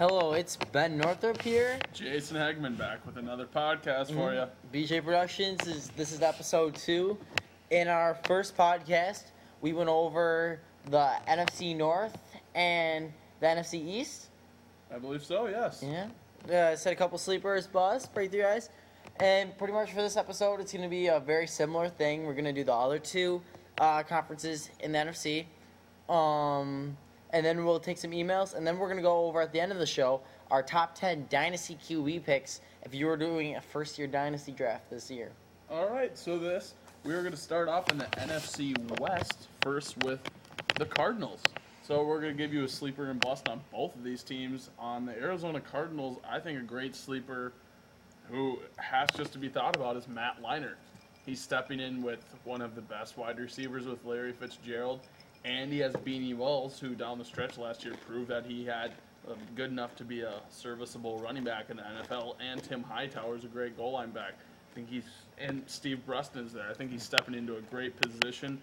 Hello, 0.00 0.32
it's 0.32 0.56
Ben 0.72 0.96
Northrop 0.96 1.42
here. 1.42 1.78
Jason 1.92 2.38
Hegman 2.38 2.74
back 2.78 3.04
with 3.04 3.18
another 3.18 3.44
podcast 3.44 4.10
for 4.10 4.32
you. 4.32 4.46
BJ 4.72 5.04
Productions 5.04 5.66
is 5.66 5.90
this 5.90 6.10
is 6.10 6.22
episode 6.22 6.74
two. 6.74 7.18
In 7.68 7.86
our 7.86 8.14
first 8.24 8.56
podcast, 8.56 9.24
we 9.60 9.74
went 9.74 9.90
over 9.90 10.58
the 10.86 11.10
NFC 11.28 11.76
North 11.76 12.16
and 12.54 13.12
the 13.40 13.46
NFC 13.46 13.74
East. 13.74 14.28
I 14.90 14.96
believe 14.96 15.22
so. 15.22 15.48
Yes. 15.48 15.84
Yeah. 15.86 16.06
Uh, 16.50 16.76
said 16.76 16.94
a 16.94 16.96
couple 16.96 17.18
sleepers, 17.18 17.66
buzz, 17.66 18.06
breakthrough 18.06 18.40
guys. 18.40 18.70
And 19.16 19.54
pretty 19.58 19.74
much 19.74 19.92
for 19.92 20.00
this 20.00 20.16
episode, 20.16 20.60
it's 20.60 20.72
going 20.72 20.82
to 20.82 20.88
be 20.88 21.08
a 21.08 21.20
very 21.20 21.46
similar 21.46 21.90
thing. 21.90 22.24
We're 22.24 22.32
going 22.32 22.46
to 22.46 22.54
do 22.54 22.64
the 22.64 22.72
other 22.72 22.98
two 22.98 23.42
uh, 23.78 24.02
conferences 24.04 24.70
in 24.80 24.92
the 24.92 24.98
NFC. 24.98 25.44
Um, 26.10 26.96
and 27.32 27.44
then 27.44 27.64
we'll 27.64 27.80
take 27.80 27.98
some 27.98 28.10
emails, 28.10 28.54
and 28.54 28.66
then 28.66 28.78
we're 28.78 28.86
to 28.98 29.02
go 29.02 29.24
over 29.26 29.40
at 29.40 29.52
the 29.52 29.60
end 29.60 29.72
of 29.72 29.78
the 29.78 29.86
show 29.86 30.20
our 30.50 30.62
top 30.62 30.94
10 30.94 31.26
Dynasty 31.30 31.76
QB 31.76 32.24
picks 32.24 32.60
if 32.82 32.94
you 32.94 33.06
were 33.06 33.16
doing 33.16 33.56
a 33.56 33.60
first 33.60 33.98
year 33.98 34.08
Dynasty 34.08 34.52
draft 34.52 34.90
this 34.90 35.10
year. 35.10 35.30
All 35.70 35.88
right. 35.88 36.16
So 36.18 36.38
this 36.38 36.74
we 37.04 37.14
are 37.14 37.22
to 37.30 37.36
start 37.36 37.68
off 37.68 37.90
in 37.90 37.98
the 37.98 38.04
NFC 38.16 38.76
West 39.00 39.48
first 39.62 39.96
with 40.04 40.20
the 40.76 40.84
Cardinals. 40.84 41.42
So 41.82 42.04
we're 42.04 42.20
to 42.32 42.32
give 42.32 42.52
you 42.52 42.64
a 42.64 42.68
sleeper 42.68 43.10
and 43.10 43.20
bust 43.20 43.48
on 43.48 43.60
both 43.72 43.94
of 43.94 44.04
these 44.04 44.22
teams. 44.22 44.70
On 44.78 45.06
the 45.06 45.12
Arizona 45.12 45.60
Cardinals, 45.60 46.18
I 46.28 46.38
think 46.38 46.58
a 46.58 46.62
great 46.62 46.94
sleeper 46.94 47.52
who 48.28 48.58
has 48.76 49.08
just 49.16 49.32
to 49.32 49.38
be 49.38 49.48
thought 49.48 49.76
about 49.76 49.96
is 49.96 50.06
Matt 50.06 50.42
Leinart. 50.42 50.76
He's 51.26 51.40
stepping 51.40 51.80
in 51.80 52.02
with 52.02 52.24
one 52.44 52.60
of 52.60 52.74
the 52.74 52.80
best 52.80 53.16
wide 53.16 53.38
receivers 53.38 53.86
with 53.86 54.04
Larry 54.04 54.32
Fitzgerald, 54.32 55.00
and 55.44 55.72
he 55.72 55.78
has 55.78 55.92
Beanie 55.94 56.36
Wells, 56.36 56.78
who 56.78 56.94
down 56.94 57.18
the 57.18 57.24
stretch 57.24 57.58
last 57.58 57.84
year 57.84 57.94
proved 58.06 58.28
that 58.28 58.44
he 58.44 58.64
had 58.64 58.92
uh, 59.28 59.34
good 59.54 59.70
enough 59.70 59.96
to 59.96 60.04
be 60.04 60.20
a 60.20 60.40
serviceable 60.50 61.18
running 61.18 61.44
back 61.44 61.70
in 61.70 61.76
the 61.76 61.82
NFL. 61.82 62.36
And 62.40 62.62
Tim 62.62 62.82
Hightower 62.82 63.36
is 63.36 63.44
a 63.44 63.48
great 63.48 63.76
goal 63.76 63.92
line 63.92 64.10
back. 64.10 64.34
I 64.70 64.74
think 64.74 64.88
he's 64.88 65.04
and 65.38 65.62
Steve 65.66 66.04
Breaston's 66.06 66.52
there. 66.52 66.68
I 66.68 66.74
think 66.74 66.90
he's 66.90 67.02
stepping 67.02 67.34
into 67.34 67.56
a 67.56 67.60
great 67.62 67.98
position 68.00 68.60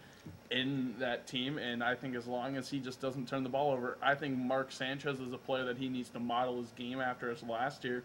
in 0.52 0.94
that 1.00 1.28
team, 1.28 1.58
and 1.58 1.84
I 1.84 1.96
think 1.96 2.16
as 2.16 2.28
long 2.28 2.56
as 2.56 2.70
he 2.70 2.80
just 2.80 3.02
doesn't 3.02 3.28
turn 3.28 3.44
the 3.44 3.50
ball 3.50 3.72
over, 3.72 3.98
I 4.02 4.14
think 4.16 4.38
Mark 4.38 4.72
Sanchez 4.72 5.20
is 5.20 5.34
a 5.34 5.38
player 5.38 5.66
that 5.66 5.78
he 5.78 5.90
needs 5.90 6.10
to 6.10 6.20
model 6.20 6.62
his 6.62 6.72
game 6.72 7.02
after 7.02 7.30
his 7.30 7.44
last 7.44 7.84
year. 7.84 8.04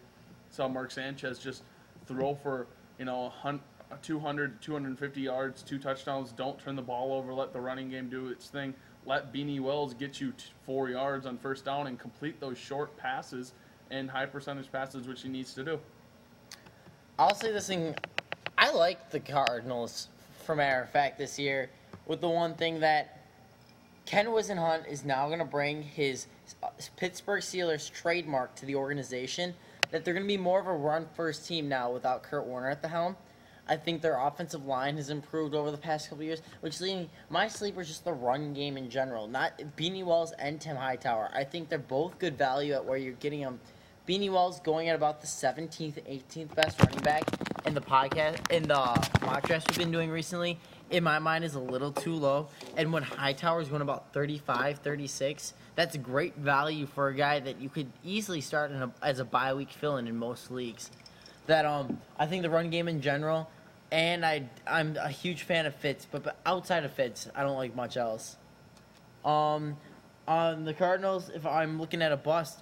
Saw 0.49 0.67
Mark 0.67 0.91
Sanchez 0.91 1.39
just 1.39 1.63
throw 2.07 2.35
for 2.35 2.67
you 2.99 3.05
know 3.05 3.31
200, 4.01 4.61
250 4.61 5.21
yards, 5.21 5.61
two 5.61 5.77
touchdowns. 5.77 6.31
Don't 6.31 6.57
turn 6.57 6.75
the 6.75 6.81
ball 6.81 7.13
over. 7.13 7.33
Let 7.33 7.53
the 7.53 7.59
running 7.59 7.89
game 7.89 8.09
do 8.09 8.29
its 8.29 8.47
thing. 8.47 8.73
Let 9.05 9.33
Beanie 9.33 9.59
Wells 9.59 9.93
get 9.93 10.21
you 10.21 10.31
t- 10.31 10.45
four 10.65 10.89
yards 10.89 11.25
on 11.25 11.37
first 11.37 11.65
down 11.65 11.87
and 11.87 11.99
complete 11.99 12.39
those 12.39 12.57
short 12.57 12.95
passes 12.97 13.53
and 13.91 14.09
high 14.09 14.25
percentage 14.25 14.71
passes, 14.71 15.07
which 15.07 15.21
he 15.21 15.29
needs 15.29 15.53
to 15.53 15.63
do. 15.63 15.79
I'll 17.19 17.35
say 17.35 17.51
this 17.51 17.67
thing. 17.67 17.95
I 18.57 18.71
like 18.71 19.11
the 19.11 19.19
Cardinals, 19.19 20.07
for 20.45 20.55
matter 20.55 20.81
of 20.81 20.89
fact, 20.89 21.17
this 21.17 21.37
year, 21.37 21.69
with 22.07 22.21
the 22.21 22.29
one 22.29 22.55
thing 22.55 22.79
that 22.79 23.19
Ken 24.05 24.25
Whisenhunt 24.27 24.87
is 24.87 25.05
now 25.05 25.27
going 25.27 25.39
to 25.39 25.45
bring 25.45 25.81
his 25.81 26.27
uh, 26.61 26.69
Pittsburgh 26.97 27.41
Steelers 27.41 27.91
trademark 27.91 28.55
to 28.55 28.65
the 28.65 28.75
organization. 28.75 29.53
That 29.91 30.03
they're 30.03 30.13
going 30.13 30.25
to 30.25 30.27
be 30.27 30.37
more 30.37 30.59
of 30.59 30.65
a 30.65 30.73
run 30.73 31.05
first 31.15 31.47
team 31.47 31.69
now 31.69 31.91
without 31.91 32.23
Kurt 32.23 32.45
Warner 32.45 32.69
at 32.69 32.81
the 32.81 32.87
helm. 32.87 33.15
I 33.67 33.77
think 33.77 34.01
their 34.01 34.19
offensive 34.19 34.65
line 34.65 34.97
has 34.97 35.09
improved 35.09 35.55
over 35.55 35.71
the 35.71 35.77
past 35.77 36.09
couple 36.09 36.23
years, 36.23 36.41
which 36.61 36.81
leading 36.81 37.09
my 37.29 37.47
sleeper 37.47 37.81
is 37.81 37.87
just 37.87 38.03
the 38.03 38.13
run 38.13 38.53
game 38.53 38.75
in 38.77 38.89
general. 38.89 39.27
Not 39.27 39.57
Beanie 39.77 40.03
Wells 40.03 40.33
and 40.33 40.59
Tim 40.59 40.75
Hightower. 40.75 41.29
I 41.33 41.43
think 41.45 41.69
they're 41.69 41.79
both 41.79 42.19
good 42.19 42.37
value 42.37 42.73
at 42.73 42.83
where 42.83 42.97
you're 42.97 43.13
getting 43.13 43.41
them. 43.41 43.59
Beanie 44.07 44.29
Wells 44.29 44.59
going 44.59 44.89
at 44.89 44.95
about 44.95 45.21
the 45.21 45.27
17th, 45.27 45.93
18th 45.93 46.53
best 46.55 46.81
running 46.81 46.99
back 46.99 47.23
in 47.65 47.73
the 47.73 47.79
podcast 47.79 48.51
in 48.51 48.63
the 48.63 48.75
mock 49.25 49.47
draft 49.47 49.69
we've 49.69 49.77
been 49.77 49.91
doing 49.91 50.09
recently. 50.09 50.59
In 50.89 51.05
my 51.05 51.19
mind, 51.19 51.45
is 51.45 51.55
a 51.55 51.59
little 51.59 51.93
too 51.93 52.13
low. 52.13 52.49
And 52.75 52.91
when 52.91 53.03
Hightower 53.03 53.61
is 53.61 53.69
going 53.69 53.81
about 53.81 54.11
35, 54.11 54.79
36, 54.79 55.53
that's 55.75 55.95
great 55.95 56.35
value 56.35 56.85
for 56.85 57.07
a 57.07 57.15
guy 57.15 57.39
that 57.39 57.61
you 57.61 57.69
could 57.69 57.87
easily 58.03 58.41
start 58.41 58.71
a, 58.71 58.91
as 59.01 59.19
a 59.19 59.25
bye 59.25 59.53
week 59.53 59.71
fill 59.71 59.95
in 59.95 60.07
in 60.07 60.17
most 60.17 60.51
leagues 60.51 60.91
that 61.47 61.65
um 61.65 61.99
I 62.17 62.25
think 62.25 62.43
the 62.43 62.49
run 62.49 62.69
game 62.69 62.87
in 62.87 63.01
general, 63.01 63.49
and 63.91 64.25
I 64.25 64.49
I'm 64.67 64.97
a 64.97 65.09
huge 65.09 65.43
fan 65.43 65.65
of 65.65 65.75
Fitz, 65.75 66.07
but, 66.09 66.23
but 66.23 66.37
outside 66.45 66.83
of 66.83 66.93
Fitz, 66.93 67.29
I 67.35 67.43
don't 67.43 67.57
like 67.57 67.75
much 67.75 67.97
else. 67.97 68.37
Um, 69.25 69.77
on 70.27 70.65
the 70.65 70.73
Cardinals, 70.73 71.29
if 71.33 71.45
I'm 71.45 71.79
looking 71.79 72.01
at 72.01 72.11
a 72.11 72.17
bust, 72.17 72.59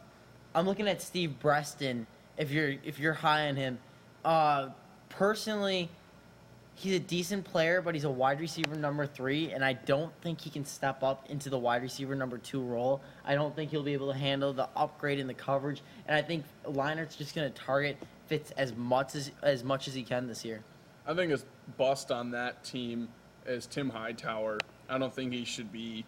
I'm 0.53 0.65
looking 0.65 0.87
at 0.87 1.01
Steve 1.01 1.39
Breaston. 1.39 2.07
If 2.37 2.51
you're 2.51 2.75
if 2.83 2.99
you're 2.99 3.13
high 3.13 3.49
on 3.49 3.55
him, 3.55 3.79
uh, 4.25 4.69
personally, 5.09 5.89
he's 6.75 6.95
a 6.95 6.99
decent 6.99 7.45
player, 7.45 7.81
but 7.81 7.93
he's 7.93 8.03
a 8.03 8.09
wide 8.09 8.39
receiver 8.39 8.75
number 8.75 9.05
three, 9.05 9.51
and 9.51 9.63
I 9.63 9.73
don't 9.73 10.11
think 10.21 10.41
he 10.41 10.49
can 10.49 10.65
step 10.65 11.03
up 11.03 11.29
into 11.29 11.49
the 11.49 11.57
wide 11.57 11.81
receiver 11.83 12.15
number 12.15 12.37
two 12.37 12.61
role. 12.61 13.01
I 13.23 13.35
don't 13.35 13.55
think 13.55 13.71
he'll 13.71 13.83
be 13.83 13.93
able 13.93 14.11
to 14.11 14.17
handle 14.17 14.53
the 14.53 14.67
upgrade 14.75 15.19
in 15.19 15.27
the 15.27 15.33
coverage, 15.33 15.81
and 16.07 16.15
I 16.15 16.21
think 16.21 16.45
Leinart's 16.65 17.15
just 17.15 17.35
going 17.35 17.51
to 17.51 17.61
target 17.61 17.97
Fitz 18.31 18.51
as 18.51 18.73
much 18.77 19.13
as 19.13 19.29
as 19.43 19.61
much 19.61 19.89
as 19.89 19.93
he 19.93 20.03
can 20.03 20.25
this 20.25 20.45
year. 20.45 20.63
I 21.05 21.13
think 21.13 21.31
his 21.31 21.43
bust 21.77 22.13
on 22.13 22.31
that 22.31 22.63
team 22.63 23.09
is 23.45 23.65
Tim 23.65 23.89
Hightower. 23.89 24.57
I 24.87 24.97
don't 24.97 25.13
think 25.13 25.33
he 25.33 25.43
should 25.43 25.69
be 25.69 26.05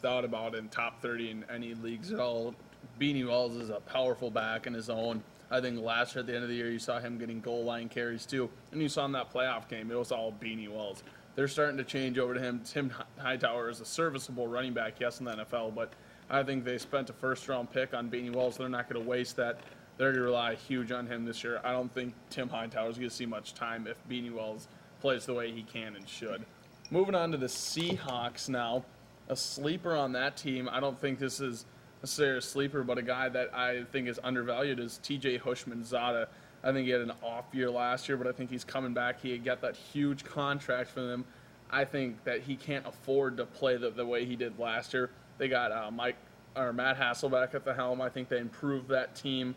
thought 0.00 0.24
about 0.24 0.54
in 0.54 0.70
top 0.70 1.02
30 1.02 1.30
in 1.32 1.44
any 1.52 1.74
leagues 1.74 2.14
at 2.14 2.18
all. 2.18 2.54
Beanie 2.98 3.28
Wells 3.28 3.56
is 3.56 3.68
a 3.68 3.80
powerful 3.80 4.30
back 4.30 4.66
in 4.66 4.72
his 4.72 4.88
own. 4.88 5.22
I 5.50 5.60
think 5.60 5.78
last 5.78 6.14
year 6.14 6.20
at 6.20 6.26
the 6.26 6.34
end 6.34 6.44
of 6.44 6.48
the 6.48 6.54
year, 6.54 6.70
you 6.70 6.78
saw 6.78 6.98
him 6.98 7.18
getting 7.18 7.40
goal 7.40 7.64
line 7.64 7.90
carries 7.90 8.24
too, 8.24 8.48
and 8.72 8.80
you 8.80 8.88
saw 8.88 9.04
in 9.04 9.12
that 9.12 9.30
playoff 9.30 9.68
game, 9.68 9.90
it 9.90 9.98
was 9.98 10.12
all 10.12 10.32
Beanie 10.32 10.70
Wells. 10.70 11.02
They're 11.34 11.46
starting 11.46 11.76
to 11.76 11.84
change 11.84 12.18
over 12.18 12.32
to 12.32 12.40
him. 12.40 12.62
Tim 12.64 12.90
Hightower 13.18 13.68
is 13.68 13.82
a 13.82 13.84
serviceable 13.84 14.48
running 14.48 14.72
back, 14.72 14.94
yes, 14.98 15.18
in 15.20 15.26
the 15.26 15.32
NFL, 15.32 15.74
but 15.74 15.92
I 16.30 16.42
think 16.42 16.64
they 16.64 16.78
spent 16.78 17.10
a 17.10 17.12
first 17.12 17.46
round 17.50 17.70
pick 17.70 17.92
on 17.92 18.10
Beanie 18.10 18.34
Wells. 18.34 18.56
They're 18.56 18.70
not 18.70 18.88
going 18.88 19.02
to 19.02 19.06
waste 19.06 19.36
that 19.36 19.60
they're 19.96 20.12
going 20.12 20.22
to 20.22 20.26
rely 20.26 20.54
huge 20.54 20.92
on 20.92 21.06
him 21.06 21.24
this 21.24 21.42
year. 21.42 21.60
I 21.64 21.72
don't 21.72 21.92
think 21.92 22.14
Tim 22.30 22.48
Hightower 22.48 22.90
is 22.90 22.96
going 22.96 23.08
to 23.08 23.14
see 23.14 23.26
much 23.26 23.54
time 23.54 23.86
if 23.86 23.96
Beanie 24.08 24.32
Wells 24.32 24.68
plays 25.00 25.26
the 25.26 25.34
way 25.34 25.50
he 25.52 25.62
can 25.62 25.96
and 25.96 26.08
should. 26.08 26.44
Moving 26.90 27.14
on 27.14 27.32
to 27.32 27.38
the 27.38 27.46
Seahawks 27.46 28.48
now. 28.48 28.84
A 29.28 29.36
sleeper 29.36 29.96
on 29.96 30.12
that 30.12 30.36
team, 30.36 30.68
I 30.70 30.78
don't 30.78 31.00
think 31.00 31.18
this 31.18 31.40
is 31.40 31.64
necessarily 32.00 32.38
a 32.38 32.42
sleeper, 32.42 32.84
but 32.84 32.96
a 32.96 33.02
guy 33.02 33.28
that 33.28 33.52
I 33.52 33.82
think 33.90 34.06
is 34.06 34.20
undervalued 34.22 34.78
is 34.78 35.00
TJ 35.02 35.40
Houshmandzadeh. 35.40 36.26
I 36.62 36.72
think 36.72 36.86
he 36.86 36.90
had 36.92 37.00
an 37.00 37.12
off 37.22 37.46
year 37.52 37.70
last 37.70 38.08
year, 38.08 38.16
but 38.16 38.28
I 38.28 38.32
think 38.32 38.50
he's 38.50 38.64
coming 38.64 38.94
back. 38.94 39.20
He 39.20 39.36
got 39.38 39.60
that 39.62 39.76
huge 39.76 40.24
contract 40.24 40.90
from 40.90 41.08
them. 41.08 41.24
I 41.70 41.84
think 41.84 42.22
that 42.24 42.42
he 42.42 42.54
can't 42.54 42.86
afford 42.86 43.36
to 43.38 43.46
play 43.46 43.76
the, 43.76 43.90
the 43.90 44.06
way 44.06 44.24
he 44.24 44.36
did 44.36 44.58
last 44.58 44.94
year. 44.94 45.10
They 45.38 45.48
got 45.48 45.72
uh, 45.72 45.90
Mike 45.90 46.16
or 46.54 46.72
Matt 46.72 46.96
Hasselbeck 46.98 47.54
at 47.54 47.64
the 47.64 47.74
helm. 47.74 48.00
I 48.00 48.08
think 48.08 48.28
they 48.28 48.38
improved 48.38 48.88
that 48.88 49.16
team 49.16 49.56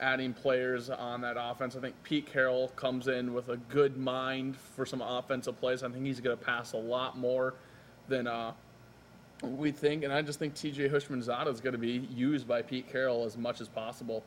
adding 0.00 0.34
players 0.34 0.90
on 0.90 1.22
that 1.22 1.36
offense. 1.38 1.76
I 1.76 1.80
think 1.80 1.94
Pete 2.02 2.30
Carroll 2.30 2.68
comes 2.68 3.08
in 3.08 3.32
with 3.32 3.48
a 3.48 3.56
good 3.56 3.96
mind 3.96 4.56
for 4.56 4.84
some 4.84 5.00
offensive 5.00 5.58
plays. 5.58 5.82
I 5.82 5.88
think 5.88 6.04
he's 6.04 6.20
going 6.20 6.36
to 6.36 6.44
pass 6.44 6.72
a 6.72 6.78
lot 6.78 7.16
more 7.16 7.54
than 8.08 8.26
uh, 8.26 8.52
we 9.42 9.70
think, 9.70 10.04
and 10.04 10.12
I 10.12 10.22
just 10.22 10.38
think 10.38 10.54
T.J. 10.54 10.88
Houshmandzadeh 10.88 11.52
is 11.52 11.60
going 11.60 11.72
to 11.72 11.78
be 11.78 12.06
used 12.14 12.46
by 12.46 12.62
Pete 12.62 12.90
Carroll 12.90 13.24
as 13.24 13.36
much 13.36 13.60
as 13.60 13.68
possible. 13.68 14.22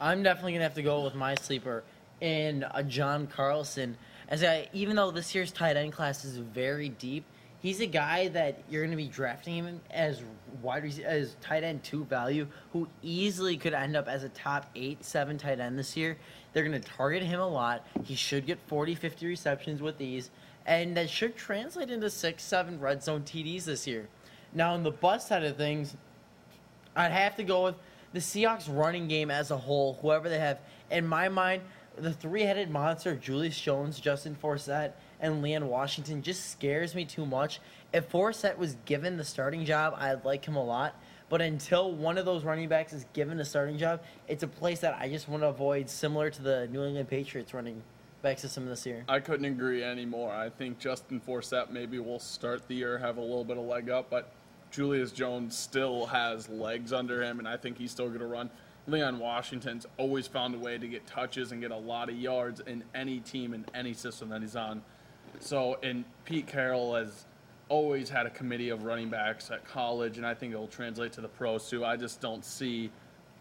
I'm 0.00 0.22
definitely 0.22 0.52
going 0.52 0.60
to 0.60 0.64
have 0.64 0.74
to 0.74 0.82
go 0.82 1.04
with 1.04 1.14
my 1.14 1.34
sleeper 1.36 1.82
in 2.20 2.64
a 2.74 2.82
John 2.82 3.26
Carlson. 3.26 3.96
As 4.28 4.42
I, 4.42 4.68
even 4.72 4.96
though 4.96 5.10
this 5.10 5.34
year's 5.34 5.52
tight 5.52 5.76
end 5.76 5.92
class 5.92 6.24
is 6.24 6.36
very 6.36 6.88
deep, 6.88 7.24
he's 7.66 7.80
a 7.80 7.86
guy 7.86 8.28
that 8.28 8.62
you're 8.70 8.82
going 8.82 8.92
to 8.92 8.96
be 8.96 9.08
drafting 9.08 9.54
him 9.54 9.80
as 9.90 10.22
wide 10.62 10.84
as 11.04 11.34
tight 11.40 11.64
end 11.64 11.82
two 11.82 12.04
value, 12.04 12.46
who 12.72 12.86
easily 13.02 13.56
could 13.56 13.74
end 13.74 13.96
up 13.96 14.06
as 14.06 14.22
a 14.22 14.28
top 14.28 14.70
eight, 14.76 15.04
seven 15.04 15.36
tight 15.36 15.58
end 15.58 15.76
this 15.76 15.96
year. 15.96 16.16
They're 16.52 16.62
going 16.62 16.80
to 16.80 16.88
target 16.88 17.24
him 17.24 17.40
a 17.40 17.48
lot. 17.48 17.84
He 18.04 18.14
should 18.14 18.46
get 18.46 18.60
40, 18.68 18.94
50 18.94 19.26
receptions 19.26 19.82
with 19.82 19.98
these, 19.98 20.30
and 20.64 20.96
that 20.96 21.10
should 21.10 21.34
translate 21.34 21.90
into 21.90 22.08
six, 22.08 22.44
seven 22.44 22.78
red 22.78 23.02
zone 23.02 23.22
TDs 23.22 23.64
this 23.64 23.84
year. 23.84 24.08
Now, 24.54 24.72
on 24.72 24.84
the 24.84 24.92
bust 24.92 25.26
side 25.26 25.42
of 25.42 25.56
things, 25.56 25.96
I'd 26.94 27.10
have 27.10 27.34
to 27.34 27.42
go 27.42 27.64
with 27.64 27.74
the 28.12 28.20
Seahawks 28.20 28.68
running 28.72 29.08
game 29.08 29.28
as 29.28 29.50
a 29.50 29.56
whole, 29.56 29.98
whoever 30.02 30.28
they 30.28 30.38
have. 30.38 30.60
In 30.92 31.04
my 31.04 31.28
mind, 31.28 31.62
the 31.96 32.12
three 32.12 32.42
headed 32.42 32.70
monster, 32.70 33.16
Julius 33.16 33.60
Jones, 33.60 33.98
Justin 33.98 34.36
Forsett, 34.40 34.92
and 35.20 35.42
Leon 35.42 35.68
Washington 35.68 36.22
just 36.22 36.50
scares 36.50 36.94
me 36.94 37.04
too 37.04 37.26
much. 37.26 37.60
If 37.92 38.10
Forsett 38.10 38.58
was 38.58 38.76
given 38.84 39.16
the 39.16 39.24
starting 39.24 39.64
job, 39.64 39.94
I'd 39.96 40.24
like 40.24 40.44
him 40.46 40.56
a 40.56 40.64
lot. 40.64 41.00
But 41.28 41.42
until 41.42 41.92
one 41.92 42.18
of 42.18 42.24
those 42.24 42.44
running 42.44 42.68
backs 42.68 42.92
is 42.92 43.04
given 43.12 43.40
a 43.40 43.44
starting 43.44 43.78
job, 43.78 44.02
it's 44.28 44.42
a 44.42 44.48
place 44.48 44.80
that 44.80 44.96
I 45.00 45.08
just 45.08 45.28
want 45.28 45.42
to 45.42 45.48
avoid, 45.48 45.90
similar 45.90 46.30
to 46.30 46.42
the 46.42 46.68
New 46.68 46.84
England 46.84 47.08
Patriots 47.08 47.52
running 47.52 47.82
back 48.22 48.38
system 48.38 48.66
this 48.66 48.86
year. 48.86 49.04
I 49.08 49.20
couldn't 49.20 49.46
agree 49.46 49.82
anymore. 49.82 50.32
I 50.32 50.50
think 50.50 50.78
Justin 50.78 51.20
Forsett 51.20 51.70
maybe 51.70 51.98
will 51.98 52.20
start 52.20 52.68
the 52.68 52.74
year, 52.74 52.98
have 52.98 53.16
a 53.16 53.20
little 53.20 53.44
bit 53.44 53.56
of 53.56 53.64
leg 53.64 53.90
up, 53.90 54.08
but 54.08 54.32
Julius 54.70 55.10
Jones 55.10 55.56
still 55.56 56.06
has 56.06 56.48
legs 56.48 56.92
under 56.92 57.22
him, 57.22 57.38
and 57.38 57.48
I 57.48 57.56
think 57.56 57.78
he's 57.78 57.90
still 57.90 58.08
going 58.08 58.20
to 58.20 58.26
run. 58.26 58.50
Leon 58.88 59.18
Washington's 59.18 59.86
always 59.96 60.28
found 60.28 60.54
a 60.54 60.58
way 60.58 60.78
to 60.78 60.86
get 60.86 61.06
touches 61.06 61.50
and 61.50 61.60
get 61.60 61.72
a 61.72 61.76
lot 61.76 62.08
of 62.08 62.16
yards 62.16 62.60
in 62.60 62.84
any 62.94 63.18
team 63.18 63.52
in 63.52 63.66
any 63.74 63.94
system 63.94 64.28
that 64.28 64.42
he's 64.42 64.54
on. 64.54 64.82
So, 65.42 65.78
and 65.82 66.04
Pete 66.24 66.46
Carroll 66.46 66.94
has 66.94 67.24
always 67.68 68.08
had 68.08 68.26
a 68.26 68.30
committee 68.30 68.70
of 68.70 68.84
running 68.84 69.08
backs 69.08 69.50
at 69.50 69.64
college, 69.66 70.18
and 70.18 70.26
I 70.26 70.34
think 70.34 70.52
it 70.52 70.56
will 70.56 70.66
translate 70.68 71.12
to 71.12 71.20
the 71.20 71.28
pros 71.28 71.68
too. 71.68 71.84
I 71.84 71.96
just 71.96 72.20
don't 72.20 72.44
see 72.44 72.90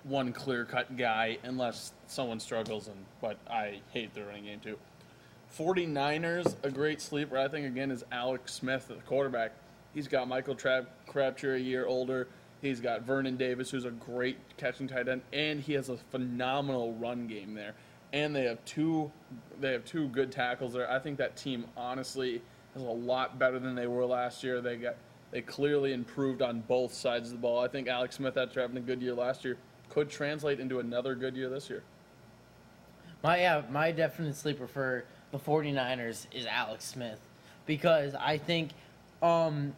one 0.03 0.31
clear 0.33 0.65
cut 0.65 0.97
guy 0.97 1.37
unless 1.43 1.93
someone 2.07 2.39
struggles, 2.39 2.87
and 2.87 2.97
but 3.21 3.37
I 3.49 3.81
hate 3.91 4.13
the 4.13 4.23
running 4.23 4.45
game 4.45 4.59
too. 4.59 4.77
49ers, 5.57 6.55
a 6.63 6.71
great 6.71 7.01
sleeper, 7.01 7.37
I 7.37 7.47
think, 7.47 7.65
again, 7.65 7.91
is 7.91 8.03
Alex 8.11 8.53
Smith, 8.53 8.87
the 8.87 8.95
quarterback. 8.95 9.53
He's 9.93 10.07
got 10.07 10.27
Michael 10.27 10.55
Tra- 10.55 10.87
Crabtree 11.07 11.55
a 11.55 11.59
year 11.59 11.85
older. 11.85 12.27
He's 12.61 12.81
got 12.81 13.03
Vernon 13.03 13.37
Davis, 13.37 13.69
who's 13.69 13.85
a 13.85 13.91
great 13.91 14.37
catching 14.57 14.87
tight 14.87 15.07
end, 15.07 15.21
and 15.31 15.61
he 15.61 15.73
has 15.73 15.89
a 15.89 15.97
phenomenal 15.97 16.93
run 16.95 17.27
game 17.27 17.53
there. 17.53 17.73
And 18.15 18.33
they 18.33 18.45
have 18.45 18.63
two, 18.63 19.11
they 19.59 19.73
have 19.73 19.83
two 19.83 20.07
good 20.07 20.31
tackles 20.31 20.71
there. 20.71 20.89
I 20.89 20.99
think 20.99 21.17
that 21.17 21.35
team 21.35 21.65
honestly 21.75 22.41
is 22.73 22.81
a 22.81 22.85
lot 22.85 23.37
better 23.37 23.59
than 23.59 23.75
they 23.75 23.87
were 23.87 24.05
last 24.05 24.41
year. 24.41 24.61
They 24.61 24.77
got, 24.77 24.95
they 25.31 25.41
clearly 25.41 25.91
improved 25.91 26.41
on 26.41 26.61
both 26.61 26.93
sides 26.93 27.27
of 27.27 27.33
the 27.33 27.41
ball. 27.41 27.61
I 27.61 27.67
think 27.67 27.89
Alex 27.89 28.15
Smith, 28.15 28.37
after 28.37 28.61
having 28.61 28.77
a 28.77 28.81
good 28.81 29.01
year 29.01 29.13
last 29.13 29.43
year, 29.43 29.57
could 29.89 30.09
translate 30.09 30.61
into 30.61 30.79
another 30.79 31.13
good 31.13 31.35
year 31.35 31.49
this 31.49 31.69
year. 31.69 31.83
My 33.21 33.41
yeah, 33.41 33.63
my 33.69 33.91
definite 33.91 34.37
sleeper 34.37 34.65
for 34.65 35.03
the 35.31 35.37
49ers 35.39 36.27
is 36.31 36.45
Alex 36.45 36.85
Smith 36.85 37.19
because 37.65 38.15
I 38.15 38.37
think 38.37 38.69
um 39.21 39.73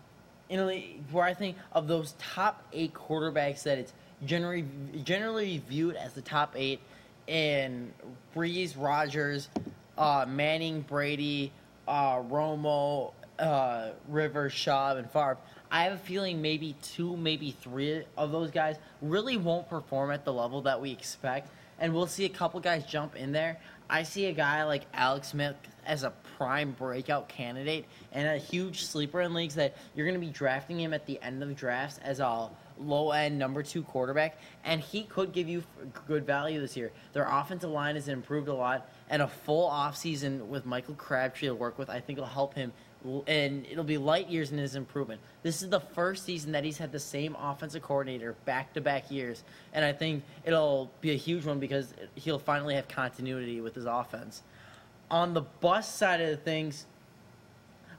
in 0.50 0.60
a 0.60 0.66
league 0.66 1.01
where 1.12 1.24
I 1.24 1.34
think 1.34 1.57
of 1.72 1.88
those 1.88 2.13
top 2.19 2.63
8 2.72 2.94
quarterbacks 2.94 3.63
that 3.63 3.78
it's 3.80 3.94
generally 4.25 4.66
generally 5.04 5.63
viewed 5.68 5.95
as 5.95 6.13
the 6.13 6.22
top 6.22 6.54
8 6.56 6.80
in 7.27 7.94
Brees, 8.35 8.74
Rodgers, 8.77 9.50
uh, 9.97 10.25
Manning, 10.27 10.81
Brady, 10.81 11.51
uh, 11.88 12.21
Romo, 12.24 13.13
uh, 13.39 13.89
Rivers, 14.07 14.53
Schaub, 14.53 14.97
and 14.97 15.09
Favre. 15.12 15.38
I 15.69 15.83
have 15.83 15.94
a 15.94 15.97
feeling 15.97 16.41
maybe 16.41 16.75
two, 16.81 17.18
maybe 17.18 17.51
three 17.51 18.03
of 18.18 18.31
those 18.31 18.51
guys 18.51 18.77
really 19.01 19.38
won't 19.38 19.69
perform 19.69 20.12
at 20.12 20.24
the 20.24 20.31
level 20.33 20.62
that 20.62 20.81
we 20.81 20.91
expect, 20.91 21.50
and 21.79 21.94
we'll 21.94 22.07
see 22.07 22.25
a 22.25 22.29
couple 22.29 22.59
guys 22.59 22.85
jump 22.85 23.15
in 23.15 23.31
there. 23.31 23.59
I 23.89 24.03
see 24.03 24.25
a 24.25 24.33
guy 24.33 24.63
like 24.63 24.83
Alex 24.94 25.29
Smith 25.29 25.56
as 25.85 26.03
a 26.03 26.12
prime 26.38 26.71
breakout 26.71 27.29
candidate 27.29 27.85
and 28.12 28.27
a 28.27 28.38
huge 28.38 28.83
sleeper 28.83 29.21
in 29.21 29.33
leagues 29.33 29.56
that 29.56 29.77
you're 29.95 30.06
going 30.06 30.19
to 30.19 30.25
be 30.25 30.31
drafting 30.31 30.79
him 30.79 30.94
at 30.94 31.06
the 31.06 31.21
end 31.21 31.41
of 31.41 31.56
drafts 31.56 32.00
as 32.03 32.19
a 32.19 32.50
low 32.79 33.12
end 33.12 33.38
number 33.38 33.63
two 33.63 33.83
quarterback, 33.83 34.38
and 34.63 34.81
he 34.81 35.03
could 35.03 35.31
give 35.31 35.47
you 35.47 35.63
good 36.07 36.25
value 36.25 36.59
this 36.59 36.75
year. 36.77 36.91
Their 37.13 37.27
offensive 37.29 37.69
line 37.69 37.95
has 37.95 38.07
improved 38.07 38.47
a 38.47 38.53
lot, 38.53 38.89
and 39.09 39.21
a 39.21 39.27
full 39.27 39.69
offseason 39.69 40.47
with 40.47 40.65
Michael 40.65 40.95
Crabtree 40.95 41.47
to 41.47 41.56
work 41.56 41.77
with, 41.77 41.89
I 41.89 42.00
think 42.00 42.19
will 42.19 42.25
help 42.25 42.53
him 42.53 42.71
and 43.27 43.65
it'll 43.69 43.83
be 43.83 43.97
light 43.97 44.29
years 44.29 44.51
in 44.51 44.57
his 44.57 44.75
improvement. 44.75 45.21
This 45.44 45.62
is 45.62 45.69
the 45.69 45.79
first 45.79 46.25
season 46.25 46.51
that 46.53 46.63
he's 46.63 46.77
had 46.77 46.91
the 46.91 47.00
same 47.00 47.35
offensive 47.39 47.81
coordinator 47.81 48.33
back 48.45 48.74
to 48.74 48.81
back 48.81 49.12
years, 49.12 49.44
and 49.74 49.85
I 49.85 49.94
think 49.94 50.24
it'll 50.45 50.91
be 51.01 51.12
a 51.12 51.15
huge 51.15 51.45
one 51.45 51.59
because 51.59 51.94
he'll 52.15 52.39
finally 52.39 52.75
have 52.75 52.88
continuity 52.88 53.62
with 53.62 53.75
his 53.75 53.85
offense. 53.85 54.44
On 55.09 55.33
the 55.33 55.41
bus 55.41 55.94
side 55.94 56.21
of 56.21 56.41
things, 56.44 56.85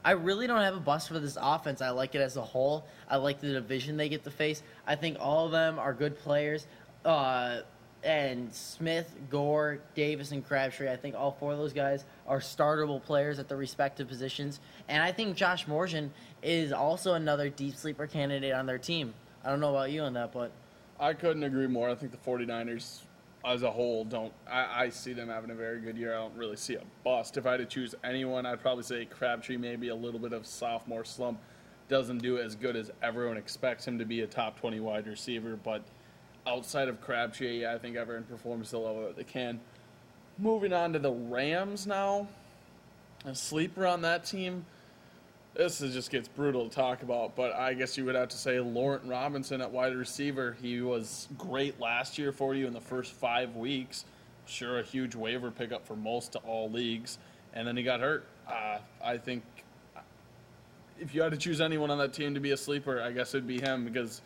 I 0.04 0.12
really 0.12 0.46
don't 0.46 0.60
have 0.60 0.76
a 0.76 0.80
bust 0.80 1.08
for 1.08 1.18
this 1.18 1.36
offense. 1.40 1.82
I 1.82 1.90
like 1.90 2.14
it 2.14 2.20
as 2.20 2.36
a 2.36 2.42
whole. 2.42 2.84
I 3.08 3.16
like 3.16 3.40
the 3.40 3.52
division 3.52 3.96
they 3.96 4.08
get 4.08 4.24
to 4.24 4.30
face. 4.30 4.62
I 4.86 4.94
think 4.94 5.16
all 5.20 5.46
of 5.46 5.52
them 5.52 5.78
are 5.78 5.92
good 5.92 6.18
players. 6.18 6.66
Uh, 7.04 7.60
and 8.04 8.52
Smith, 8.54 9.12
Gore, 9.28 9.80
Davis, 9.94 10.30
and 10.30 10.46
Crabtree. 10.46 10.88
I 10.88 10.96
think 10.96 11.16
all 11.16 11.32
four 11.32 11.52
of 11.52 11.58
those 11.58 11.72
guys 11.72 12.04
are 12.26 12.38
startable 12.38 13.02
players 13.02 13.38
at 13.38 13.48
their 13.48 13.58
respective 13.58 14.06
positions. 14.06 14.60
And 14.88 15.02
I 15.02 15.10
think 15.10 15.36
Josh 15.36 15.66
Morgan 15.66 16.12
is 16.42 16.72
also 16.72 17.14
another 17.14 17.48
deep 17.48 17.74
sleeper 17.74 18.06
candidate 18.06 18.52
on 18.52 18.66
their 18.66 18.78
team. 18.78 19.14
I 19.44 19.50
don't 19.50 19.60
know 19.60 19.70
about 19.70 19.90
you 19.90 20.02
on 20.02 20.12
that, 20.14 20.32
but. 20.32 20.52
I 21.00 21.12
couldn't 21.12 21.42
agree 21.42 21.66
more. 21.66 21.88
I 21.90 21.94
think 21.94 22.12
the 22.12 22.18
49ers 22.18 23.00
as 23.44 23.62
a 23.62 23.70
whole 23.70 24.04
don't. 24.04 24.32
I, 24.50 24.84
I 24.84 24.88
see 24.90 25.12
them 25.12 25.28
having 25.28 25.50
a 25.50 25.54
very 25.54 25.80
good 25.80 25.96
year. 25.96 26.14
I 26.14 26.18
don't 26.18 26.36
really 26.36 26.56
see 26.56 26.74
a 26.74 26.82
bust. 27.04 27.36
If 27.36 27.46
I 27.46 27.52
had 27.52 27.56
to 27.58 27.66
choose 27.66 27.94
anyone, 28.04 28.46
I'd 28.46 28.60
probably 28.60 28.82
say 28.82 29.04
Crabtree, 29.04 29.56
maybe 29.56 29.88
a 29.88 29.94
little 29.94 30.20
bit 30.20 30.32
of 30.32 30.46
sophomore 30.46 31.04
slump. 31.04 31.38
Doesn't 31.88 32.18
do 32.18 32.38
as 32.38 32.54
good 32.54 32.76
as 32.76 32.90
everyone 33.02 33.36
expects 33.36 33.86
him 33.86 33.98
to 33.98 34.04
be 34.04 34.20
a 34.20 34.26
top 34.26 34.60
20 34.60 34.80
wide 34.80 35.06
receiver, 35.06 35.58
but 35.62 35.82
outside 36.46 36.88
of 36.88 37.00
Crabtree, 37.00 37.66
I 37.66 37.78
think 37.78 37.96
everyone 37.96 38.24
performs 38.24 38.70
the 38.70 38.78
level 38.78 39.02
that 39.02 39.16
they 39.16 39.24
can. 39.24 39.60
Moving 40.38 40.72
on 40.72 40.92
to 40.92 40.98
the 40.98 41.12
Rams 41.12 41.86
now. 41.86 42.28
A 43.24 43.34
sleeper 43.34 43.86
on 43.86 44.02
that 44.02 44.24
team. 44.24 44.64
This 45.54 45.80
is, 45.80 45.92
just 45.92 46.10
gets 46.10 46.28
brutal 46.28 46.68
to 46.68 46.74
talk 46.74 47.02
about, 47.02 47.34
but 47.34 47.52
I 47.52 47.74
guess 47.74 47.96
you 47.98 48.04
would 48.04 48.14
have 48.14 48.28
to 48.28 48.36
say 48.36 48.60
Laurent 48.60 49.02
Robinson 49.04 49.60
at 49.60 49.70
wide 49.70 49.94
receiver. 49.94 50.56
He 50.62 50.80
was 50.80 51.26
great 51.36 51.80
last 51.80 52.16
year 52.16 52.30
for 52.30 52.54
you 52.54 52.66
in 52.66 52.72
the 52.72 52.80
first 52.80 53.12
five 53.12 53.56
weeks. 53.56 54.04
Sure, 54.46 54.78
a 54.78 54.82
huge 54.82 55.14
waiver 55.14 55.50
pickup 55.50 55.86
for 55.86 55.96
most 55.96 56.32
to 56.32 56.38
all 56.40 56.70
leagues, 56.70 57.18
and 57.54 57.66
then 57.66 57.76
he 57.76 57.82
got 57.82 58.00
hurt. 58.00 58.26
Uh, 58.46 58.78
I 59.04 59.18
think 59.18 59.42
if 61.00 61.14
you 61.14 61.22
had 61.22 61.32
to 61.32 61.38
choose 61.38 61.60
anyone 61.60 61.90
on 61.90 61.98
that 61.98 62.12
team 62.12 62.34
to 62.34 62.40
be 62.40 62.52
a 62.52 62.56
sleeper, 62.56 63.02
I 63.02 63.12
guess 63.12 63.34
it'd 63.34 63.46
be 63.46 63.60
him 63.60 63.84
because 63.84 64.22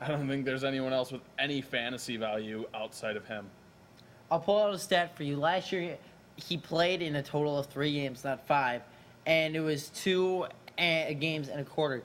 I 0.00 0.08
don't 0.08 0.28
think 0.28 0.44
there's 0.44 0.64
anyone 0.64 0.92
else 0.92 1.12
with 1.12 1.22
any 1.38 1.60
fantasy 1.60 2.16
value 2.16 2.66
outside 2.74 3.16
of 3.16 3.26
him. 3.26 3.46
I'll 4.30 4.40
pull 4.40 4.62
out 4.62 4.72
a 4.72 4.78
stat 4.78 5.16
for 5.16 5.24
you. 5.24 5.36
Last 5.36 5.72
year, 5.72 5.98
he 6.36 6.56
played 6.56 7.02
in 7.02 7.16
a 7.16 7.22
total 7.22 7.58
of 7.58 7.66
three 7.66 7.92
games, 7.92 8.24
not 8.24 8.46
five, 8.46 8.82
and 9.26 9.54
it 9.54 9.60
was 9.60 9.88
two 9.90 10.46
games 10.80 11.48
and 11.48 11.60
a 11.60 11.64
quarter. 11.64 12.02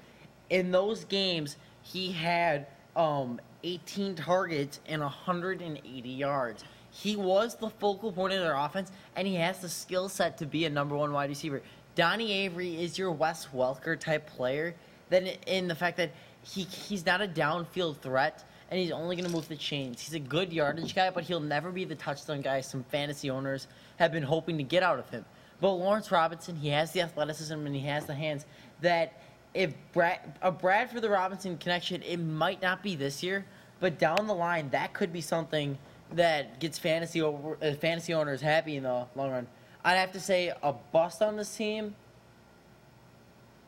In 0.49 0.71
those 0.71 1.05
games, 1.05 1.57
he 1.81 2.11
had 2.11 2.67
um, 2.95 3.39
18 3.63 4.15
targets 4.15 4.79
and 4.87 5.01
180 5.01 6.09
yards. 6.09 6.63
He 6.91 7.15
was 7.15 7.55
the 7.55 7.69
focal 7.69 8.11
point 8.11 8.33
of 8.33 8.39
their 8.39 8.55
offense, 8.55 8.91
and 9.15 9.27
he 9.27 9.35
has 9.35 9.59
the 9.59 9.69
skill 9.69 10.07
set 10.07 10.37
to 10.37 10.45
be 10.45 10.65
a 10.65 10.69
number 10.69 10.95
one 10.95 11.11
wide 11.11 11.29
receiver. 11.29 11.61
Donnie 11.95 12.31
Avery 12.31 12.81
is 12.81 12.97
your 12.97 13.11
Wes 13.11 13.47
Welker 13.53 13.99
type 13.99 14.27
player. 14.27 14.75
Then, 15.09 15.27
in 15.47 15.67
the 15.67 15.75
fact 15.75 15.97
that 15.97 16.11
he 16.41 16.63
he's 16.63 17.05
not 17.05 17.21
a 17.21 17.27
downfield 17.27 17.97
threat, 17.97 18.43
and 18.69 18.79
he's 18.79 18.91
only 18.91 19.15
going 19.15 19.27
to 19.27 19.35
move 19.35 19.47
the 19.47 19.55
chains. 19.55 20.01
He's 20.01 20.13
a 20.13 20.19
good 20.19 20.51
yardage 20.51 20.95
guy, 20.95 21.09
but 21.09 21.23
he'll 21.23 21.39
never 21.39 21.71
be 21.71 21.85
the 21.85 21.95
touchdown 21.95 22.41
guy 22.41 22.61
some 22.61 22.83
fantasy 22.85 23.29
owners 23.29 23.67
have 23.97 24.11
been 24.11 24.23
hoping 24.23 24.57
to 24.57 24.63
get 24.63 24.83
out 24.83 24.99
of 24.99 25.09
him. 25.09 25.25
But 25.61 25.71
Laurent 25.71 26.09
Robinson, 26.11 26.55
he 26.55 26.69
has 26.69 26.91
the 26.91 27.01
athleticism 27.01 27.53
and 27.53 27.75
he 27.75 27.81
has 27.81 28.05
the 28.05 28.13
hands 28.13 28.45
that 28.81 29.21
if 29.53 29.73
Brad, 29.93 30.19
a 30.41 30.51
Bradford 30.51 31.01
the 31.01 31.09
Robinson 31.09 31.57
connection, 31.57 32.01
it 32.01 32.17
might 32.17 32.61
not 32.61 32.83
be 32.83 32.95
this 32.95 33.23
year, 33.23 33.45
but 33.79 33.99
down 33.99 34.27
the 34.27 34.35
line 34.35 34.69
that 34.71 34.93
could 34.93 35.13
be 35.13 35.21
something 35.21 35.77
that 36.13 36.59
gets 36.59 36.77
fantasy 36.77 37.21
over, 37.21 37.57
uh, 37.61 37.73
fantasy 37.73 38.13
owners 38.13 38.41
happy 38.41 38.75
in 38.75 38.83
the 38.83 39.05
long 39.15 39.31
run. 39.31 39.47
I'd 39.83 39.95
have 39.95 40.11
to 40.13 40.19
say 40.19 40.51
a 40.61 40.73
bust 40.91 41.21
on 41.21 41.37
this 41.37 41.55
team 41.55 41.95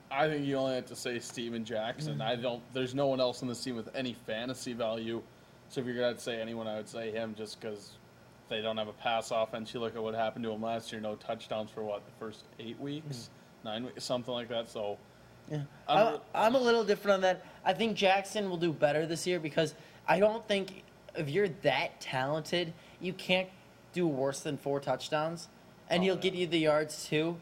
I 0.09 0.27
think 0.27 0.45
you 0.45 0.55
only 0.55 0.75
have 0.75 0.85
to 0.87 0.95
say 0.95 1.19
Steven 1.19 1.65
Jackson. 1.65 2.13
Mm-hmm. 2.13 2.21
I 2.21 2.35
don't. 2.35 2.61
There's 2.73 2.95
no 2.95 3.07
one 3.07 3.19
else 3.19 3.41
on 3.41 3.49
the 3.49 3.55
team 3.55 3.75
with 3.75 3.89
any 3.95 4.13
fantasy 4.25 4.73
value. 4.73 5.21
So 5.69 5.81
if 5.81 5.87
you're 5.87 5.95
gonna 5.95 6.17
say 6.17 6.39
anyone, 6.39 6.67
I 6.67 6.77
would 6.77 6.87
say 6.87 7.11
him, 7.11 7.35
just 7.37 7.59
because 7.59 7.91
they 8.49 8.61
don't 8.61 8.77
have 8.77 8.87
a 8.87 8.93
pass 8.93 9.31
offense. 9.31 9.73
You 9.73 9.81
look 9.81 9.95
at 9.95 10.03
what 10.03 10.15
happened 10.15 10.45
to 10.45 10.51
him 10.51 10.61
last 10.61 10.91
year. 10.91 11.01
No 11.01 11.15
touchdowns 11.15 11.71
for 11.71 11.83
what 11.83 12.05
the 12.05 12.11
first 12.19 12.45
eight 12.59 12.79
weeks, 12.79 13.05
mm-hmm. 13.05 13.46
Nine 13.67 13.85
weeks, 13.85 14.03
something 14.03 14.33
like 14.33 14.49
that. 14.49 14.69
So. 14.69 14.97
Yeah, 15.49 15.61
I'm, 15.87 16.19
I'm 16.35 16.55
a 16.55 16.59
little 16.59 16.83
different 16.83 17.15
on 17.15 17.21
that. 17.21 17.45
I 17.63 17.73
think 17.73 17.95
Jackson 17.95 18.49
will 18.49 18.57
do 18.57 18.73
better 18.73 19.05
this 19.05 19.25
year 19.25 19.39
because 19.39 19.75
I 20.05 20.19
don't 20.19 20.45
think 20.45 20.83
if 21.15 21.29
you're 21.29 21.47
that 21.61 22.01
talented, 22.01 22.73
you 22.99 23.13
can't 23.13 23.47
do 23.93 24.07
worse 24.07 24.41
than 24.41 24.57
four 24.57 24.81
touchdowns, 24.81 25.47
and 25.89 26.01
oh, 26.01 26.03
he'll 26.03 26.15
yeah. 26.15 26.21
get 26.21 26.33
you 26.33 26.47
the 26.47 26.59
yards 26.59 27.07
too 27.07 27.37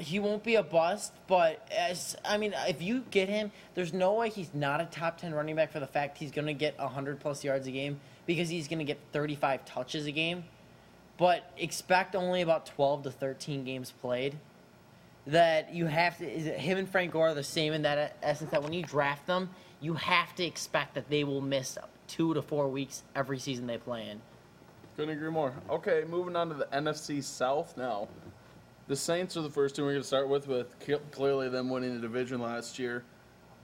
he 0.00 0.18
won't 0.18 0.42
be 0.42 0.54
a 0.54 0.62
bust, 0.62 1.12
but 1.26 1.66
as 1.70 2.16
I 2.24 2.38
mean, 2.38 2.54
if 2.66 2.80
you 2.82 3.04
get 3.10 3.28
him, 3.28 3.52
there's 3.74 3.92
no 3.92 4.14
way 4.14 4.30
he's 4.30 4.52
not 4.54 4.80
a 4.80 4.86
top 4.86 5.18
ten 5.18 5.34
running 5.34 5.56
back 5.56 5.70
for 5.72 5.80
the 5.80 5.86
fact 5.86 6.18
he's 6.18 6.30
going 6.30 6.46
to 6.46 6.54
get 6.54 6.78
hundred 6.78 7.20
plus 7.20 7.44
yards 7.44 7.66
a 7.66 7.70
game 7.70 8.00
because 8.26 8.48
he's 8.48 8.68
going 8.68 8.78
to 8.78 8.84
get 8.84 8.98
35 9.12 9.64
touches 9.64 10.06
a 10.06 10.12
game. 10.12 10.44
But 11.18 11.50
expect 11.58 12.16
only 12.16 12.40
about 12.40 12.64
12 12.64 13.02
to 13.04 13.10
13 13.10 13.64
games 13.64 13.92
played. 14.00 14.38
That 15.26 15.74
you 15.74 15.86
have 15.86 16.18
to. 16.18 16.30
Is 16.30 16.46
it, 16.46 16.58
him 16.58 16.78
and 16.78 16.88
Frank 16.88 17.12
Gore 17.12 17.28
are 17.28 17.34
the 17.34 17.42
same 17.42 17.72
in 17.72 17.82
that 17.82 18.16
essence 18.22 18.50
that 18.50 18.62
when 18.62 18.72
you 18.72 18.82
draft 18.82 19.26
them, 19.26 19.50
you 19.80 19.94
have 19.94 20.34
to 20.36 20.44
expect 20.44 20.94
that 20.94 21.08
they 21.10 21.24
will 21.24 21.40
miss 21.40 21.78
two 22.08 22.34
to 22.34 22.42
four 22.42 22.68
weeks 22.68 23.02
every 23.14 23.38
season 23.38 23.66
they 23.66 23.78
play 23.78 24.08
in. 24.08 24.20
Couldn't 24.96 25.16
agree 25.16 25.30
more. 25.30 25.54
Okay, 25.68 26.04
moving 26.08 26.36
on 26.36 26.48
to 26.48 26.54
the 26.54 26.66
NFC 26.66 27.22
South 27.22 27.76
now. 27.76 28.08
The 28.88 28.96
Saints 28.96 29.36
are 29.36 29.42
the 29.42 29.50
first 29.50 29.76
team 29.76 29.84
we're 29.84 29.92
going 29.92 30.02
to 30.02 30.06
start 30.06 30.28
with, 30.28 30.48
with 30.48 30.74
clearly 31.12 31.48
them 31.48 31.70
winning 31.70 31.94
the 31.94 32.00
division 32.00 32.40
last 32.40 32.78
year. 32.78 33.04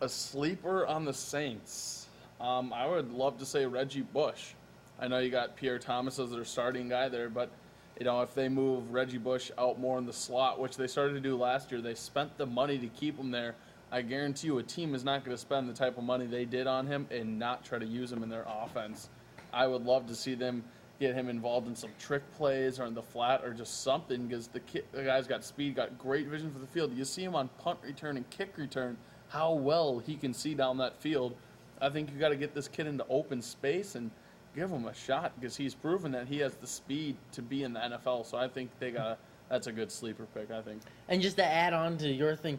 A 0.01 0.09
sleeper 0.09 0.87
on 0.87 1.05
the 1.05 1.13
Saints. 1.13 2.07
Um, 2.41 2.73
I 2.73 2.87
would 2.87 3.13
love 3.13 3.39
to 3.39 3.47
say 3.47 3.67
Reggie 3.67 4.03
Bush. 4.03 4.53
I 5.01 5.09
know 5.09 5.19
you 5.19 5.31
got 5.31 5.57
Pierre 5.57 5.79
Thomas 5.79 6.19
as 6.19 6.31
their 6.31 6.45
starting 6.45 6.89
guy 6.89 7.09
there, 7.09 7.29
but 7.29 7.51
you 7.99 8.05
know 8.05 8.23
if 8.23 8.35
they 8.35 8.49
move 8.49 8.93
Reggie 8.93 9.19
Bush 9.19 9.51
out 9.59 9.79
more 9.79 9.99
in 9.99 10.07
the 10.07 10.13
slot, 10.13 10.61
which 10.61 10.77
they 10.77 10.87
started 10.87 11.15
to 11.15 11.21
do 11.21 11.37
last 11.37 11.71
year, 11.71 11.81
they 11.81 11.95
spent 11.95 12.37
the 12.37 12.47
money 12.47 12.79
to 12.79 12.89
keep 12.89 13.19
him 13.19 13.31
there. 13.31 13.55
I 13.91 14.03
guarantee 14.03 14.49
you, 14.49 14.59
a 14.59 14.63
team 14.63 14.95
is 14.95 15.05
not 15.05 15.25
going 15.25 15.37
to 15.37 15.41
spend 15.41 15.69
the 15.69 15.73
type 15.73 15.97
of 15.97 16.05
money 16.05 16.27
they 16.27 16.45
did 16.45 16.67
on 16.67 16.87
him 16.87 17.07
and 17.11 17.39
not 17.39 17.65
try 17.65 17.79
to 17.79 17.87
use 17.87 18.11
him 18.11 18.23
in 18.23 18.29
their 18.29 18.45
offense. 18.47 19.09
I 19.53 19.67
would 19.67 19.85
love 19.85 20.07
to 20.09 20.15
see 20.15 20.35
them 20.35 20.65
get 20.99 21.15
him 21.15 21.29
involved 21.29 21.69
in 21.69 21.77
some 21.77 21.91
trick 21.99 22.23
plays 22.33 22.81
or 22.81 22.87
in 22.87 22.95
the 22.95 23.03
flat 23.03 23.45
or 23.45 23.53
just 23.53 23.83
something 23.83 24.27
because 24.27 24.49
the, 24.49 24.61
kid, 24.61 24.85
the 24.93 25.05
guy's 25.05 25.27
got 25.27 25.45
speed, 25.45 25.77
got 25.77 25.97
great 25.99 26.27
vision 26.27 26.53
for 26.53 26.59
the 26.59 26.67
field. 26.67 26.97
You 26.97 27.05
see 27.05 27.23
him 27.23 27.35
on 27.35 27.49
punt 27.59 27.79
return 27.83 28.17
and 28.17 28.29
kick 28.31 28.57
return, 28.57 28.97
how 29.29 29.53
well 29.53 29.99
he 29.99 30.17
can 30.17 30.33
see 30.33 30.55
down 30.55 30.79
that 30.79 31.01
field. 31.01 31.37
I 31.81 31.91
think 31.91 32.11
you 32.11 32.19
got 32.19 32.31
to 32.31 32.37
get 32.37 32.55
this 32.55 32.69
kid 32.69 32.87
into 32.87 33.07
open 33.09 33.43
space 33.43 33.95
and 33.95 34.11
give 34.57 34.71
him 34.71 34.87
a 34.87 34.95
shot 34.95 35.33
because 35.39 35.57
he's 35.57 35.75
proven 35.75 36.11
that 36.13 36.27
he 36.27 36.39
has 36.39 36.55
the 36.55 36.67
speed 36.67 37.17
to 37.33 37.43
be 37.43 37.63
in 37.63 37.75
the 37.75 37.81
NFL. 37.81 38.27
So 38.27 38.39
I 38.39 38.49
think 38.49 38.71
they 38.81 38.91
got 38.91 39.19
that's 39.49 39.69
a 39.69 39.73
good 39.73 39.93
sleeper 39.93 40.27
pick. 40.35 40.51
I 40.51 40.63
think. 40.63 40.83
And 41.09 41.23
just 41.23 41.37
to 41.37 41.45
add 41.45 41.73
on 41.73 41.99
to 41.99 42.09
your 42.09 42.35
thing, 42.35 42.59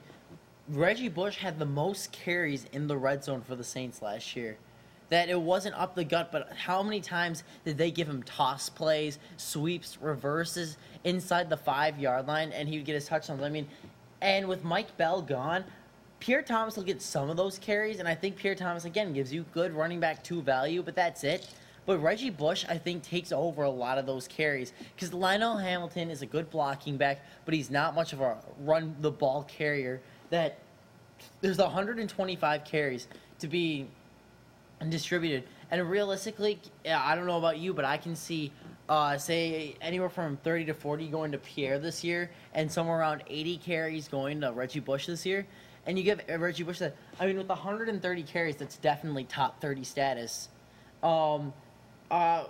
Reggie 0.70 1.10
Bush 1.10 1.38
had 1.38 1.60
the 1.60 1.66
most 1.66 2.12
carries 2.12 2.66
in 2.72 2.88
the 2.88 2.98
red 2.98 3.24
zone 3.24 3.42
for 3.42 3.56
the 3.56 3.64
Saints 3.64 4.02
last 4.02 4.36
year. 4.36 4.58
That 5.10 5.30
it 5.30 5.40
wasn't 5.40 5.76
up 5.76 5.96
the 5.96 6.04
gut, 6.04 6.34
but 6.34 6.52
how 6.54 6.84
many 6.84 7.00
times 7.00 7.44
did 7.64 7.78
they 7.78 7.92
give 7.92 8.10
him 8.10 8.24
toss 8.24 8.70
plays, 8.70 9.20
sweeps, 9.38 9.98
reverses 10.02 10.78
inside 11.06 11.50
the 11.50 11.58
five 11.58 11.98
yard 11.98 12.28
line, 12.28 12.52
and 12.52 12.68
he 12.68 12.78
would 12.78 12.86
get 12.86 12.96
his 12.96 13.08
touchdowns? 13.08 13.42
I 13.42 13.50
mean, 13.50 13.68
and 14.22 14.48
with 14.48 14.66
Mike 14.66 14.96
Bell 14.98 15.22
gone, 15.22 15.64
Pierre 16.20 16.42
Thomas 16.42 16.76
will 16.76 16.84
get 16.84 17.02
some 17.02 17.30
of 17.30 17.38
those 17.38 17.58
carries, 17.58 18.00
and 18.00 18.08
I 18.08 18.16
think 18.16 18.36
Pierre 18.36 18.56
Thomas 18.56 18.84
again 18.84 19.14
gives 19.14 19.32
you 19.32 19.46
good 19.54 19.72
running 19.72 20.02
back 20.02 20.24
two 20.24 20.42
value, 20.42 20.84
but 20.84 20.96
that's 20.96 21.24
it. 21.24 21.48
But 21.88 22.04
Reggie 22.04 22.30
Bush, 22.30 22.66
I 22.68 22.78
think, 22.78 23.02
takes 23.02 23.32
over 23.32 23.64
a 23.64 23.70
lot 23.70 23.98
of 23.98 24.06
those 24.06 24.28
carries 24.28 24.74
because 24.94 25.12
Lynell 25.12 25.60
Hamilton 25.60 26.12
is 26.12 26.22
a 26.22 26.26
good 26.26 26.52
blocking 26.52 26.98
back, 26.98 27.22
but 27.46 27.54
he's 27.54 27.72
not 27.72 27.96
much 27.96 28.12
of 28.12 28.20
a 28.20 28.38
run 28.60 28.94
the 29.00 29.10
ball 29.10 29.44
carrier. 29.44 30.02
That 30.30 30.60
there's 31.40 31.58
125 31.58 32.66
carries 32.66 33.08
to 33.40 33.48
be 33.48 33.88
distributed, 34.90 35.46
and 35.72 35.90
realistically, 35.90 36.60
I 36.86 37.16
don't 37.16 37.26
know 37.26 37.38
about 37.38 37.58
you, 37.58 37.74
but 37.74 37.86
I 37.86 37.98
can 37.98 38.16
see. 38.16 38.52
Uh, 38.90 39.18
say 39.18 39.76
anywhere 39.82 40.08
from 40.08 40.38
30 40.38 40.64
to 40.64 40.74
40 40.74 41.10
going 41.10 41.34
to 41.34 41.38
Pierre 41.38 41.78
this 41.78 42.06
year, 42.06 42.32
and 42.54 42.72
somewhere 42.72 42.98
around 42.98 43.22
80 43.28 43.58
carries 43.58 44.08
going 44.08 44.40
to 44.40 44.54
Reggie 44.54 44.80
Bush 44.80 45.08
this 45.08 45.26
year 45.26 45.46
and 45.86 45.98
you 45.98 46.04
give 46.06 46.22
Reggie 46.40 46.64
Bush 46.64 46.80
that. 46.80 46.96
I 47.20 47.26
mean, 47.26 47.38
with 47.38 47.50
130 47.50 48.24
carries, 48.24 48.56
that's 48.56 48.78
definitely 48.78 49.26
top 49.26 49.60
30 49.60 49.84
status. 49.84 50.48
Um, 51.04 51.54
uh, 52.12 52.46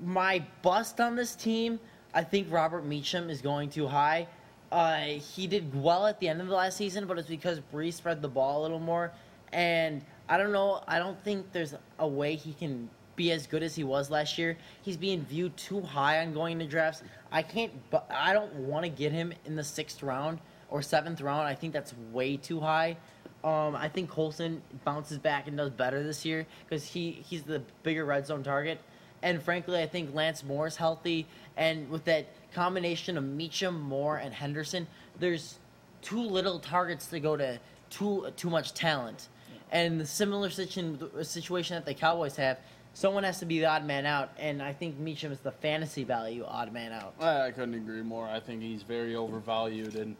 my 0.00 0.44
bust 0.62 1.00
on 1.00 1.16
this 1.16 1.34
team, 1.34 1.80
I 2.14 2.22
think 2.24 2.50
Robert 2.50 2.84
Meacham 2.84 3.30
is 3.30 3.40
going 3.40 3.70
too 3.70 3.86
high. 3.86 4.28
Uh, 4.70 5.00
he 5.00 5.46
did 5.46 5.74
well 5.74 6.06
at 6.06 6.20
the 6.20 6.28
end 6.28 6.40
of 6.40 6.48
the 6.48 6.54
last 6.54 6.76
season, 6.76 7.06
but 7.06 7.18
it's 7.18 7.28
because 7.28 7.60
Brees 7.72 7.94
spread 7.94 8.20
the 8.20 8.28
ball 8.28 8.60
a 8.60 8.62
little 8.62 8.78
more. 8.78 9.12
And 9.52 10.04
I 10.28 10.36
don't 10.36 10.52
know. 10.52 10.82
I 10.86 10.98
don't 10.98 11.22
think 11.24 11.52
there's 11.52 11.74
a 11.98 12.06
way 12.06 12.34
he 12.34 12.52
can 12.52 12.90
be 13.16 13.32
as 13.32 13.46
good 13.46 13.62
as 13.62 13.74
he 13.74 13.82
was 13.82 14.10
last 14.10 14.38
year. 14.38 14.56
He's 14.82 14.96
being 14.96 15.24
viewed 15.24 15.56
too 15.56 15.80
high 15.80 16.20
on 16.20 16.34
going 16.34 16.58
to 16.58 16.66
drafts. 16.66 17.02
I 17.32 17.42
can't. 17.42 17.72
But 17.90 18.06
I 18.10 18.32
don't 18.32 18.54
want 18.54 18.84
to 18.84 18.90
get 18.90 19.10
him 19.10 19.32
in 19.46 19.56
the 19.56 19.64
sixth 19.64 20.02
round 20.02 20.38
or 20.68 20.82
seventh 20.82 21.20
round. 21.20 21.48
I 21.48 21.54
think 21.54 21.72
that's 21.72 21.94
way 22.12 22.36
too 22.36 22.60
high. 22.60 22.98
Um, 23.44 23.76
I 23.76 23.88
think 23.88 24.10
Colson 24.10 24.62
bounces 24.84 25.18
back 25.18 25.46
and 25.46 25.56
does 25.56 25.70
better 25.70 26.02
this 26.02 26.24
year 26.24 26.46
because 26.64 26.84
he, 26.84 27.12
he's 27.12 27.44
the 27.44 27.62
bigger 27.82 28.04
red 28.04 28.26
zone 28.26 28.42
target. 28.42 28.80
And 29.22 29.42
frankly, 29.42 29.80
I 29.80 29.86
think 29.86 30.14
Lance 30.14 30.44
Moore 30.44 30.66
is 30.66 30.76
healthy. 30.76 31.26
And 31.56 31.88
with 31.88 32.04
that 32.04 32.26
combination 32.52 33.16
of 33.16 33.24
Meacham, 33.24 33.80
Moore, 33.80 34.16
and 34.16 34.32
Henderson, 34.34 34.86
there's 35.18 35.58
too 36.02 36.20
little 36.20 36.58
targets 36.58 37.06
to 37.08 37.20
go 37.20 37.36
to 37.36 37.58
too 37.90 38.30
too 38.36 38.50
much 38.50 38.74
talent. 38.74 39.28
And 39.70 40.00
the 40.00 40.06
similar 40.06 40.50
situation, 40.50 41.24
situation 41.24 41.76
that 41.76 41.84
the 41.84 41.94
Cowboys 41.94 42.36
have, 42.36 42.58
someone 42.94 43.24
has 43.24 43.38
to 43.40 43.46
be 43.46 43.58
the 43.58 43.66
odd 43.66 43.84
man 43.84 44.06
out. 44.06 44.30
And 44.38 44.62
I 44.62 44.72
think 44.72 44.98
Meacham 44.98 45.30
is 45.30 45.40
the 45.40 45.52
fantasy 45.52 46.04
value 46.04 46.44
odd 46.46 46.72
man 46.72 46.92
out. 46.92 47.14
I 47.20 47.50
couldn't 47.50 47.74
agree 47.74 48.02
more. 48.02 48.26
I 48.26 48.40
think 48.40 48.62
he's 48.62 48.82
very 48.82 49.14
overvalued. 49.14 49.96
And 49.96 50.16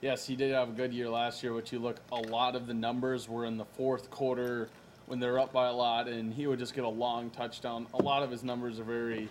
yes, 0.00 0.26
he 0.26 0.36
did 0.36 0.52
have 0.52 0.68
a 0.68 0.72
good 0.72 0.92
year 0.92 1.08
last 1.08 1.42
year, 1.42 1.52
but 1.52 1.70
you 1.72 1.78
look, 1.78 1.96
a 2.12 2.16
lot 2.16 2.54
of 2.56 2.66
the 2.66 2.74
numbers 2.74 3.28
were 3.28 3.44
in 3.44 3.56
the 3.56 3.64
fourth 3.64 4.10
quarter 4.10 4.68
when 5.06 5.18
they're 5.18 5.38
up 5.38 5.52
by 5.52 5.68
a 5.68 5.72
lot, 5.72 6.08
and 6.08 6.32
he 6.32 6.46
would 6.46 6.58
just 6.58 6.74
get 6.74 6.84
a 6.84 6.88
long 6.88 7.30
touchdown. 7.30 7.86
A 7.94 8.02
lot 8.02 8.22
of 8.22 8.30
his 8.30 8.44
numbers 8.44 8.78
are 8.78 8.84
very, 8.84 9.28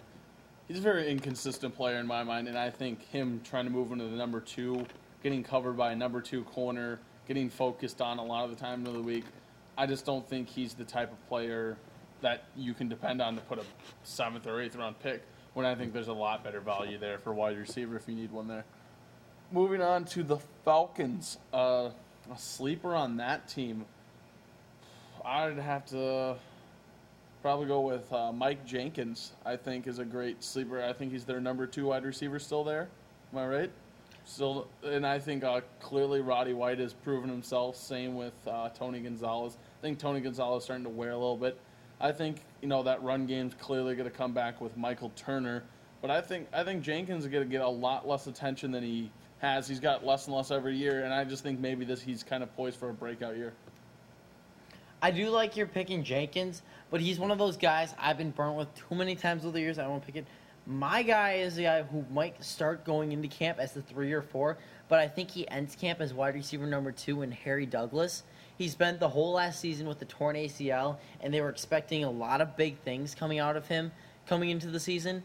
he's 0.67 0.79
a 0.79 0.81
very 0.81 1.09
inconsistent 1.09 1.75
player 1.75 1.97
in 1.97 2.07
my 2.07 2.23
mind, 2.23 2.47
and 2.47 2.57
I 2.57 2.69
think 2.69 3.07
him 3.09 3.41
trying 3.43 3.65
to 3.65 3.71
move 3.71 3.91
into 3.91 4.05
the 4.05 4.15
number 4.15 4.39
two, 4.39 4.85
getting 5.23 5.43
covered 5.43 5.77
by 5.77 5.91
a 5.91 5.95
number 5.95 6.21
two 6.21 6.43
corner, 6.43 6.99
getting 7.27 7.49
focused 7.49 8.01
on 8.01 8.17
a 8.17 8.23
lot 8.23 8.45
of 8.45 8.49
the 8.49 8.55
time 8.55 8.85
of 8.85 8.93
the 8.93 9.01
week, 9.01 9.25
I 9.77 9.85
just 9.85 10.05
don't 10.05 10.27
think 10.27 10.49
he's 10.49 10.73
the 10.73 10.83
type 10.83 11.11
of 11.11 11.27
player 11.27 11.77
that 12.21 12.45
you 12.55 12.73
can 12.73 12.89
depend 12.89 13.21
on 13.21 13.35
to 13.35 13.41
put 13.41 13.59
a 13.59 13.63
seventh 14.03 14.47
or 14.47 14.59
eighth 14.59 14.75
round 14.75 14.99
pick. 14.99 15.21
When 15.53 15.65
I 15.65 15.75
think 15.75 15.93
there's 15.93 16.07
a 16.07 16.13
lot 16.13 16.43
better 16.43 16.59
value 16.59 16.97
there 16.97 17.19
for 17.19 17.33
wide 17.33 17.57
receiver 17.57 17.95
if 17.95 18.07
you 18.07 18.15
need 18.15 18.31
one 18.31 18.47
there. 18.47 18.65
Moving 19.49 19.81
on 19.81 20.03
to 20.05 20.23
the 20.23 20.37
Falcons, 20.65 21.37
uh, 21.53 21.89
a 22.29 22.37
sleeper 22.37 22.93
on 22.93 23.15
that 23.17 23.47
team. 23.47 23.85
I'd 25.23 25.57
have 25.57 25.85
to 25.87 26.35
probably 27.41 27.67
go 27.67 27.79
with 27.79 28.11
uh, 28.11 28.33
Mike 28.33 28.65
Jenkins. 28.65 29.31
I 29.45 29.55
think 29.55 29.87
is 29.87 29.99
a 29.99 30.05
great 30.05 30.43
sleeper. 30.43 30.83
I 30.83 30.91
think 30.91 31.13
he's 31.13 31.23
their 31.23 31.39
number 31.39 31.65
two 31.65 31.85
wide 31.85 32.03
receiver 32.03 32.39
still 32.39 32.65
there. 32.65 32.89
Am 33.31 33.39
I 33.39 33.47
right? 33.47 33.71
Still, 34.25 34.67
and 34.83 35.07
I 35.07 35.17
think 35.17 35.45
uh, 35.45 35.61
clearly 35.79 36.19
Roddy 36.19 36.53
White 36.53 36.79
has 36.79 36.91
proven 36.91 37.29
himself. 37.29 37.77
Same 37.77 38.15
with 38.15 38.33
uh, 38.45 38.67
Tony 38.69 38.99
Gonzalez. 38.99 39.55
I 39.79 39.81
think 39.81 39.97
Tony 39.97 40.19
Gonzalez 40.19 40.63
is 40.63 40.65
starting 40.65 40.83
to 40.83 40.89
wear 40.89 41.11
a 41.11 41.17
little 41.17 41.37
bit. 41.37 41.57
I 42.01 42.11
think 42.11 42.41
you 42.61 42.67
know 42.67 42.83
that 42.83 43.01
run 43.01 43.25
game's 43.25 43.53
clearly 43.53 43.95
going 43.95 44.09
to 44.09 44.15
come 44.15 44.33
back 44.33 44.59
with 44.59 44.75
Michael 44.75 45.13
Turner, 45.15 45.63
but 46.01 46.11
I 46.11 46.19
think 46.19 46.49
I 46.51 46.65
think 46.65 46.83
Jenkins 46.83 47.23
is 47.23 47.31
going 47.31 47.45
to 47.45 47.49
get 47.49 47.61
a 47.61 47.69
lot 47.69 48.05
less 48.05 48.27
attention 48.27 48.71
than 48.71 48.83
he 48.83 49.09
has. 49.39 49.67
He's 49.67 49.79
got 49.79 50.05
less 50.05 50.27
and 50.27 50.35
less 50.35 50.51
every 50.51 50.75
year, 50.75 51.03
and 51.03 51.13
I 51.13 51.23
just 51.23 51.43
think 51.43 51.59
maybe 51.59 51.85
this 51.85 52.01
he's 52.01 52.23
kind 52.23 52.43
of 52.43 52.55
poised 52.55 52.77
for 52.77 52.89
a 52.89 52.93
breakout 52.93 53.37
year. 53.37 53.53
I 55.01 55.11
do 55.11 55.29
like 55.29 55.55
your 55.55 55.67
picking 55.67 56.03
Jenkins, 56.03 56.63
but 56.89 57.01
he's 57.01 57.19
one 57.19 57.29
of 57.29 57.37
those 57.37 57.55
guys 57.55 57.93
I've 57.99 58.17
been 58.17 58.31
burnt 58.31 58.55
with 58.55 58.73
too 58.73 58.95
many 58.95 59.15
times 59.15 59.43
over 59.43 59.53
the 59.53 59.59
years. 59.59 59.77
I 59.77 59.87
won't 59.87 60.05
pick 60.05 60.15
it. 60.15 60.25
My 60.65 61.03
guy 61.03 61.33
is 61.33 61.55
the 61.55 61.63
guy 61.63 61.83
who 61.83 62.03
might 62.11 62.43
start 62.43 62.83
going 62.83 63.11
into 63.11 63.27
camp 63.27 63.59
as 63.59 63.71
the 63.73 63.81
three 63.81 64.11
or 64.11 64.21
four, 64.21 64.57
but 64.89 64.99
I 64.99 65.07
think 65.07 65.31
he 65.31 65.47
ends 65.49 65.75
camp 65.75 66.01
as 66.01 66.13
wide 66.13 66.33
receiver 66.33 66.65
number 66.65 66.91
two 66.91 67.21
in 67.21 67.31
Harry 67.31 67.65
Douglas. 67.65 68.23
He 68.57 68.67
spent 68.67 68.99
the 68.99 69.07
whole 69.07 69.33
last 69.33 69.59
season 69.59 69.87
with 69.87 69.99
the 69.99 70.05
torn 70.05 70.35
ACL, 70.35 70.97
and 71.21 71.33
they 71.33 71.41
were 71.41 71.49
expecting 71.49 72.03
a 72.03 72.09
lot 72.09 72.41
of 72.41 72.57
big 72.57 72.79
things 72.79 73.13
coming 73.13 73.39
out 73.39 73.55
of 73.55 73.67
him 73.67 73.91
coming 74.27 74.49
into 74.49 74.67
the 74.67 74.79
season 74.79 75.23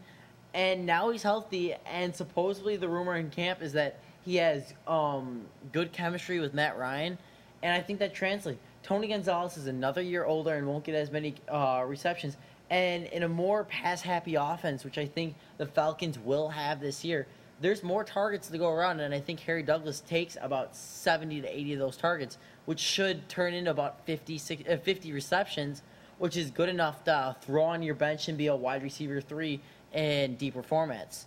and 0.53 0.85
now 0.85 1.09
he's 1.09 1.23
healthy. 1.23 1.75
And 1.85 2.15
supposedly 2.15 2.77
the 2.77 2.87
rumor 2.87 3.15
in 3.15 3.29
camp 3.29 3.61
is 3.61 3.73
that 3.73 3.99
he 4.25 4.37
has 4.37 4.73
um, 4.87 5.41
good 5.71 5.91
chemistry 5.91 6.39
with 6.39 6.53
Matt 6.53 6.77
Ryan, 6.77 7.17
and 7.61 7.73
I 7.73 7.81
think 7.81 7.99
that 7.99 8.13
translates. 8.13 8.59
Tony 8.83 9.07
Gonzalez 9.07 9.57
is 9.57 9.67
another 9.67 10.01
year 10.01 10.25
older 10.25 10.55
and 10.55 10.67
won't 10.67 10.83
get 10.83 10.95
as 10.95 11.09
many 11.09 11.35
uh, 11.49 11.83
receptions. 11.87 12.35
And 12.69 13.05
in 13.05 13.23
a 13.23 13.29
more 13.29 13.63
pass 13.63 14.01
happy 14.01 14.35
offense, 14.35 14.83
which 14.83 14.97
I 14.97 15.05
think 15.05 15.35
the 15.57 15.65
Falcons 15.65 16.19
will 16.19 16.49
have 16.49 16.81
this 16.81 17.03
year, 17.05 17.27
there's 17.61 17.83
more 17.83 18.03
targets 18.03 18.49
to 18.49 18.57
go 18.57 18.69
around. 18.69 18.99
And 18.99 19.13
I 19.13 19.21
think 19.21 19.39
Harry 19.41 19.63
Douglas 19.63 20.01
takes 20.01 20.37
about 20.41 20.75
70 20.75 21.41
to 21.41 21.47
80 21.47 21.73
of 21.73 21.79
those 21.79 21.97
targets, 21.97 22.37
which 22.65 22.79
should 22.79 23.29
turn 23.29 23.53
into 23.53 23.71
about 23.71 24.05
50, 24.05 24.37
60, 24.37 24.67
uh, 24.67 24.77
50 24.77 25.13
receptions, 25.13 25.81
which 26.17 26.35
is 26.35 26.51
good 26.51 26.69
enough 26.69 27.03
to 27.05 27.35
throw 27.41 27.63
on 27.63 27.83
your 27.83 27.95
bench 27.95 28.27
and 28.27 28.37
be 28.37 28.47
a 28.47 28.55
wide 28.55 28.83
receiver 28.83 29.21
three 29.21 29.61
in 29.93 30.35
deeper 30.35 30.63
formats. 30.63 31.25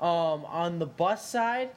Um, 0.00 0.44
on 0.46 0.78
the 0.78 0.86
bus 0.86 1.26
side, 1.26 1.70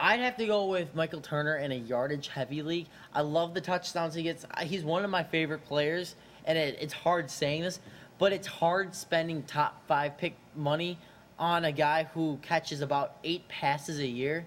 I'd 0.00 0.20
have 0.20 0.36
to 0.36 0.46
go 0.46 0.66
with 0.66 0.94
Michael 0.94 1.20
Turner 1.20 1.56
in 1.56 1.72
a 1.72 1.74
yardage 1.74 2.28
heavy 2.28 2.62
league. 2.62 2.86
I 3.12 3.20
love 3.20 3.52
the 3.52 3.60
touchdowns 3.60 4.14
he 4.14 4.22
gets. 4.22 4.46
He's 4.62 4.84
one 4.84 5.04
of 5.04 5.10
my 5.10 5.24
favorite 5.24 5.64
players, 5.64 6.14
and 6.44 6.56
it, 6.56 6.78
it's 6.80 6.94
hard 6.94 7.30
saying 7.30 7.62
this, 7.62 7.80
but 8.18 8.32
it's 8.32 8.46
hard 8.46 8.94
spending 8.94 9.42
top 9.42 9.82
five 9.86 10.16
pick 10.16 10.36
money 10.56 10.98
on 11.38 11.64
a 11.64 11.72
guy 11.72 12.04
who 12.14 12.38
catches 12.42 12.80
about 12.80 13.16
eight 13.24 13.46
passes 13.48 13.98
a 13.98 14.06
year 14.06 14.46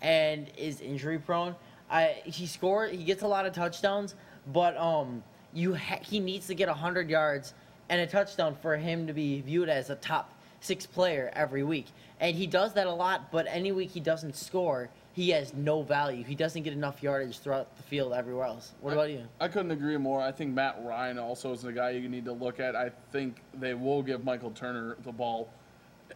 and 0.00 0.48
is 0.56 0.80
injury 0.80 1.18
prone. 1.18 1.54
I 1.90 2.22
he 2.24 2.46
scored 2.46 2.92
he 2.92 3.04
gets 3.04 3.22
a 3.22 3.28
lot 3.28 3.46
of 3.46 3.52
touchdowns, 3.52 4.14
but 4.52 4.76
um 4.76 5.22
you 5.52 5.74
ha- 5.74 5.98
he 6.02 6.20
needs 6.20 6.46
to 6.46 6.54
get 6.54 6.68
hundred 6.68 7.10
yards 7.10 7.54
and 7.90 8.00
a 8.00 8.06
touchdown 8.06 8.56
for 8.62 8.76
him 8.76 9.06
to 9.08 9.12
be 9.12 9.42
viewed 9.42 9.68
as 9.68 9.90
a 9.90 9.96
top 9.96 10.32
six 10.60 10.86
player 10.86 11.30
every 11.34 11.64
week. 11.64 11.86
And 12.20 12.36
he 12.36 12.46
does 12.46 12.72
that 12.74 12.86
a 12.86 12.92
lot, 12.92 13.32
but 13.32 13.46
any 13.48 13.72
week 13.72 13.90
he 13.90 14.00
doesn't 14.00 14.36
score, 14.36 14.88
he 15.12 15.30
has 15.30 15.52
no 15.52 15.82
value. 15.82 16.22
He 16.22 16.36
doesn't 16.36 16.62
get 16.62 16.72
enough 16.72 17.02
yardage 17.02 17.40
throughout 17.40 17.76
the 17.76 17.82
field 17.82 18.12
everywhere 18.12 18.46
else. 18.46 18.72
What 18.80 18.92
about 18.92 19.10
you? 19.10 19.24
I 19.40 19.48
couldn't 19.48 19.72
agree 19.72 19.96
more. 19.96 20.22
I 20.22 20.30
think 20.30 20.54
Matt 20.54 20.80
Ryan 20.84 21.18
also 21.18 21.52
is 21.52 21.62
the 21.62 21.72
guy 21.72 21.90
you 21.90 22.08
need 22.08 22.24
to 22.26 22.32
look 22.32 22.60
at. 22.60 22.76
I 22.76 22.92
think 23.10 23.40
they 23.54 23.74
will 23.74 24.02
give 24.02 24.24
Michael 24.24 24.52
Turner 24.52 24.96
the 25.02 25.12
ball 25.12 25.52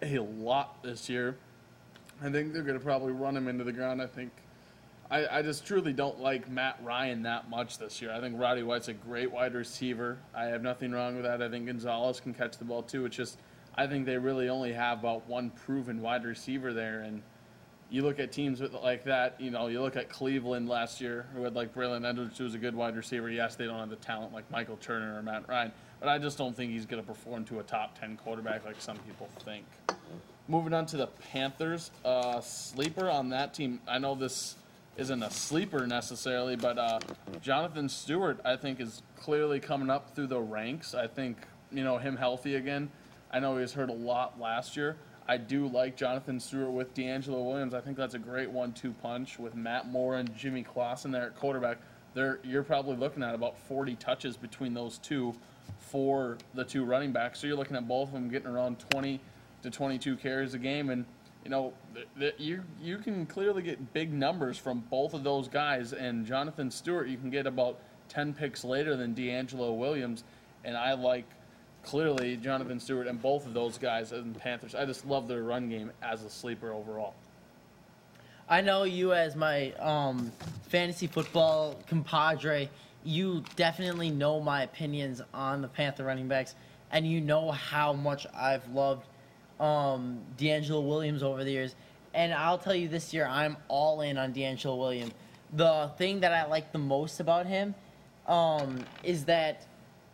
a 0.01 0.19
lot 0.19 0.81
this 0.83 1.09
year. 1.09 1.37
I 2.23 2.31
think 2.31 2.53
they're 2.53 2.63
going 2.63 2.79
to 2.79 2.85
probably 2.85 3.13
run 3.13 3.37
him 3.37 3.49
into 3.49 3.65
the 3.65 3.73
ground. 3.73 4.01
I 4.01 4.07
think 4.07 4.31
I, 5.11 5.39
I 5.39 5.43
just 5.43 5.67
truly 5.67 5.93
don't 5.93 6.21
like 6.21 6.51
Matt 6.51 6.79
Ryan 6.83 7.23
that 7.23 7.51
much 7.51 7.79
this 7.79 8.01
year. 8.01 8.13
I 8.13 8.21
think 8.21 8.39
Roddy 8.39 8.63
White's 8.63 8.89
a 8.89 8.95
great 8.95 9.31
wide 9.31 9.55
receiver. 9.55 10.19
I 10.35 10.45
have 10.47 10.63
nothing 10.63 10.93
wrong 10.93 11.15
with 11.15 11.25
that. 11.25 11.43
I 11.43 11.49
think 11.49 11.67
Gonzalez 11.67 12.21
can 12.21 12.35
catch 12.35 12.57
the 12.57 12.65
ball 12.65 12.83
too. 12.83 13.05
It's 13.05 13.17
just 13.17 13.39
I 13.77 13.87
think 13.87 14.07
they 14.07 14.19
really 14.19 14.49
only 14.49 14.73
have 14.73 15.01
about 15.01 15.29
one 15.29 15.51
proven 15.51 16.01
wide 16.01 16.25
receiver 16.25 16.73
there 16.73 17.01
and 17.03 17.23
you 17.91 18.03
look 18.03 18.19
at 18.19 18.33
teams 18.33 18.61
with, 18.61 18.73
like 18.73 19.05
that, 19.05 19.41
you 19.41 19.51
know, 19.51 19.69
you 19.69 19.81
look 19.81 19.95
at 19.95 20.09
Cleveland 20.09 20.69
last 20.69 21.01
year, 21.01 21.27
who 21.35 21.45
had 21.45 21.55
like 21.55 21.73
Braylon 21.73 22.05
Edwards, 22.05 22.37
who 22.37 22.45
was 22.45 22.55
a 22.55 22.59
good 22.59 22.75
wide 22.75 22.97
receiver. 22.97 23.31
Yes, 23.31 23.55
they 23.55 23.67
don't 23.67 23.79
have 23.79 23.91
the 23.91 23.97
talent 23.97 24.33
like 24.33 24.51
Michael 24.51 24.77
Turner 24.79 25.17
or 25.17 25.23
Matt 25.23 25.49
Ryan, 25.49 25.71
but 26.01 26.09
I 26.09 26.19
just 26.19 26.37
don't 26.37 26.57
think 26.57 26.73
he's 26.73 26.87
going 26.87 27.01
to 27.01 27.07
perform 27.07 27.45
to 27.47 27.61
a 27.61 27.63
top 27.63 27.99
10 28.01 28.17
quarterback 28.17 28.65
like 28.65 28.81
some 28.81 28.97
people 28.99 29.29
think. 29.45 29.65
Moving 30.49 30.75
on 30.75 30.87
to 30.87 30.97
the 30.97 31.07
Panthers, 31.07 31.91
uh, 32.05 32.41
sleeper 32.41 33.09
on 33.09 33.29
that 33.31 33.55
team. 33.55 33.81
I 33.87 33.99
know 33.99 34.15
this 34.15 34.57
isn't 34.97 35.23
a 35.23 35.31
sleeper 35.31 35.87
necessarily, 35.87 36.57
but 36.57 36.79
uh, 36.79 37.01
Jonathan 37.41 37.89
Stewart, 37.89 38.41
I 38.45 38.57
think, 38.57 38.81
is 38.81 39.03
clearly 39.17 39.61
coming 39.61 39.91
up 39.91 40.15
through 40.15 40.29
the 40.29 40.41
ranks. 40.41 40.95
I 40.95 41.07
think, 41.07 41.39
you 41.73 41.83
know, 41.83 41.99
him 41.99 42.17
healthy 42.17 42.55
again. 42.55 42.91
I 43.33 43.41
know 43.41 43.55
he 43.55 43.63
was 43.63 43.75
hurt 43.75 43.91
a 43.91 43.95
lot 43.95 44.41
last 44.41 44.77
year. 44.77 44.97
I 45.27 45.39
do 45.39 45.67
like 45.67 45.97
Jonathan 45.97 46.39
Stewart 46.39 46.71
with 46.71 46.95
DeAngelo 46.95 47.45
Williams. 47.45 47.75
I 47.75 47.81
think 47.81 47.97
that's 47.97 48.15
a 48.15 48.19
great 48.19 48.51
one-two 48.51 48.93
punch 49.03 49.39
with 49.39 49.55
Matt 49.55 49.89
Moore 49.89 50.17
and 50.17 50.35
Jimmy 50.37 50.63
Clausen 50.63 51.11
there 51.11 51.27
at 51.27 51.37
quarterback. 51.37 51.79
There, 52.13 52.39
you're 52.45 52.63
probably 52.63 52.97
looking 52.97 53.23
at 53.23 53.35
about 53.35 53.59
40 53.59 53.97
touches 53.97 54.37
between 54.37 54.75
those 54.75 54.99
two 54.99 55.35
for 55.79 56.39
the 56.53 56.65
two 56.65 56.85
running 56.85 57.11
backs. 57.11 57.41
So 57.41 57.47
you're 57.47 57.57
looking 57.57 57.77
at 57.77 57.89
both 57.89 58.09
of 58.09 58.15
them 58.15 58.29
getting 58.29 58.49
around 58.49 58.79
20 58.91 59.19
to 59.63 59.71
22 59.71 60.17
carries 60.17 60.55
a 60.55 60.59
game, 60.59 60.91
and 60.91 61.07
you 61.45 61.51
know 61.51 61.73
th- 61.95 62.09
th- 62.19 62.35
you 62.39 62.63
you 62.83 62.99
can 62.99 63.27
clearly 63.27 63.63
get 63.63 63.93
big 63.93 64.13
numbers 64.13 64.59
from 64.59 64.81
both 64.91 65.15
of 65.15 65.23
those 65.23 65.47
guys. 65.47 65.93
And 65.93 66.27
Jonathan 66.27 66.71
Stewart, 66.71 67.09
you 67.09 67.19
can 67.19 67.31
get 67.31 67.47
about 67.47 67.79
10 68.09 68.35
picks 68.35 68.65
later 68.65 68.97
than 68.97 69.15
DeAngelo 69.15 69.77
Williams, 69.77 70.25
and 70.65 70.77
I 70.77 70.95
like 70.95 71.27
clearly 71.85 72.37
Jonathan 72.37 72.81
Stewart 72.81 73.07
and 73.07 73.21
both 73.21 73.47
of 73.47 73.55
those 73.55 73.79
guys 73.79 74.13
and 74.13 74.37
Panthers. 74.39 74.75
I 74.75 74.87
just 74.87 75.07
love 75.07 75.29
their 75.29 75.43
run 75.43 75.69
game 75.69 75.93
as 76.03 76.25
a 76.25 76.31
sleeper 76.31 76.73
overall. 76.73 77.15
I 78.49 78.61
know 78.61 78.85
you 78.85 79.13
as 79.15 79.37
my 79.37 79.73
um, 79.73 80.31
fantasy 80.69 81.07
football 81.07 81.79
compadre. 81.87 82.69
You 83.05 83.43
definitely 83.57 84.11
know 84.11 84.41
my 84.41 84.63
opinions 84.63 85.21
on 85.33 85.63
the 85.63 85.69
Panther 85.69 86.05
running 86.05 86.29
backs, 86.29 86.55
and 86.91 87.07
you 87.07 87.21
know 87.21 87.51
how 87.51 87.93
much 87.93 88.27
I've 88.35 88.67
loved 88.69 89.07
um, 89.61 90.21
DeAngelo 90.39 90.87
Williams 90.87 91.23
over 91.23 91.45
the 91.45 91.51
years. 91.51 91.75
And 92.13 92.33
I'll 92.33 92.59
tell 92.59 92.75
you 92.75 92.89
this 92.89 93.13
year, 93.13 93.27
I'm 93.27 93.57
all 93.69 94.01
in 94.03 94.17
on 94.17 94.33
DeAngelo 94.33 94.79
Williams. 94.79 95.13
The 95.53 95.91
thing 95.99 96.21
that 96.21 96.33
I 96.33 96.47
like 96.47 96.73
the 96.73 96.79
most 96.79 97.21
about 97.21 97.47
him 97.47 97.75
um, 98.27 98.85
is 99.03 99.25
that 99.25 99.67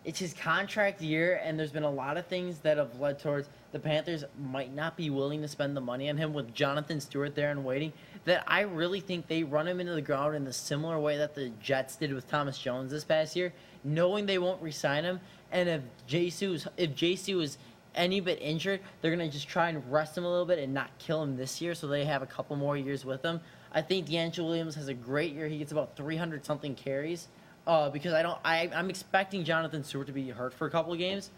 it's 0.04 0.18
his 0.18 0.32
contract 0.32 1.02
year, 1.02 1.40
and 1.44 1.58
there's 1.58 1.72
been 1.72 1.82
a 1.82 1.90
lot 1.90 2.16
of 2.16 2.26
things 2.26 2.58
that 2.60 2.78
have 2.78 2.98
led 2.98 3.18
towards 3.18 3.50
the 3.72 3.78
Panthers 3.78 4.24
might 4.38 4.74
not 4.74 4.96
be 4.96 5.10
willing 5.10 5.42
to 5.42 5.48
spend 5.48 5.76
the 5.76 5.80
money 5.80 6.08
on 6.08 6.16
him 6.16 6.32
with 6.32 6.54
Jonathan 6.54 7.00
Stewart 7.00 7.34
there 7.34 7.50
and 7.50 7.64
waiting. 7.64 7.92
That 8.24 8.42
I 8.46 8.60
really 8.62 9.00
think 9.00 9.28
they 9.28 9.42
run 9.42 9.68
him 9.68 9.78
into 9.78 9.92
the 9.92 10.02
ground 10.02 10.36
in 10.36 10.44
the 10.44 10.52
similar 10.52 10.98
way 10.98 11.18
that 11.18 11.34
the 11.34 11.50
Jets 11.62 11.96
did 11.96 12.12
with 12.12 12.28
Thomas 12.28 12.58
Jones 12.58 12.90
this 12.90 13.04
past 13.04 13.36
year, 13.36 13.52
knowing 13.84 14.26
they 14.26 14.38
won't 14.38 14.60
re-sign 14.62 15.04
him. 15.04 15.20
And 15.52 15.68
if 15.68 15.82
JC 16.08 16.54
is 16.54 16.68
if 16.76 16.94
JC 16.94 17.36
was 17.36 17.58
any 17.94 18.20
bit 18.20 18.38
injured, 18.40 18.80
they're 19.00 19.10
gonna 19.10 19.28
just 19.28 19.48
try 19.48 19.68
and 19.68 19.90
rest 19.92 20.16
him 20.16 20.24
a 20.24 20.30
little 20.30 20.46
bit 20.46 20.58
and 20.58 20.72
not 20.72 20.90
kill 20.98 21.22
him 21.22 21.36
this 21.36 21.60
year, 21.60 21.74
so 21.74 21.86
they 21.86 22.04
have 22.04 22.22
a 22.22 22.26
couple 22.26 22.56
more 22.56 22.76
years 22.76 23.04
with 23.04 23.22
him. 23.22 23.40
I 23.72 23.82
think 23.82 24.08
DeAngelo 24.08 24.46
Williams 24.46 24.74
has 24.74 24.88
a 24.88 24.94
great 24.94 25.34
year. 25.34 25.46
He 25.46 25.58
gets 25.58 25.72
about 25.72 25.96
300 25.96 26.44
something 26.44 26.74
carries 26.74 27.28
uh, 27.66 27.88
because 27.90 28.12
I 28.12 28.22
don't. 28.22 28.38
I, 28.44 28.70
I'm 28.74 28.90
expecting 28.90 29.44
Jonathan 29.44 29.84
Stewart 29.84 30.06
to 30.08 30.12
be 30.12 30.28
hurt 30.30 30.52
for 30.54 30.66
a 30.66 30.70
couple 30.70 30.92
of 30.92 30.98
games. 30.98 31.30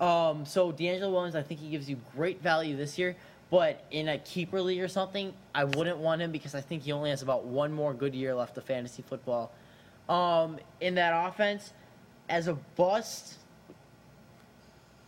Um, 0.00 0.44
so 0.44 0.72
DeAngelo 0.72 1.12
Williams, 1.12 1.36
I 1.36 1.42
think 1.42 1.60
he 1.60 1.70
gives 1.70 1.88
you 1.88 1.98
great 2.14 2.42
value 2.42 2.76
this 2.76 2.98
year. 2.98 3.16
But 3.50 3.84
in 3.90 4.08
a 4.08 4.18
keeper 4.18 4.60
league 4.60 4.80
or 4.80 4.88
something, 4.88 5.32
I 5.54 5.64
wouldn't 5.64 5.98
want 5.98 6.20
him 6.20 6.32
because 6.32 6.54
I 6.54 6.60
think 6.60 6.82
he 6.82 6.92
only 6.92 7.10
has 7.10 7.22
about 7.22 7.44
one 7.44 7.72
more 7.72 7.94
good 7.94 8.14
year 8.14 8.34
left 8.34 8.58
of 8.58 8.64
fantasy 8.64 9.04
football. 9.06 9.52
Um, 10.08 10.58
in 10.80 10.96
that 10.96 11.28
offense, 11.28 11.72
as 12.28 12.48
a 12.48 12.54
bust, 12.76 13.36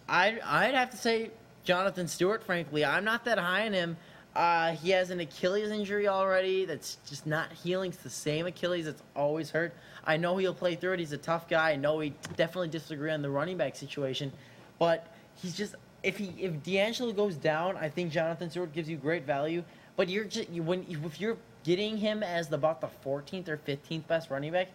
I'd, 0.09 0.41
I'd 0.41 0.75
have 0.75 0.91
to 0.91 0.97
say 0.97 1.31
Jonathan 1.65 2.09
Stewart, 2.09 2.45
frankly. 2.45 2.85
I'm 2.85 3.05
not 3.05 3.25
that 3.25 3.39
high 3.39 3.67
on 3.67 3.73
him. 3.73 3.97
Uh, 4.35 4.73
he 4.73 4.91
has 4.91 5.11
an 5.11 5.19
Achilles 5.21 5.71
injury 5.71 6.09
already 6.09 6.67
that's 6.67 6.99
just 7.09 7.27
not 7.27 7.51
healing. 7.53 7.91
It's 7.91 8.03
the 8.03 8.11
same 8.11 8.47
Achilles 8.47 8.85
that's 8.85 9.03
always 9.15 9.51
hurt. 9.51 9.75
I 10.05 10.19
know 10.19 10.37
he'll 10.37 10.55
play 10.55 10.75
through 10.75 10.93
it. 10.93 10.99
He's 11.01 11.13
a 11.13 11.19
tough 11.19 11.49
guy. 11.49 11.73
I 11.73 11.77
know 11.77 11.97
we 11.97 12.13
definitely 12.37 12.69
disagree 12.69 13.11
on 13.11 13.23
the 13.23 13.31
running 13.31 13.57
back 13.57 13.77
situation, 13.77 14.31
but 14.79 15.07
he's 15.35 15.57
just 15.57 15.75
if 16.03 16.19
he 16.19 16.35
if 16.39 16.53
DeAngelo 16.63 17.17
goes 17.17 17.35
down, 17.37 17.77
I 17.79 17.89
think 17.89 18.13
Jonathan 18.13 18.51
Stewart 18.51 18.73
gives 18.75 18.91
you 18.91 18.99
great 18.99 19.25
value. 19.25 19.65
But 19.97 20.11
you're 20.11 20.25
just 20.25 20.51
when 20.51 20.85
if 20.89 21.19
you're 21.19 21.39
getting 21.65 21.97
him 21.97 22.23
as 22.23 22.49
the, 22.49 22.57
about 22.57 22.81
the 22.81 22.89
14th 23.05 23.49
or 23.49 23.57
15th 23.57 24.07
best 24.07 24.31
running 24.31 24.53
back, 24.53 24.69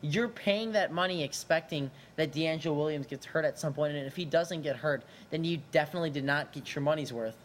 you're 0.00 0.28
paying 0.28 0.72
that 0.72 0.92
money 0.92 1.22
expecting 1.22 1.90
that 2.16 2.32
DeAngelo 2.32 2.76
Williams 2.76 3.06
gets 3.06 3.26
hurt 3.26 3.44
at 3.44 3.58
some 3.58 3.72
point, 3.72 3.94
and 3.94 4.06
if 4.06 4.16
he 4.16 4.24
doesn't 4.24 4.62
get 4.62 4.76
hurt, 4.76 5.02
then 5.30 5.44
you 5.44 5.60
definitely 5.72 6.10
did 6.10 6.24
not 6.24 6.52
get 6.52 6.74
your 6.74 6.82
money's 6.82 7.12
worth. 7.12 7.36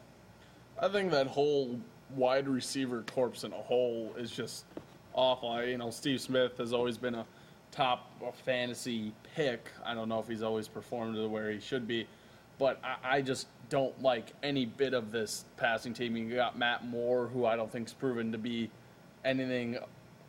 I 0.80 0.88
think 0.88 1.12
that 1.12 1.28
whole 1.28 1.80
wide 2.16 2.48
receiver 2.48 3.04
corpse 3.14 3.44
in 3.44 3.54
a 3.54 3.58
whole 3.58 4.14
is 4.18 4.32
just 4.32 4.66
awful. 5.14 5.50
I, 5.50 5.64
you 5.66 5.78
know, 5.78 5.90
Steve 5.90 6.22
Smith 6.22 6.58
has 6.58 6.74
always 6.74 6.98
been 6.98 7.16
a 7.16 7.26
top 7.72 8.10
fantasy 8.46 9.14
pick. 9.36 9.70
I 9.84 9.94
don't 9.94 10.10
know 10.10 10.20
if 10.20 10.28
he's 10.28 10.44
always 10.44 10.68
performed 10.68 11.16
to 11.16 11.28
where 11.28 11.50
he 11.52 11.60
should 11.60 11.88
be, 11.88 12.08
but 12.60 12.80
I, 12.84 13.18
I 13.18 13.22
just 13.22 13.48
don't 13.70 14.00
like 14.02 14.34
any 14.44 14.66
bit 14.66 14.94
of 14.94 15.12
this 15.12 15.46
passing 15.58 15.94
team. 15.94 16.16
You 16.16 16.36
got 16.36 16.58
Matt 16.58 16.86
Moore, 16.86 17.28
who 17.28 17.46
I 17.46 17.56
don't 17.56 17.72
think's 17.72 17.94
proven 17.94 18.32
to 18.32 18.38
be 18.38 18.70
anything 19.26 19.78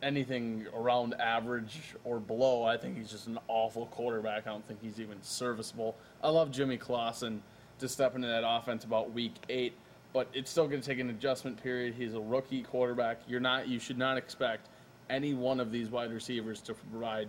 anything 0.05 0.67
around 0.73 1.15
average 1.15 1.81
or 2.03 2.19
below. 2.19 2.63
I 2.63 2.77
think 2.77 2.95
he's 2.97 3.09
just 3.09 3.27
an 3.27 3.39
awful 3.47 3.87
quarterback. 3.87 4.45
I 4.45 4.51
don't 4.51 4.65
think 4.65 4.79
he's 4.81 4.99
even 4.99 5.17
serviceable. 5.21 5.95
I 6.23 6.29
love 6.29 6.51
Jimmy 6.51 6.77
Clausen 6.77 7.41
to 7.79 7.89
step 7.89 8.15
into 8.15 8.27
that 8.27 8.43
offense 8.45 8.85
about 8.85 9.11
week 9.11 9.33
eight, 9.49 9.73
but 10.13 10.29
it's 10.31 10.51
still 10.51 10.67
going 10.67 10.79
to 10.79 10.87
take 10.87 10.99
an 10.99 11.09
adjustment 11.09 11.61
period. 11.61 11.95
He's 11.95 12.13
a 12.13 12.19
rookie 12.19 12.61
quarterback. 12.61 13.19
You're 13.27 13.39
not. 13.39 13.67
You 13.67 13.79
should 13.79 13.97
not 13.97 14.17
expect 14.17 14.69
any 15.09 15.33
one 15.33 15.59
of 15.59 15.71
these 15.71 15.89
wide 15.89 16.13
receivers 16.13 16.61
to 16.61 16.75
provide 16.75 17.27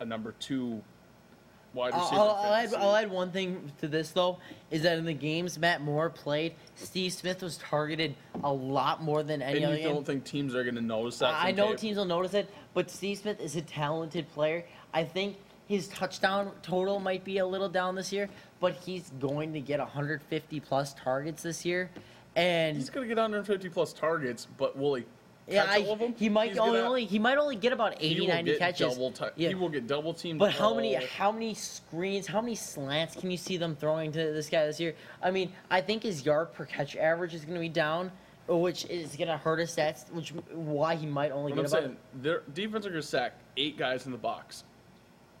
a 0.00 0.04
number 0.04 0.34
two 0.40 0.82
wide 1.76 1.92
I'll, 1.92 2.00
receiver. 2.00 2.20
I'll, 2.20 2.30
I'll, 2.30 2.54
add. 2.54 2.74
I'll 2.74 2.96
add 2.96 3.10
one 3.10 3.30
thing 3.30 3.70
to 3.80 3.86
this 3.86 4.10
though, 4.10 4.38
is 4.70 4.82
that 4.82 4.98
in 4.98 5.04
the 5.04 5.12
games 5.12 5.58
Matt 5.58 5.82
Moore 5.82 6.10
played, 6.10 6.54
Steve 6.74 7.12
Smith 7.12 7.42
was 7.42 7.58
targeted 7.58 8.16
a 8.42 8.52
lot 8.52 9.02
more 9.02 9.22
than 9.22 9.42
any 9.42 9.58
and 9.58 9.66
other 9.66 9.76
you 9.76 9.84
game. 9.84 9.94
don't 9.94 10.06
think 10.06 10.24
teams 10.24 10.54
are 10.54 10.64
going 10.64 10.74
to 10.74 10.80
notice 10.80 11.18
that? 11.18 11.34
I 11.34 11.52
know 11.52 11.68
tape? 11.68 11.78
teams 11.78 11.96
will 11.98 12.04
notice 12.06 12.34
it, 12.34 12.50
but 12.74 12.90
Steve 12.90 13.18
Smith 13.18 13.40
is 13.40 13.54
a 13.54 13.62
talented 13.62 14.28
player. 14.32 14.64
I 14.92 15.04
think 15.04 15.36
his 15.68 15.88
touchdown 15.88 16.50
total 16.62 16.98
might 16.98 17.24
be 17.24 17.38
a 17.38 17.46
little 17.46 17.68
down 17.68 17.94
this 17.94 18.12
year, 18.12 18.28
but 18.60 18.74
he's 18.74 19.10
going 19.20 19.52
to 19.52 19.60
get 19.60 19.78
150 19.78 20.60
plus 20.60 20.94
targets 20.94 21.42
this 21.42 21.64
year. 21.64 21.90
And 22.36 22.76
He's 22.76 22.90
going 22.90 23.08
to 23.08 23.08
get 23.08 23.20
150 23.20 23.68
plus 23.70 23.94
targets, 23.94 24.46
but 24.58 24.76
will 24.76 24.96
he? 24.96 25.04
Yeah, 25.48 25.64
I, 25.68 25.80
he 26.18 26.28
might 26.28 26.50
He's 26.50 26.58
only, 26.58 26.80
gonna- 26.80 27.00
he 27.00 27.18
might 27.18 27.38
only 27.38 27.56
get 27.56 27.72
about 27.72 27.94
80, 28.00 28.14
he 28.14 28.26
90 28.26 28.56
catches. 28.56 28.96
Ti- 28.96 29.24
Yeah. 29.36 29.48
He 29.48 29.54
will 29.54 29.68
get 29.68 29.86
double 29.86 30.12
teamed. 30.12 30.38
But 30.38 30.52
how 30.52 30.74
many 30.74 30.94
how 30.94 31.30
many 31.30 31.54
screens, 31.54 32.26
how 32.26 32.40
many 32.40 32.54
slants 32.56 33.14
can 33.14 33.30
you 33.30 33.36
see 33.36 33.56
them 33.56 33.76
throwing 33.76 34.10
to 34.12 34.18
this 34.32 34.48
guy 34.48 34.66
this 34.66 34.80
year? 34.80 34.94
I 35.22 35.30
mean, 35.30 35.52
I 35.70 35.80
think 35.80 36.02
his 36.02 36.24
yard 36.26 36.52
per 36.52 36.64
catch 36.64 36.96
average 36.96 37.32
is 37.34 37.42
going 37.44 37.54
to 37.54 37.60
be 37.60 37.68
down, 37.68 38.10
which 38.48 38.86
is 38.86 39.14
going 39.16 39.28
to 39.28 39.36
hurt 39.36 39.60
his 39.60 39.70
stats, 39.74 40.10
which 40.10 40.30
why 40.52 40.96
he 40.96 41.06
might 41.06 41.30
only 41.30 41.52
What 41.52 41.62
get 41.62 41.72
I'm 41.72 41.78
about. 41.78 41.82
saying, 41.90 41.96
their 42.22 42.42
defense 42.54 42.84
are 42.86 42.90
going 42.90 43.02
to 43.02 43.06
sack 43.06 43.34
eight 43.56 43.76
guys 43.78 44.06
in 44.06 44.12
the 44.12 44.18
box. 44.18 44.64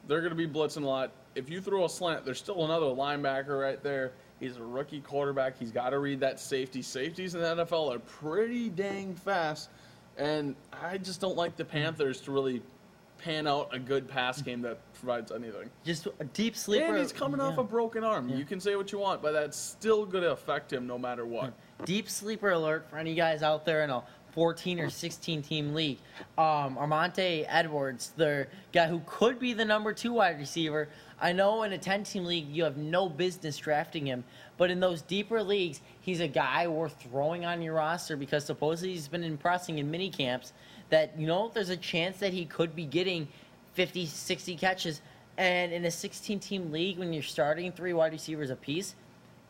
They're 0.06 0.20
going 0.20 0.30
to 0.30 0.36
be 0.36 0.46
blitzing 0.46 0.84
a 0.84 0.86
lot. 0.86 1.10
If 1.34 1.50
you 1.50 1.60
throw 1.60 1.84
a 1.84 1.88
slant, 1.88 2.24
there's 2.24 2.38
still 2.38 2.64
another 2.64 2.86
linebacker 2.86 3.60
right 3.60 3.82
there. 3.82 4.12
He's 4.38 4.56
a 4.56 4.62
rookie 4.62 5.00
quarterback. 5.00 5.58
He's 5.58 5.72
got 5.72 5.90
to 5.90 5.98
read 5.98 6.20
that 6.20 6.38
safety. 6.38 6.80
Safeties 6.80 7.34
in 7.34 7.40
the 7.40 7.64
NFL 7.64 7.94
are 7.94 7.98
pretty 7.98 8.68
dang 8.68 9.14
fast, 9.14 9.68
and 10.16 10.54
I 10.72 10.98
just 10.98 11.20
don't 11.20 11.36
like 11.36 11.56
the 11.56 11.64
Panthers 11.64 12.20
to 12.22 12.32
really 12.32 12.62
pan 13.18 13.46
out 13.46 13.68
a 13.72 13.78
good 13.78 14.08
pass 14.08 14.42
game 14.42 14.60
that 14.62 14.78
provides 14.94 15.32
anything. 15.32 15.70
Just 15.84 16.06
a 16.20 16.24
deep 16.24 16.56
sleeper. 16.56 16.84
And 16.84 16.98
he's 16.98 17.12
coming 17.12 17.40
off 17.40 17.58
a 17.58 17.64
broken 17.64 18.04
arm. 18.04 18.28
Yeah. 18.28 18.36
You 18.36 18.44
can 18.44 18.60
say 18.60 18.76
what 18.76 18.92
you 18.92 18.98
want, 18.98 19.22
but 19.22 19.32
that's 19.32 19.56
still 19.56 20.04
going 20.04 20.22
to 20.22 20.32
affect 20.32 20.72
him 20.72 20.86
no 20.86 20.98
matter 20.98 21.24
what. 21.26 21.54
deep 21.84 22.08
sleeper 22.08 22.50
alert 22.50 22.88
for 22.90 22.98
any 22.98 23.14
guys 23.14 23.42
out 23.42 23.64
there 23.64 23.84
in 23.84 23.90
a 23.90 24.02
14 24.36 24.80
or 24.80 24.90
16 24.90 25.40
team 25.40 25.74
league. 25.74 25.96
Um, 26.36 26.76
Armanti 26.76 27.46
Edwards, 27.48 28.12
the 28.18 28.46
guy 28.70 28.86
who 28.86 29.00
could 29.06 29.38
be 29.38 29.54
the 29.54 29.64
number 29.64 29.94
two 29.94 30.12
wide 30.12 30.38
receiver. 30.38 30.90
I 31.18 31.32
know 31.32 31.62
in 31.62 31.72
a 31.72 31.78
10 31.78 32.04
team 32.04 32.26
league 32.26 32.46
you 32.50 32.62
have 32.64 32.76
no 32.76 33.08
business 33.08 33.56
drafting 33.56 34.06
him, 34.06 34.24
but 34.58 34.70
in 34.70 34.78
those 34.78 35.00
deeper 35.00 35.42
leagues, 35.42 35.80
he's 36.02 36.20
a 36.20 36.28
guy 36.28 36.68
worth 36.68 37.02
throwing 37.02 37.46
on 37.46 37.62
your 37.62 37.76
roster 37.76 38.14
because 38.14 38.44
supposedly 38.44 38.92
he's 38.92 39.08
been 39.08 39.24
impressing 39.24 39.78
in 39.78 39.90
mini 39.90 40.10
camps. 40.10 40.52
That 40.90 41.18
you 41.18 41.26
know 41.26 41.50
there's 41.52 41.70
a 41.70 41.76
chance 41.76 42.18
that 42.18 42.34
he 42.34 42.44
could 42.44 42.76
be 42.76 42.84
getting 42.84 43.28
50, 43.72 44.04
60 44.04 44.54
catches. 44.56 45.00
And 45.38 45.72
in 45.72 45.86
a 45.86 45.90
16 45.90 46.40
team 46.40 46.70
league, 46.70 46.98
when 46.98 47.14
you're 47.14 47.22
starting 47.22 47.72
three 47.72 47.94
wide 47.94 48.12
receivers 48.12 48.50
apiece, 48.50 48.96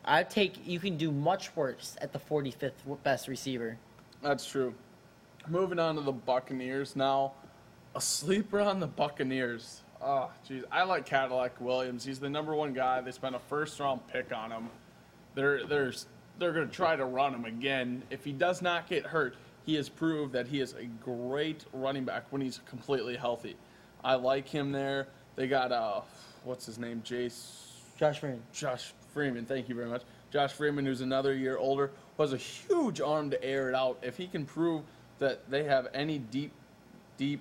I 0.05 0.23
take 0.23 0.65
you 0.65 0.79
can 0.79 0.97
do 0.97 1.11
much 1.11 1.57
worse 1.57 1.97
at 2.01 2.13
the 2.13 2.21
45th 2.21 3.03
best 3.03 3.27
receiver. 3.27 3.79
That's 4.27 4.45
true. 4.45 4.75
Moving 5.47 5.79
on 5.79 5.95
to 5.95 6.01
the 6.01 6.11
Buccaneers 6.11 6.97
now. 6.97 7.35
A 7.95 8.01
sleeper 8.01 8.59
on 8.59 8.81
the 8.81 8.89
Buccaneers. 8.89 9.83
Oh, 10.03 10.33
jeez. 10.49 10.65
I 10.73 10.83
like 10.83 11.07
Cadillac 11.07 11.61
Williams. 11.61 12.05
He's 12.05 12.19
the 12.19 12.29
number 12.29 12.53
one 12.53 12.73
guy. 12.73 13.01
They 13.03 13.13
spent 13.13 13.37
a 13.37 13.39
first 13.39 13.79
round 13.79 14.01
pick 14.09 14.35
on 14.35 14.51
him. 14.51 14.69
They're 15.37 15.65
they're 15.65 15.93
they're 16.41 16.53
going 16.53 16.69
to 16.69 16.75
try 16.75 16.97
to 16.97 17.05
run 17.05 17.35
him 17.35 17.45
again. 17.45 18.03
If 18.11 18.25
he 18.25 18.33
does 18.33 18.63
not 18.63 18.89
get 18.89 19.07
hurt, 19.07 19.37
he 19.65 19.77
has 19.77 19.89
proved 19.89 20.33
that 20.33 20.49
he 20.49 20.61
is 20.61 20.73
a 20.73 20.87
great 21.05 21.65
running 21.73 22.05
back 22.05 22.25
when 22.31 22.43
he's 22.43 22.59
completely 22.69 23.15
healthy. 23.15 23.55
I 24.03 24.17
like 24.17 24.49
him 24.49 24.73
there. 24.73 25.07
They 25.37 25.47
got 25.47 25.71
uh, 25.71 26.01
what's 26.43 26.67
his 26.67 26.81
name, 26.81 27.01
Jace. 27.07 27.61
Josh 27.97 28.19
Freeman. 28.19 28.43
Josh 28.53 28.93
Freeman. 29.15 29.47
Thank 29.47 29.69
you 29.69 29.77
very 29.77 29.89
much. 29.89 30.03
Josh 30.33 30.53
Freeman, 30.53 30.85
who's 30.85 31.01
another 31.01 31.33
year 31.33 31.59
older, 31.59 31.93
has 32.25 32.33
a 32.33 32.37
huge 32.37 33.01
arm 33.01 33.31
to 33.31 33.45
air 33.45 33.69
it 33.69 33.75
out. 33.75 33.99
If 34.03 34.17
he 34.17 34.27
can 34.27 34.45
prove 34.45 34.83
that 35.19 35.51
they 35.51 35.65
have 35.65 35.89
any 35.95 36.19
deep, 36.19 36.53
deep, 37.17 37.41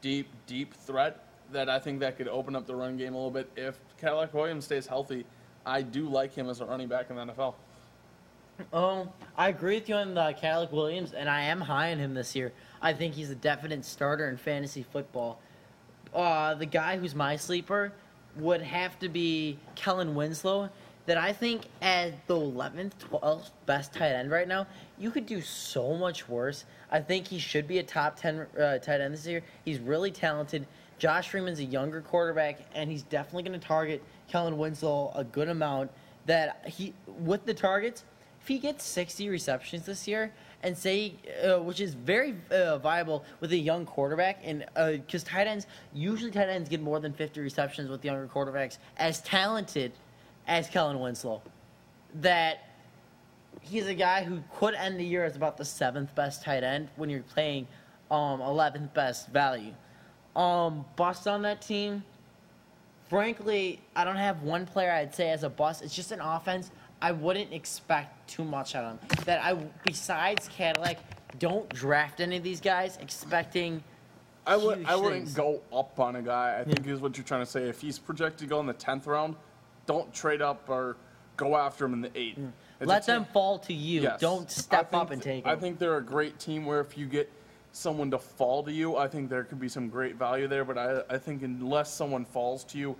deep, 0.00 0.28
deep 0.46 0.74
threat, 0.74 1.22
that 1.52 1.68
I 1.68 1.78
think 1.78 2.00
that 2.00 2.16
could 2.16 2.28
open 2.28 2.56
up 2.56 2.66
the 2.66 2.74
run 2.74 2.96
game 2.96 3.14
a 3.14 3.16
little 3.16 3.30
bit. 3.30 3.50
If 3.56 3.78
Cadillac 4.00 4.34
Williams 4.34 4.64
stays 4.64 4.86
healthy, 4.86 5.24
I 5.64 5.82
do 5.82 6.08
like 6.08 6.34
him 6.34 6.48
as 6.48 6.60
a 6.60 6.64
running 6.64 6.88
back 6.88 7.10
in 7.10 7.16
the 7.16 7.26
NFL. 7.26 7.54
Um, 8.72 9.10
I 9.36 9.48
agree 9.48 9.74
with 9.76 9.88
you 9.88 9.96
on 9.96 10.14
the 10.14 10.34
Cadillac 10.40 10.72
Williams, 10.72 11.12
and 11.12 11.28
I 11.28 11.42
am 11.42 11.60
high 11.60 11.92
on 11.92 11.98
him 11.98 12.14
this 12.14 12.34
year. 12.34 12.52
I 12.80 12.94
think 12.94 13.14
he's 13.14 13.30
a 13.30 13.34
definite 13.34 13.84
starter 13.84 14.28
in 14.28 14.36
fantasy 14.36 14.82
football. 14.82 15.40
Uh, 16.14 16.54
the 16.54 16.66
guy 16.66 16.98
who's 16.98 17.14
my 17.14 17.36
sleeper 17.36 17.92
would 18.36 18.62
have 18.62 18.98
to 19.00 19.08
be 19.08 19.58
Kellen 19.74 20.14
Winslow. 20.14 20.70
That 21.06 21.18
I 21.18 21.32
think 21.32 21.66
as 21.80 22.12
the 22.26 22.34
11th, 22.34 22.92
12th 23.10 23.50
best 23.64 23.92
tight 23.92 24.10
end 24.10 24.30
right 24.30 24.48
now, 24.48 24.66
you 24.98 25.10
could 25.10 25.24
do 25.24 25.40
so 25.40 25.94
much 25.94 26.28
worse. 26.28 26.64
I 26.90 27.00
think 27.00 27.28
he 27.28 27.38
should 27.38 27.68
be 27.68 27.78
a 27.78 27.82
top 27.82 28.18
10 28.18 28.46
uh, 28.58 28.78
tight 28.78 29.00
end 29.00 29.14
this 29.14 29.26
year. 29.26 29.42
He's 29.64 29.78
really 29.78 30.10
talented. 30.10 30.66
Josh 30.98 31.28
Freeman's 31.28 31.60
a 31.60 31.64
younger 31.64 32.00
quarterback, 32.00 32.60
and 32.74 32.90
he's 32.90 33.02
definitely 33.02 33.44
going 33.44 33.58
to 33.58 33.64
target 33.66 34.02
Kellen 34.28 34.58
Winslow 34.58 35.12
a 35.14 35.22
good 35.22 35.48
amount. 35.48 35.90
That 36.26 36.64
he, 36.66 36.92
with 37.06 37.46
the 37.46 37.54
targets, 37.54 38.02
if 38.42 38.48
he 38.48 38.58
gets 38.58 38.84
60 38.84 39.28
receptions 39.28 39.86
this 39.86 40.08
year, 40.08 40.32
and 40.62 40.76
say, 40.76 41.14
uh, 41.44 41.62
which 41.62 41.80
is 41.80 41.94
very 41.94 42.34
uh, 42.50 42.78
viable 42.78 43.24
with 43.40 43.52
a 43.52 43.56
young 43.56 43.86
quarterback, 43.86 44.40
and 44.42 44.64
because 44.74 45.22
uh, 45.22 45.28
tight 45.28 45.46
ends 45.46 45.66
usually 45.94 46.30
tight 46.30 46.48
ends 46.48 46.68
get 46.68 46.80
more 46.80 46.98
than 46.98 47.12
50 47.12 47.40
receptions 47.40 47.88
with 47.88 48.04
younger 48.04 48.26
quarterbacks, 48.26 48.78
as 48.96 49.20
talented 49.20 49.92
as 50.46 50.68
Kellen 50.68 51.00
Winslow, 51.00 51.42
that 52.16 52.60
he's 53.60 53.86
a 53.86 53.94
guy 53.94 54.22
who 54.24 54.42
could 54.56 54.74
end 54.74 54.98
the 54.98 55.04
year 55.04 55.24
as 55.24 55.36
about 55.36 55.56
the 55.56 55.64
seventh 55.64 56.14
best 56.14 56.42
tight 56.42 56.62
end 56.62 56.88
when 56.96 57.10
you're 57.10 57.22
playing 57.22 57.66
um, 58.10 58.40
11th 58.40 58.92
best 58.94 59.28
value. 59.28 59.72
Um, 60.34 60.84
bust 60.96 61.26
on 61.26 61.42
that 61.42 61.62
team. 61.62 62.04
Frankly, 63.08 63.80
I 63.94 64.04
don't 64.04 64.16
have 64.16 64.42
one 64.42 64.66
player 64.66 64.90
I'd 64.90 65.14
say 65.14 65.30
as 65.30 65.44
a 65.44 65.48
bust. 65.48 65.82
It's 65.82 65.94
just 65.94 66.12
an 66.12 66.20
offense. 66.20 66.70
I 67.00 67.12
wouldn't 67.12 67.52
expect 67.52 68.28
too 68.28 68.44
much 68.44 68.74
out 68.74 68.84
of 68.84 68.98
them. 68.98 69.24
That 69.24 69.44
I, 69.44 69.54
besides 69.84 70.48
Cadillac, 70.48 70.98
don't 71.38 71.68
draft 71.68 72.20
any 72.20 72.36
of 72.36 72.42
these 72.42 72.60
guys 72.60 72.98
expecting. 73.00 73.82
I 74.46 74.56
would. 74.56 74.84
I 74.86 74.96
wouldn't 74.96 75.24
things. 75.24 75.34
go 75.34 75.60
up 75.72 75.98
on 76.00 76.16
a 76.16 76.22
guy. 76.22 76.58
I 76.60 76.64
think 76.64 76.86
is 76.86 77.00
what 77.00 77.16
you're 77.16 77.24
trying 77.24 77.44
to 77.44 77.50
say. 77.50 77.68
If 77.68 77.80
he's 77.80 77.98
projected 77.98 78.40
to 78.40 78.46
go 78.46 78.60
in 78.60 78.66
the 78.66 78.72
tenth 78.72 79.06
round, 79.06 79.36
don't 79.86 80.12
trade 80.12 80.42
up 80.42 80.68
or 80.68 80.96
go 81.36 81.56
after 81.56 81.84
them 81.84 81.94
in 81.94 82.00
the 82.00 82.18
eighth. 82.18 82.38
Mm. 82.38 82.52
It's 82.80 82.86
a 82.86 82.88
Let 82.88 83.06
them 83.06 83.24
fall 83.24 83.58
to 83.60 83.72
you. 83.72 84.02
Yes. 84.02 84.20
Don't 84.20 84.50
step 84.50 84.92
up 84.94 85.10
and 85.10 85.22
th- 85.22 85.44
take 85.44 85.46
I 85.46 85.56
think 85.56 85.78
they're 85.78 85.96
a 85.96 86.02
great 86.02 86.38
team 86.38 86.66
where 86.66 86.80
if 86.80 86.98
you 86.98 87.06
get 87.06 87.30
someone 87.72 88.10
to 88.10 88.18
fall 88.18 88.62
to 88.64 88.72
you, 88.72 88.96
I 88.96 89.08
think 89.08 89.30
there 89.30 89.44
could 89.44 89.60
be 89.60 89.68
some 89.68 89.88
great 89.88 90.16
value 90.16 90.48
there. 90.48 90.64
But 90.64 90.78
I, 90.78 91.02
I 91.08 91.18
think 91.18 91.42
unless 91.42 91.92
someone 91.92 92.24
falls 92.24 92.64
to 92.64 92.78
you, 92.78 92.96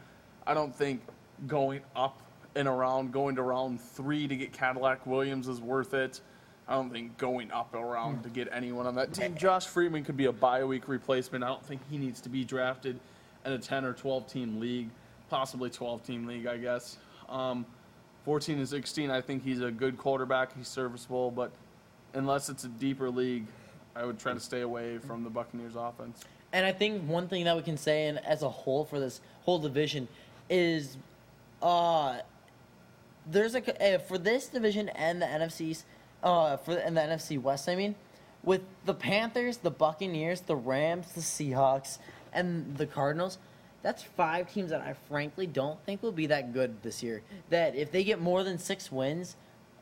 I 0.46 0.54
don't 0.54 0.74
think 0.74 1.02
going 1.46 1.80
up 1.94 2.22
and 2.54 2.66
around, 2.66 3.12
going 3.12 3.36
to 3.36 3.42
round 3.42 3.80
three 3.80 4.26
to 4.26 4.36
get 4.36 4.52
Cadillac 4.52 5.06
Williams 5.06 5.48
is 5.48 5.60
worth 5.60 5.92
it. 5.94 6.20
I 6.68 6.74
don't 6.74 6.90
think 6.90 7.16
going 7.16 7.52
up 7.52 7.74
around 7.74 8.18
mm. 8.18 8.22
to 8.24 8.28
get 8.28 8.48
anyone 8.50 8.86
on 8.86 8.94
that 8.96 9.12
team. 9.12 9.36
Josh 9.36 9.66
Freeman 9.66 10.04
could 10.04 10.16
be 10.16 10.24
a 10.24 10.32
bye 10.32 10.64
week 10.64 10.88
replacement. 10.88 11.44
I 11.44 11.48
don't 11.48 11.64
think 11.64 11.80
he 11.90 11.96
needs 11.96 12.20
to 12.22 12.28
be 12.28 12.44
drafted 12.44 12.98
in 13.44 13.52
a 13.52 13.58
10 13.58 13.84
or 13.84 13.92
12 13.92 14.26
team 14.26 14.58
league, 14.58 14.90
possibly 15.28 15.70
12 15.70 16.04
team 16.04 16.26
league, 16.26 16.46
I 16.46 16.56
guess. 16.56 16.98
Um, 17.28 17.66
14 18.24 18.58
and 18.58 18.68
16, 18.68 19.10
I 19.10 19.20
think 19.20 19.44
he's 19.44 19.60
a 19.60 19.70
good 19.70 19.96
quarterback. 19.96 20.56
He's 20.56 20.68
serviceable, 20.68 21.30
but 21.30 21.52
unless 22.14 22.48
it's 22.48 22.64
a 22.64 22.68
deeper 22.68 23.08
league, 23.10 23.46
I 23.94 24.04
would 24.04 24.18
try 24.18 24.34
to 24.34 24.40
stay 24.40 24.62
away 24.62 24.98
from 24.98 25.24
the 25.24 25.30
Buccaneers 25.30 25.76
offense. 25.76 26.24
And 26.52 26.66
I 26.66 26.72
think 26.72 27.08
one 27.08 27.28
thing 27.28 27.44
that 27.44 27.56
we 27.56 27.62
can 27.62 27.76
say, 27.76 28.06
and 28.06 28.18
as 28.24 28.42
a 28.42 28.48
whole 28.48 28.84
for 28.84 28.98
this 28.98 29.20
whole 29.42 29.58
division, 29.58 30.08
is 30.48 30.96
uh, 31.62 32.18
there's 33.30 33.54
a 33.54 33.94
uh, 33.94 33.98
for 33.98 34.18
this 34.18 34.46
division 34.46 34.88
and 34.90 35.20
the 35.20 35.26
NFC's 35.26 35.84
uh, 36.22 36.56
for 36.56 36.76
and 36.76 36.96
the 36.96 37.00
NFC 37.00 37.40
West. 37.40 37.68
I 37.68 37.76
mean, 37.76 37.94
with 38.42 38.62
the 38.84 38.94
Panthers, 38.94 39.58
the 39.58 39.70
Buccaneers, 39.70 40.40
the 40.42 40.56
Rams, 40.56 41.12
the 41.12 41.20
Seahawks, 41.20 41.98
and 42.32 42.76
the 42.76 42.86
Cardinals. 42.86 43.38
That's 43.86 44.02
five 44.02 44.52
teams 44.52 44.70
that 44.70 44.80
I 44.80 44.94
frankly 45.08 45.46
don't 45.46 45.78
think 45.86 46.02
will 46.02 46.10
be 46.10 46.26
that 46.26 46.52
good 46.52 46.82
this 46.82 47.04
year. 47.04 47.22
That 47.50 47.76
if 47.76 47.92
they 47.92 48.02
get 48.02 48.20
more 48.20 48.42
than 48.42 48.58
six 48.58 48.90
wins, 48.90 49.36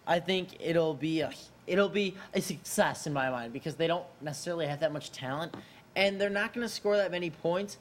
I 0.06 0.20
think 0.20 0.58
it'll 0.60 0.92
be 0.92 1.22
a 1.22 1.32
it'll 1.66 1.88
be 1.88 2.14
a 2.34 2.42
success 2.42 3.06
in 3.06 3.14
my 3.14 3.30
mind 3.30 3.54
because 3.54 3.76
they 3.76 3.86
don't 3.86 4.04
necessarily 4.20 4.66
have 4.66 4.80
that 4.80 4.92
much 4.92 5.10
talent, 5.10 5.54
and 5.96 6.20
they're 6.20 6.28
not 6.28 6.52
going 6.52 6.66
to 6.66 6.70
score 6.70 6.98
that 6.98 7.10
many 7.12 7.30
points. 7.30 7.78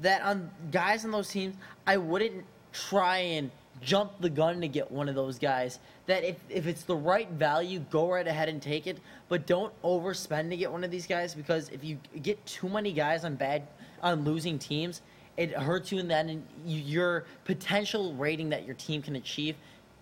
That 0.00 0.22
on 0.22 0.50
guys 0.70 1.04
on 1.04 1.10
those 1.10 1.28
teams, 1.28 1.56
I 1.86 1.98
wouldn't 1.98 2.46
try 2.72 3.18
and 3.18 3.50
jump 3.82 4.12
the 4.20 4.30
gun 4.30 4.62
to 4.62 4.68
get 4.68 4.90
one 4.90 5.10
of 5.10 5.14
those 5.14 5.38
guys. 5.38 5.78
That 6.06 6.24
if 6.24 6.36
if 6.48 6.66
it's 6.66 6.84
the 6.84 6.96
right 6.96 7.28
value, 7.32 7.80
go 7.90 8.10
right 8.10 8.26
ahead 8.26 8.48
and 8.48 8.62
take 8.62 8.86
it, 8.86 8.96
but 9.28 9.46
don't 9.46 9.74
overspend 9.82 10.48
to 10.48 10.56
get 10.56 10.72
one 10.72 10.84
of 10.84 10.90
these 10.90 11.06
guys 11.06 11.34
because 11.34 11.68
if 11.68 11.84
you 11.84 11.98
get 12.22 12.46
too 12.46 12.70
many 12.70 12.92
guys 12.92 13.26
on 13.26 13.34
bad 13.36 13.68
on 14.02 14.24
losing 14.24 14.58
teams, 14.58 15.02
it 15.36 15.52
hurts 15.52 15.92
you 15.92 15.98
in 15.98 16.10
end. 16.10 16.30
And 16.30 16.44
your 16.64 17.24
potential 17.44 18.14
rating 18.14 18.48
that 18.50 18.64
your 18.64 18.74
team 18.74 19.02
can 19.02 19.16
achieve, 19.16 19.56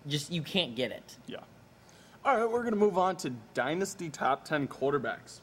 just 0.07 0.31
you 0.31 0.41
can't 0.41 0.75
get 0.75 0.91
it. 0.91 1.17
Yeah. 1.27 1.37
All 2.23 2.37
right, 2.37 2.49
we're 2.49 2.61
going 2.61 2.73
to 2.73 2.79
move 2.79 2.97
on 2.97 3.17
to 3.17 3.31
Dynasty 3.53 4.09
Top 4.09 4.45
10 4.45 4.67
Quarterbacks. 4.67 5.41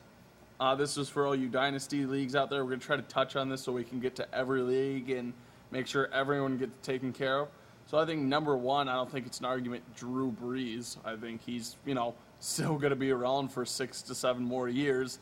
Uh, 0.59 0.75
this 0.75 0.97
is 0.97 1.09
for 1.09 1.27
all 1.27 1.35
you 1.35 1.49
Dynasty 1.49 2.07
leagues 2.07 2.37
out 2.37 2.51
there. 2.51 2.63
We're 2.65 2.71
going 2.71 2.81
to 2.81 2.87
try 2.87 2.97
to 2.97 3.03
touch 3.03 3.37
on 3.37 3.49
this 3.49 3.63
so 3.63 3.73
we 3.73 3.85
can 3.85 4.01
get 4.01 4.15
to 4.17 4.35
every 4.35 4.63
league 4.63 5.11
and 5.11 5.33
make 5.71 5.87
sure 5.87 6.09
everyone 6.13 6.57
gets 6.57 6.73
taken 6.87 7.13
care 7.13 7.41
of. 7.41 7.49
So 7.87 7.99
I 7.99 8.07
think 8.07 8.23
number 8.23 8.57
one, 8.57 8.89
I 8.89 8.95
don't 8.95 9.11
think 9.11 9.27
it's 9.27 9.41
an 9.41 9.47
argument, 9.47 9.83
Drew 9.97 10.33
Brees. 10.33 10.99
I 11.05 11.17
think 11.17 11.41
he's, 11.45 11.77
you 11.85 11.95
know, 11.95 12.15
still 12.41 12.77
going 12.77 12.91
to 12.91 12.97
be 12.97 13.11
around 13.11 13.49
for 13.49 13.65
six 13.65 14.03
to 14.03 14.15
seven 14.15 14.45
more 14.45 14.69
years. 14.69 15.19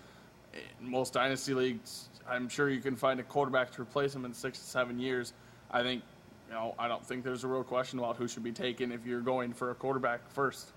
In 0.52 0.90
most 0.90 1.14
Dynasty 1.14 1.54
leagues, 1.54 2.09
I'm 2.28 2.48
sure 2.48 2.68
you 2.70 2.80
can 2.80 2.96
find 2.96 3.20
a 3.20 3.22
quarterback 3.22 3.70
to 3.72 3.82
replace 3.82 4.14
him 4.14 4.24
in 4.24 4.32
six 4.32 4.58
to 4.58 4.64
seven 4.64 4.98
years. 4.98 5.32
I 5.70 5.82
think, 5.82 6.02
you 6.48 6.54
know, 6.54 6.74
I 6.78 6.88
don't 6.88 7.04
think 7.04 7.24
there's 7.24 7.44
a 7.44 7.48
real 7.48 7.64
question 7.64 7.98
about 7.98 8.16
who 8.16 8.28
should 8.28 8.44
be 8.44 8.52
taken 8.52 8.92
if 8.92 9.06
you're 9.06 9.20
going 9.20 9.52
for 9.52 9.70
a 9.70 9.74
quarterback 9.74 10.20
first. 10.30 10.70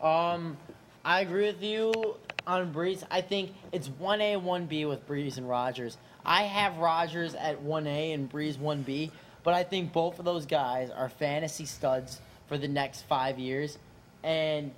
Um, 0.00 0.56
I 1.04 1.20
agree 1.20 1.46
with 1.46 1.62
you 1.62 2.16
on 2.46 2.72
Brees. 2.72 3.04
I 3.10 3.20
think 3.20 3.54
it's 3.72 3.88
one 3.88 4.20
A, 4.20 4.36
one 4.36 4.66
B 4.66 4.84
with 4.84 5.06
Brees 5.08 5.36
and 5.36 5.48
Rodgers. 5.48 5.96
I 6.24 6.42
have 6.42 6.78
Rodgers 6.78 7.34
at 7.34 7.62
one 7.62 7.86
A 7.86 8.12
and 8.12 8.30
Brees 8.30 8.58
one 8.58 8.82
B, 8.82 9.10
but 9.42 9.54
I 9.54 9.62
think 9.62 9.92
both 9.92 10.18
of 10.18 10.24
those 10.24 10.46
guys 10.46 10.90
are 10.90 11.08
fantasy 11.08 11.64
studs 11.64 12.20
for 12.48 12.58
the 12.58 12.68
next 12.68 13.02
five 13.02 13.38
years, 13.38 13.78
and 14.22 14.72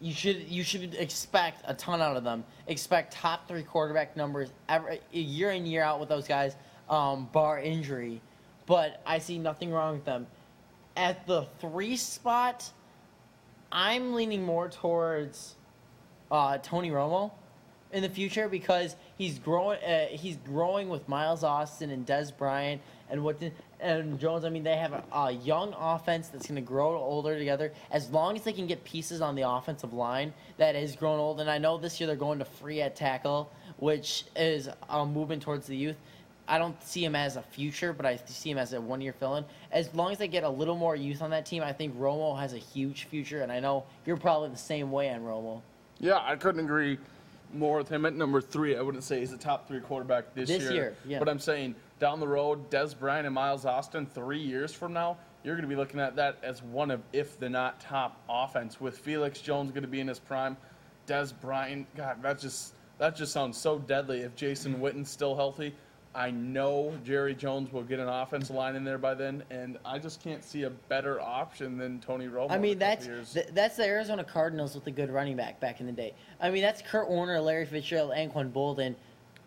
you 0.00 0.12
should 0.12 0.48
you 0.48 0.62
should 0.62 0.94
expect 0.94 1.62
a 1.66 1.74
ton 1.74 2.02
out 2.02 2.16
of 2.16 2.24
them. 2.24 2.44
Expect 2.66 3.12
top 3.12 3.48
three 3.48 3.62
quarterback 3.62 4.16
numbers 4.16 4.50
every 4.68 5.00
year 5.12 5.52
in 5.52 5.66
year 5.66 5.82
out 5.82 6.00
with 6.00 6.08
those 6.08 6.26
guys, 6.26 6.56
um, 6.90 7.28
bar 7.32 7.60
injury. 7.60 8.20
But 8.66 9.00
I 9.06 9.18
see 9.18 9.38
nothing 9.38 9.70
wrong 9.70 9.94
with 9.94 10.04
them. 10.04 10.26
At 10.96 11.26
the 11.26 11.46
three 11.60 11.96
spot, 11.96 12.70
I'm 13.72 14.14
leaning 14.14 14.42
more 14.42 14.68
towards 14.68 15.56
uh, 16.30 16.58
Tony 16.58 16.90
Romo. 16.90 17.32
in 17.92 18.02
the 18.02 18.08
future 18.08 18.48
because 18.48 18.96
he's 19.16 19.38
growing. 19.38 19.82
Uh, 19.82 20.06
he's 20.06 20.36
growing 20.36 20.88
with 20.88 21.08
Miles 21.08 21.44
Austin 21.44 21.90
and 21.90 22.06
Dez 22.06 22.36
Bryant 22.36 22.82
and 23.10 23.22
what 23.22 23.36
and 23.80 24.18
Jones. 24.18 24.44
I 24.44 24.48
mean, 24.50 24.62
they 24.62 24.76
have 24.76 24.92
a, 24.92 25.04
a 25.12 25.32
young 25.32 25.74
offense 25.78 26.28
that's 26.28 26.46
going 26.46 26.56
to 26.56 26.62
grow 26.62 26.96
older 26.96 27.38
together. 27.38 27.72
As 27.90 28.10
long 28.10 28.36
as 28.36 28.42
they 28.42 28.52
can 28.52 28.66
get 28.66 28.82
pieces 28.84 29.20
on 29.20 29.34
the 29.34 29.48
offensive 29.48 29.92
line 29.92 30.32
that 30.56 30.74
has 30.74 30.96
grown 30.96 31.18
old, 31.18 31.40
and 31.40 31.50
I 31.50 31.58
know 31.58 31.76
this 31.78 32.00
year 32.00 32.06
they're 32.06 32.16
going 32.16 32.38
to 32.38 32.44
free 32.44 32.80
at 32.80 32.96
tackle, 32.96 33.50
which 33.78 34.24
is 34.36 34.68
a 34.88 35.04
movement 35.04 35.42
towards 35.42 35.66
the 35.66 35.76
youth. 35.76 35.96
I 36.46 36.58
don't 36.58 36.80
see 36.82 37.02
him 37.02 37.16
as 37.16 37.36
a 37.36 37.42
future, 37.42 37.94
but 37.94 38.04
I 38.04 38.16
see 38.26 38.50
him 38.50 38.58
as 38.58 38.74
a 38.74 38.80
one-year 38.80 39.14
fill-in. 39.14 39.46
As 39.72 39.94
long 39.94 40.12
as 40.12 40.18
they 40.18 40.28
get 40.28 40.44
a 40.44 40.48
little 40.48 40.76
more 40.76 40.94
youth 40.94 41.22
on 41.22 41.30
that 41.30 41.46
team, 41.46 41.62
I 41.62 41.72
think 41.72 41.96
Romo 41.98 42.38
has 42.38 42.52
a 42.52 42.58
huge 42.58 43.04
future, 43.04 43.40
and 43.40 43.50
I 43.50 43.60
know 43.60 43.84
you're 44.04 44.18
probably 44.18 44.50
the 44.50 44.56
same 44.56 44.90
way 44.92 45.10
on 45.10 45.22
Romo. 45.22 45.62
Yeah, 46.00 46.18
I 46.22 46.36
couldn't 46.36 46.62
agree 46.62 46.98
more 47.54 47.78
with 47.78 47.88
him 47.88 48.04
at 48.04 48.14
number 48.14 48.42
three. 48.42 48.76
I 48.76 48.82
wouldn't 48.82 49.04
say 49.04 49.20
he's 49.20 49.32
a 49.32 49.38
top 49.38 49.66
three 49.66 49.80
quarterback 49.80 50.34
this, 50.34 50.48
This 50.48 50.64
year. 50.64 50.72
year, 50.72 50.96
yeah. 51.06 51.18
But 51.18 51.30
I'm 51.30 51.38
saying 51.38 51.74
down 51.98 52.20
the 52.20 52.28
road, 52.28 52.70
Dez 52.70 52.98
Bryant 52.98 53.26
and 53.26 53.34
Miles 53.34 53.64
Austin, 53.64 54.06
three 54.06 54.40
years 54.40 54.72
from 54.72 54.92
now, 54.92 55.16
you're 55.42 55.54
going 55.54 55.68
to 55.68 55.68
be 55.68 55.76
looking 55.76 56.00
at 56.00 56.16
that 56.16 56.38
as 56.42 56.62
one 56.62 56.90
of, 56.90 57.00
if 57.12 57.38
the 57.38 57.48
not 57.48 57.80
top 57.80 58.20
offense, 58.28 58.80
with 58.80 58.98
Felix 58.98 59.40
Jones 59.40 59.70
going 59.70 59.82
to 59.82 59.88
be 59.88 60.00
in 60.00 60.08
his 60.08 60.18
prime. 60.18 60.56
Dez 61.06 61.32
Bryant, 61.40 61.86
God, 61.96 62.22
that 62.22 62.38
just 62.38 62.74
that 62.98 63.14
just 63.14 63.32
sounds 63.32 63.58
so 63.58 63.78
deadly. 63.78 64.20
If 64.20 64.34
Jason 64.36 64.80
Witten's 64.80 65.10
still 65.10 65.36
healthy, 65.36 65.74
I 66.14 66.30
know 66.30 66.96
Jerry 67.04 67.34
Jones 67.34 67.72
will 67.72 67.82
get 67.82 67.98
an 67.98 68.08
offensive 68.08 68.56
line 68.56 68.74
in 68.74 68.84
there 68.84 68.96
by 68.98 69.12
then, 69.14 69.42
and 69.50 69.76
I 69.84 69.98
just 69.98 70.22
can't 70.22 70.42
see 70.42 70.62
a 70.62 70.70
better 70.70 71.20
option 71.20 71.76
than 71.76 72.00
Tony 72.00 72.26
Romo. 72.26 72.50
I 72.50 72.58
mean, 72.58 72.78
that's 72.78 73.06
th- 73.34 73.48
that's 73.52 73.76
the 73.76 73.84
Arizona 73.84 74.24
Cardinals 74.24 74.74
with 74.74 74.86
a 74.86 74.90
good 74.90 75.10
running 75.10 75.36
back 75.36 75.60
back 75.60 75.80
in 75.80 75.86
the 75.86 75.92
day. 75.92 76.14
I 76.40 76.50
mean, 76.50 76.62
that's 76.62 76.80
Kurt 76.80 77.10
Warner, 77.10 77.38
Larry 77.40 77.66
Fitzgerald, 77.66 78.12
Anquan 78.12 78.50
Boldin, 78.50 78.94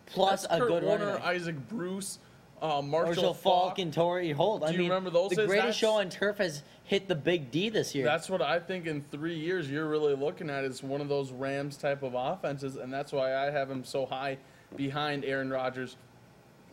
plus 0.06 0.42
That's 0.42 0.54
a 0.54 0.58
Kurt 0.58 0.68
good 0.68 0.84
Warner, 0.84 1.06
running 1.06 1.20
back. 1.20 1.28
Isaac 1.28 1.68
Bruce, 1.68 2.20
uh, 2.60 2.82
Marshall, 2.82 3.06
Marshall 3.06 3.34
Faulk. 3.34 3.68
Faulk 3.68 3.78
and 3.78 3.92
Torry 3.92 4.32
Holt. 4.32 4.62
I 4.62 4.68
Do 4.68 4.72
you 4.72 4.78
mean, 4.80 4.88
remember 4.88 5.10
those 5.10 5.30
The 5.30 5.46
greatest 5.46 5.78
show 5.78 5.92
on 5.94 6.10
turf 6.10 6.38
has 6.38 6.62
hit 6.84 7.08
the 7.08 7.14
big 7.14 7.50
D 7.50 7.68
this 7.68 7.94
year. 7.94 8.04
That's 8.04 8.28
what 8.30 8.42
I 8.42 8.58
think 8.58 8.86
in 8.86 9.04
three 9.10 9.38
years 9.38 9.70
you're 9.70 9.88
really 9.88 10.14
looking 10.14 10.50
at 10.50 10.64
is 10.64 10.82
one 10.82 11.00
of 11.00 11.08
those 11.08 11.30
Rams 11.32 11.76
type 11.76 12.02
of 12.02 12.14
offenses, 12.14 12.76
and 12.76 12.92
that's 12.92 13.12
why 13.12 13.34
I 13.34 13.50
have 13.50 13.70
him 13.70 13.84
so 13.84 14.06
high 14.06 14.38
behind 14.76 15.24
Aaron 15.24 15.50
Rodgers, 15.50 15.96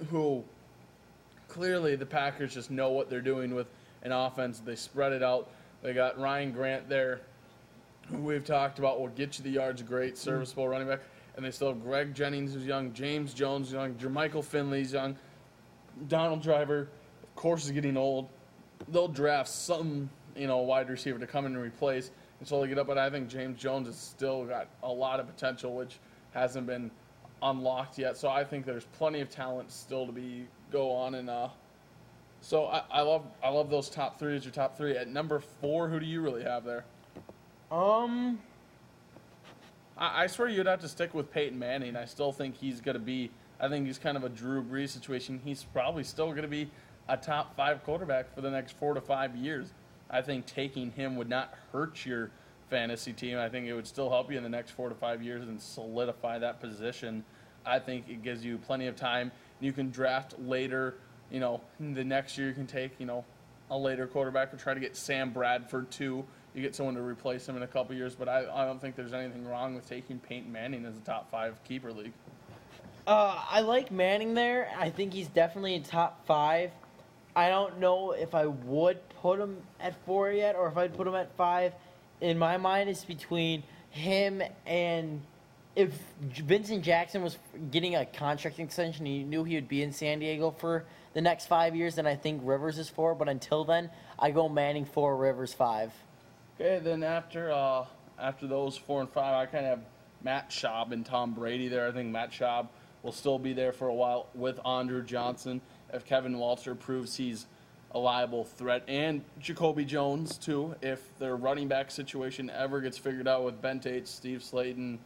who 0.10 0.44
clearly 1.48 1.96
the 1.96 2.06
Packers 2.06 2.54
just 2.54 2.72
know 2.72 2.90
what 2.90 3.10
they're 3.10 3.22
doing 3.22 3.54
with 3.54 3.68
an 4.04 4.12
offense. 4.12 4.60
They 4.60 4.76
spread 4.76 5.14
it 5.14 5.24
out. 5.24 5.50
They 5.82 5.94
got 5.94 6.20
Ryan 6.20 6.52
Grant 6.52 6.90
there, 6.90 7.22
who 8.10 8.18
we've 8.18 8.44
talked 8.44 8.80
about 8.80 9.00
will 9.00 9.10
get 9.10 9.38
you 9.38 9.44
the 9.44 9.52
yards, 9.52 9.82
great 9.82 10.18
serviceable 10.18 10.68
running 10.68 10.88
back, 10.88 11.02
and 11.36 11.46
they 11.46 11.52
still 11.52 11.70
have 11.70 11.82
Greg 11.82 12.16
Jennings 12.16 12.54
who's 12.54 12.66
young, 12.66 12.94
James 12.94 13.34
Jones 13.34 13.72
young, 13.72 13.94
Jermichael 13.96 14.44
Finley's 14.44 14.94
young, 14.94 15.16
Donald 16.08 16.42
Driver, 16.42 16.90
of 17.24 17.36
course, 17.36 17.66
is 17.66 17.72
getting 17.72 17.98
old. 17.98 18.30
They'll 18.90 19.08
draft 19.08 19.50
some, 19.50 20.10
you 20.36 20.48
know, 20.48 20.58
wide 20.60 20.90
receiver 20.90 21.20
to 21.20 21.28
come 21.28 21.46
in 21.46 21.54
and 21.54 21.62
replace 21.62 22.12
until 22.40 22.62
they 22.62 22.68
get 22.68 22.78
up. 22.78 22.88
But 22.88 22.98
I 22.98 23.10
think 23.10 23.30
James 23.30 23.60
Jones 23.60 23.88
has 23.88 23.98
still 23.98 24.46
got 24.46 24.68
a 24.84 24.92
lot 24.92 25.20
of 25.20 25.28
potential, 25.28 25.76
which 25.76 26.00
hasn't 26.34 26.68
been 26.68 26.92
unlocked 27.42 27.98
yet. 27.98 28.18
So 28.18 28.30
I 28.30 28.44
think 28.44 28.66
there's 28.66 28.86
plenty 28.86 29.22
of 29.22 29.30
talent 29.30 29.72
still 29.72 30.06
to 30.06 30.12
be 30.12 30.48
go 30.72 30.92
on. 30.92 31.16
And 31.16 31.30
uh, 31.30 31.50
so 32.42 32.66
I, 32.68 32.84
I 32.92 33.02
love 33.02 33.24
I 33.44 33.50
love 33.50 33.70
those 33.70 33.90
top 33.90 34.20
three 34.20 34.36
as 34.36 34.44
your 34.44 34.54
top 34.54 34.78
three. 34.78 34.98
At 34.98 35.08
number 35.08 35.40
four, 35.40 35.88
who 35.90 36.00
do 36.00 36.06
you 36.06 36.22
really 36.22 36.44
have 36.44 36.64
there? 36.64 36.86
um, 37.72 38.40
I, 39.98 40.24
I 40.24 40.28
swear 40.28 40.48
you'd 40.50 40.68
have 40.68 40.82
to 40.82 40.90
stick 40.90 41.14
with 41.14 41.32
Peyton 41.32 41.58
Manning. 41.58 41.96
I 41.96 42.06
still 42.06 42.32
think 42.32 42.56
he's 42.56 42.82
going 42.82 42.96
to 42.96 43.00
be. 43.00 43.32
I 43.66 43.70
think 43.70 43.88
he's 43.88 43.98
kind 43.98 44.16
of 44.16 44.24
a 44.24 44.30
Drew 44.30 44.64
Brees 44.64 44.90
situation. 44.90 45.42
He's 45.44 45.64
probably 45.64 46.04
still 46.04 46.28
going 46.28 46.44
to 46.44 46.48
be 46.48 46.70
a 47.10 47.18
top 47.18 47.56
five 47.56 47.84
quarterback 47.84 48.34
for 48.36 48.42
the 48.42 48.52
next 48.52 48.78
four 48.78 48.94
to 48.94 49.02
five 49.02 49.36
years. 49.36 49.74
I 50.08 50.22
think 50.22 50.46
taking 50.46 50.92
him 50.92 51.16
would 51.16 51.30
not 51.30 51.56
hurt 51.72 52.06
your 52.06 52.30
fantasy 52.70 53.12
team. 53.12 53.40
I 53.40 53.50
think 53.50 53.66
it 53.66 53.74
would 53.74 53.88
still 53.88 54.12
help 54.12 54.32
you 54.32 54.38
in 54.38 54.44
the 54.44 54.50
next 54.50 54.72
four 54.72 54.88
to 54.88 54.94
five 54.94 55.24
years 55.24 55.48
and 55.48 55.60
solidify 55.60 56.38
that 56.40 56.62
position. 56.62 57.24
I 57.66 57.80
think 57.80 58.08
it 58.08 58.22
gives 58.22 58.46
you 58.46 58.60
plenty 58.60 58.86
of 58.86 58.96
time. 58.96 59.32
You 59.60 59.74
can 59.74 59.90
draft 59.90 60.36
later. 60.38 60.98
You 61.32 61.40
know, 61.40 61.62
the 61.80 62.04
next 62.04 62.38
year 62.38 62.48
you 62.50 62.54
can 62.54 62.68
take 62.68 62.92
you 63.00 63.08
know 63.08 63.26
a 63.72 63.78
later 63.78 64.06
quarterback 64.06 64.54
or 64.54 64.58
try 64.58 64.76
to 64.76 64.80
get 64.80 64.96
Sam 64.96 65.32
Bradford 65.32 65.90
too. 65.90 66.24
You 66.54 66.62
get 66.62 66.76
someone 66.76 66.94
to 66.94 67.02
replace 67.02 67.50
him 67.50 67.58
in 67.58 67.64
a 67.64 67.68
couple 67.68 67.96
years, 67.96 68.14
but 68.14 68.30
I, 68.30 68.46
I 68.54 68.66
don't 68.66 68.80
think 68.80 68.96
there's 68.96 69.12
anything 69.12 69.44
wrong 69.48 69.74
with 69.74 69.90
taking 69.90 70.20
Peyton 70.20 70.52
Manning 70.52 70.86
as 70.86 70.96
a 70.96 71.02
top 71.02 71.32
five 71.32 71.62
keeper 71.64 71.92
league. 71.92 72.14
Uh, 73.08 73.44
I 73.50 73.62
like 73.62 73.92
Manning 73.92 74.34
there. 74.34 74.72
I 74.78 74.90
think 74.90 75.14
he's 75.14 75.28
definitely 75.28 75.76
in 75.76 75.84
top 75.84 76.26
five. 76.26 76.72
I 77.36 77.50
don't 77.50 77.80
know 77.80 78.12
if 78.12 78.34
I 78.34 78.46
would 78.46 78.98
put 79.22 79.40
him 79.40 79.58
at 79.80 79.96
four 80.06 80.32
yet, 80.32 80.56
or 80.56 80.68
if 80.68 80.78
I'd 80.78 80.96
put 80.96 81.08
him 81.08 81.16
at 81.16 81.36
five. 81.36 81.74
In 82.22 82.38
my 82.38 82.58
mind, 82.58 82.90
it's 82.90 83.04
between 83.04 83.64
him 83.90 84.42
and 84.66 85.22
if 85.76 85.92
Vincent 86.22 86.84
Jackson 86.84 87.22
was 87.22 87.38
getting 87.72 87.96
a 87.96 88.06
contract 88.06 88.60
extension, 88.60 89.06
he 89.06 89.24
knew 89.24 89.44
he 89.44 89.56
would 89.56 89.68
be 89.68 89.82
in 89.84 89.92
San 89.92 90.20
Diego 90.20 90.52
for 90.52 90.86
the 91.14 91.22
next 91.22 91.48
five 91.48 91.76
years. 91.76 91.96
Then 91.96 92.08
I 92.08 92.16
think 92.16 92.42
Rivers 92.44 92.78
is 92.78 92.90
four. 92.90 93.14
But 93.14 93.28
until 93.28 93.66
then, 93.66 93.90
I 94.18 94.32
go 94.32 94.48
Manning 94.48 94.86
four, 94.86 95.18
Rivers 95.18 95.54
five. 95.54 95.92
Okay, 96.60 96.80
then 96.82 97.04
after 97.04 97.52
uh, 97.52 97.86
after 98.18 98.48
those 98.48 98.78
four 98.78 99.02
and 99.02 99.10
five, 99.10 99.36
I 99.36 99.46
kind 99.46 99.66
of 99.66 99.80
have 99.80 99.88
Matt 100.24 100.50
Schaub 100.50 100.94
and 100.94 101.06
Tom 101.06 101.34
Brady 101.34 101.68
there. 101.68 101.88
I 101.88 101.92
think 101.92 102.10
Matt 102.10 102.32
Schaub 102.32 102.70
will 103.06 103.12
still 103.12 103.38
be 103.38 103.54
there 103.54 103.72
for 103.72 103.88
a 103.88 103.94
while 103.94 104.26
with 104.34 104.60
Andre 104.66 105.02
Johnson 105.04 105.62
if 105.94 106.06
Kevin 106.06 106.40
Walter 106.40 106.74
proves 106.74 107.16
he's 107.16 107.46
a 107.92 108.00
liable 108.00 108.44
threat, 108.44 108.84
and 108.90 109.24
Jacoby 109.40 109.86
Jones 109.86 110.38
too 110.38 110.76
if 110.82 111.18
their 111.20 111.38
running 111.38 111.68
back 111.70 111.92
situation 111.92 112.50
ever 112.50 112.82
gets 112.82 112.98
figured 112.98 113.28
out 113.28 113.46
with 113.46 113.62
Ben 113.62 113.80
Tate, 113.80 114.08
Steve 114.08 114.40
Slaton, 114.40 114.98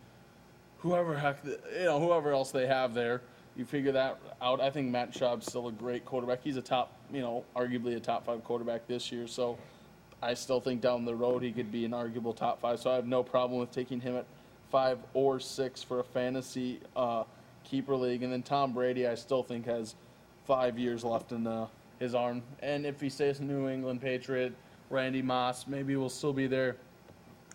whoever 0.80 1.16
heck 1.16 1.44
the- 1.44 1.60
you 1.78 1.86
know 1.86 2.00
whoever 2.00 2.32
else 2.32 2.52
they 2.52 2.66
have 2.66 2.94
there. 2.96 3.22
You 3.58 3.66
figure 3.66 3.92
that 3.92 4.18
out. 4.42 4.62
I 4.62 4.70
think 4.70 4.90
Matt 4.90 5.12
Schaub's 5.12 5.46
still 5.46 5.68
a 5.68 5.72
great 5.72 6.06
quarterback. 6.06 6.40
He's 6.42 6.56
a 6.56 6.62
top, 6.62 6.94
you 7.12 7.20
know, 7.20 7.44
arguably 7.56 7.98
a 7.98 8.00
top 8.00 8.26
five 8.26 8.42
quarterback 8.46 8.88
this 8.88 9.12
year. 9.12 9.28
So 9.28 9.58
I 10.24 10.34
still 10.34 10.62
think 10.62 10.80
down 10.80 11.04
the 11.04 11.16
road 11.16 11.44
he 11.44 11.52
could 11.52 11.70
be 11.70 11.84
an 11.84 11.94
arguable 11.94 12.34
top 12.34 12.62
five. 12.62 12.80
So 12.80 12.90
I 12.90 12.96
have 12.96 13.08
no 13.08 13.22
problem 13.22 13.60
with 13.60 13.72
taking 13.72 14.00
him 14.00 14.16
at 14.16 14.26
five 14.72 15.00
or 15.14 15.42
six 15.42 15.84
for 15.84 16.00
a 16.00 16.04
fantasy 16.04 16.80
uh, 16.96 17.24
keeper 17.70 17.96
league. 17.96 18.24
And 18.24 18.32
then 18.32 18.44
Tom 18.44 18.74
Brady, 18.74 19.08
I 19.08 19.16
still 19.16 19.44
think 19.44 19.66
has 19.66 19.96
five 20.46 20.80
years 20.80 21.04
left 21.04 21.32
in 21.32 21.46
uh, 21.46 21.68
his 22.00 22.16
arm. 22.16 22.42
And 22.62 22.86
if 22.86 23.00
he 23.00 23.10
stays 23.10 23.40
New 23.40 23.70
England 23.70 24.02
Patriot, 24.02 24.54
Randy 24.90 25.22
Moss 25.22 25.68
maybe 25.68 25.96
will 25.96 26.10
still 26.10 26.34
be 26.34 26.48
there. 26.48 26.78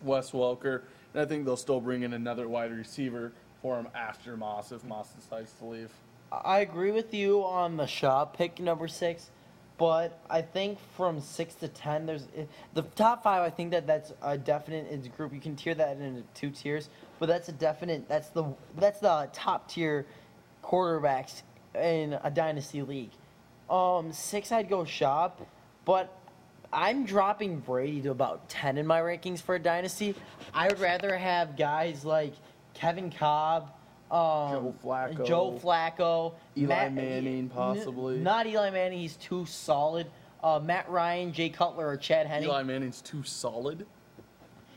Wes 0.03 0.33
Welker, 0.33 0.83
and 1.13 1.23
I 1.23 1.25
think 1.25 1.45
they'll 1.45 1.57
still 1.57 1.81
bring 1.81 2.03
in 2.03 2.13
another 2.13 2.49
wide 2.49 2.73
receiver 2.73 3.33
for 3.63 3.79
him 3.79 3.89
after 3.95 4.37
Moss 4.37 4.71
if 4.73 4.85
Moss 4.85 5.09
decides 5.11 5.53
to 5.55 5.65
leave. 5.65 5.91
I 6.31 6.61
agree 6.61 6.91
with 6.91 7.15
you 7.15 7.45
on 7.45 7.77
the 7.77 7.85
Schaub 7.85 8.35
pick 8.35 8.61
number 8.61 8.89
six, 8.89 9.31
but 9.79 10.21
I 10.29 10.43
think 10.43 10.79
from 10.97 11.21
six 11.21 11.55
to 11.55 11.69
ten, 11.69 12.07
there's 12.07 12.27
the 12.75 12.83
top 12.83 13.23
five. 13.23 13.43
I 13.43 13.51
think 13.51 13.71
that 13.71 13.87
that's 13.87 14.13
a 14.21 14.37
definite 14.37 14.89
it's 14.91 15.07
a 15.07 15.11
group. 15.11 15.33
You 15.33 15.41
can 15.41 15.57
tier 15.57 15.75
that 15.75 15.97
into 15.99 16.23
two 16.35 16.51
tiers, 16.51 16.91
but 17.19 17.27
that's 17.27 17.49
a 17.49 17.53
definite. 17.53 18.09
That's 18.09 18.29
the 18.29 18.45
that's 18.77 19.01
the 19.01 19.29
top 19.33 19.69
tier 19.69 20.07
quarterbacks 20.63 21.43
in 21.75 22.19
a 22.23 22.31
dynasty 22.31 22.83
league. 22.83 23.11
Um, 23.71 24.13
six, 24.13 24.53
I'd 24.53 24.69
go 24.69 24.81
Schaub, 24.81 25.33
but 25.85 26.13
I'm 26.73 27.05
dropping 27.05 27.61
Brady 27.61 28.01
to 28.03 28.11
about 28.11 28.49
ten 28.49 28.79
in 28.79 28.87
my 28.87 29.01
rankings 29.01 29.41
for 29.41 29.55
a 29.55 29.59
dynasty. 29.59 30.15
I 30.53 30.69
would 30.69 30.81
rather 30.81 31.17
have 31.17 31.57
guys 31.57 32.05
like 32.05 32.35
Kevin 32.75 33.11
Kolb, 33.11 33.65
um, 34.11 34.51
Joe 34.51 34.75
Flacco. 34.85 35.27
Joe 35.27 35.61
Flacco, 35.63 36.33
Eli 36.57 36.89
Manning, 36.91 37.39
n- 37.39 37.49
possibly. 37.49 38.19
not 38.19 38.47
Eli 38.47 38.71
Manning. 38.71 38.99
He's 38.99 39.17
too 39.17 39.47
solid. 39.47 40.07
Uh, 40.43 40.61
Matt 40.63 40.91
Ryan, 40.91 41.33
Jay 41.33 41.49
Cutler, 41.49 41.89
or 41.89 41.97
Chad 41.97 42.27
Henne. 42.27 42.43
Eli 42.43 42.63
Manning's 42.65 43.01
too 43.01 43.23
solid. 43.23 43.87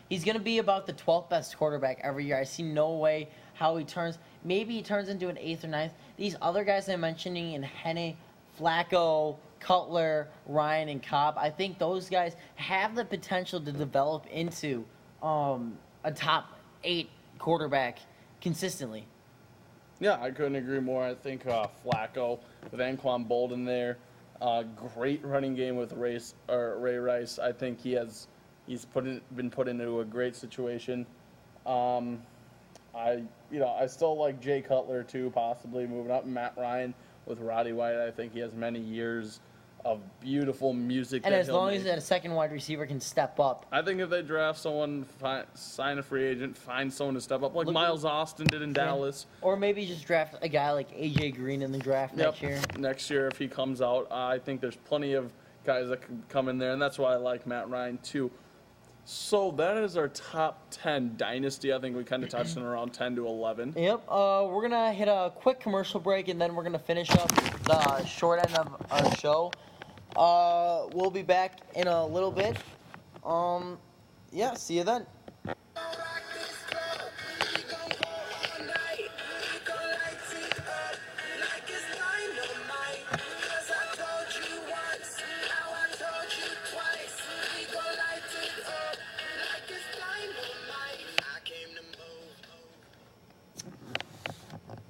He's 0.10 0.24
going 0.24 0.38
to 0.38 0.44
be 0.44 0.60
about 0.60 0.88
the 0.88 0.94
12th 0.94 1.30
best 1.30 1.58
quarterback 1.58 2.00
every 2.02 2.26
year. 2.26 2.38
I 2.38 2.44
see 2.44 2.64
no 2.64 2.94
way 2.94 3.30
how 3.54 3.76
he 3.76 3.84
turns. 3.84 4.18
Maybe 4.44 4.74
he 4.76 4.82
turns 4.82 5.10
into 5.10 5.28
an 5.28 5.38
eighth 5.38 5.64
or 5.64 5.68
ninth. 5.68 5.94
These 6.16 6.36
other 6.42 6.64
guys 6.64 6.88
I'm 6.88 7.02
mentioning 7.02 7.54
in 7.54 7.64
Henne, 7.64 8.16
Flacco, 8.60 9.36
Cutler, 9.60 10.28
Ryan, 10.46 10.90
and 10.90 11.04
Kolb, 11.04 11.38
I 11.38 11.50
think 11.50 11.78
those 11.78 12.10
guys 12.10 12.36
have 12.56 12.96
the 12.96 13.04
potential 13.04 13.60
to 13.60 13.72
develop 13.72 14.26
into 14.28 14.86
um, 15.22 15.78
a 16.04 16.12
top 16.12 16.58
eight 16.84 17.10
quarterback 17.40 18.00
consistently. 18.40 19.06
Yeah, 20.00 20.22
I 20.22 20.32
couldn't 20.32 20.56
agree 20.56 20.80
more. 20.80 21.04
I 21.04 21.16
think 21.16 21.46
uh, 21.48 21.68
Flacco 21.84 22.40
with 22.72 22.80
Anquan 22.80 23.28
Boldin 23.28 23.66
there, 23.66 23.98
uh, 24.42 24.64
great 24.94 25.26
running 25.26 25.56
game 25.56 25.76
with 25.76 25.92
Ray, 25.94 26.20
or 26.48 26.78
Ray 26.78 26.98
Rice. 26.98 27.40
I 27.40 27.52
think 27.52 27.82
he 27.82 27.94
has 27.94 28.28
he's 28.68 28.86
put 28.86 29.06
in, 29.06 29.22
been 29.36 29.50
put 29.50 29.68
into 29.68 30.02
a 30.02 30.06
great 30.06 30.36
situation. 30.36 31.06
Um, 31.66 32.22
I, 32.94 33.24
you 33.52 33.60
know, 33.60 33.70
I 33.70 33.88
still 33.88 34.18
like 34.18 34.40
Jay 34.40 34.62
Cutler 34.62 35.04
too, 35.04 35.32
possibly 35.34 35.88
moving 35.88 36.12
up. 36.12 36.26
Matt 36.26 36.54
Ryan 36.58 36.94
with 37.26 37.40
Roddy 37.40 37.74
White. 37.74 37.96
I 37.96 38.12
think 38.12 38.34
he 38.34 38.40
has 38.40 38.54
many 38.54 38.80
years 38.80 39.40
of 39.86 40.02
beautiful 40.20 40.74
music. 40.74 41.22
And 41.24 41.34
that 41.34 41.40
as 41.40 41.50
long 41.50 41.70
make. 41.70 41.82
as 41.82 41.86
a 41.86 42.02
second 42.02 42.34
wide 42.34 42.52
receiver 42.52 42.86
can 42.86 43.00
step 43.00 43.40
up, 43.40 43.66
I 43.72 43.82
think 43.82 44.02
if 44.02 44.10
they 44.10 44.22
draft 44.22 44.60
someone, 44.60 45.06
fi- 45.20 45.46
sign 45.54 46.00
a 46.00 46.04
free 46.04 46.26
agent, 46.26 46.58
find 46.58 46.92
someone 46.92 47.14
to 47.14 47.22
step 47.22 47.44
up, 47.44 47.56
like 47.56 47.68
Look- 47.68 47.74
Miles 47.74 48.04
Austin 48.04 48.48
did 48.48 48.62
in 48.62 48.74
Dallas. 48.74 49.28
or 49.42 49.56
maybe 49.56 49.86
just 49.86 50.06
draft 50.06 50.36
a 50.42 50.50
guy 50.50 50.72
like 50.72 50.92
AJ 50.92 51.36
Green 51.36 51.62
in 51.62 51.72
the 51.72 51.78
draft 51.78 52.16
next 52.16 52.42
year. 52.42 52.60
Next 52.78 53.10
year, 53.10 53.28
if 53.28 53.38
he 53.38 53.48
comes 53.48 53.82
out, 53.82 54.12
I 54.12 54.40
think 54.40 54.60
there's 54.60 54.76
plenty 54.76 55.14
of 55.14 55.32
guys 55.64 55.90
that 55.90 56.02
can 56.02 56.24
come 56.30 56.50
in 56.50 56.58
there, 56.58 56.72
and 56.72 56.82
that's 56.82 56.98
why 56.98 57.14
I 57.14 57.18
like 57.18 57.46
Matt 57.46 57.70
Ryan 57.70 58.00
too. 58.00 58.32
So 59.10 59.52
that 59.52 59.78
is 59.78 59.96
our 59.96 60.10
top 60.10 60.68
10 60.70 61.16
dynasty. 61.16 61.72
I 61.72 61.80
think 61.80 61.96
we 61.96 62.04
kind 62.04 62.26
of 62.26 62.30
touched 62.30 62.58
on 62.58 62.64
around 62.64 62.94
10 62.94 63.16
to 63.16 63.26
11. 63.26 63.74
Yep. 63.78 64.04
Uh, 64.06 64.46
we're 64.50 64.62
gonna 64.62 64.92
hit 64.92 65.08
a 65.08 65.32
quick 65.34 65.62
commercial 65.62 66.02
break 66.02 66.28
and 66.28 66.42
then 66.42 66.54
we're 66.54 66.64
gonna 66.64 66.78
finish 66.78 67.10
up 67.12 67.30
the 67.64 68.04
short 68.04 68.46
end 68.46 68.58
of 68.58 68.86
our 68.92 69.16
show. 69.16 69.50
Uh, 70.14 70.88
we'll 70.92 71.10
be 71.10 71.22
back 71.22 71.62
in 71.74 71.88
a 71.88 72.06
little 72.06 72.32
bit. 72.32 72.58
Um, 73.24 73.78
yeah. 74.34 74.56
See 74.56 74.76
you 74.76 74.84
then. 74.84 75.06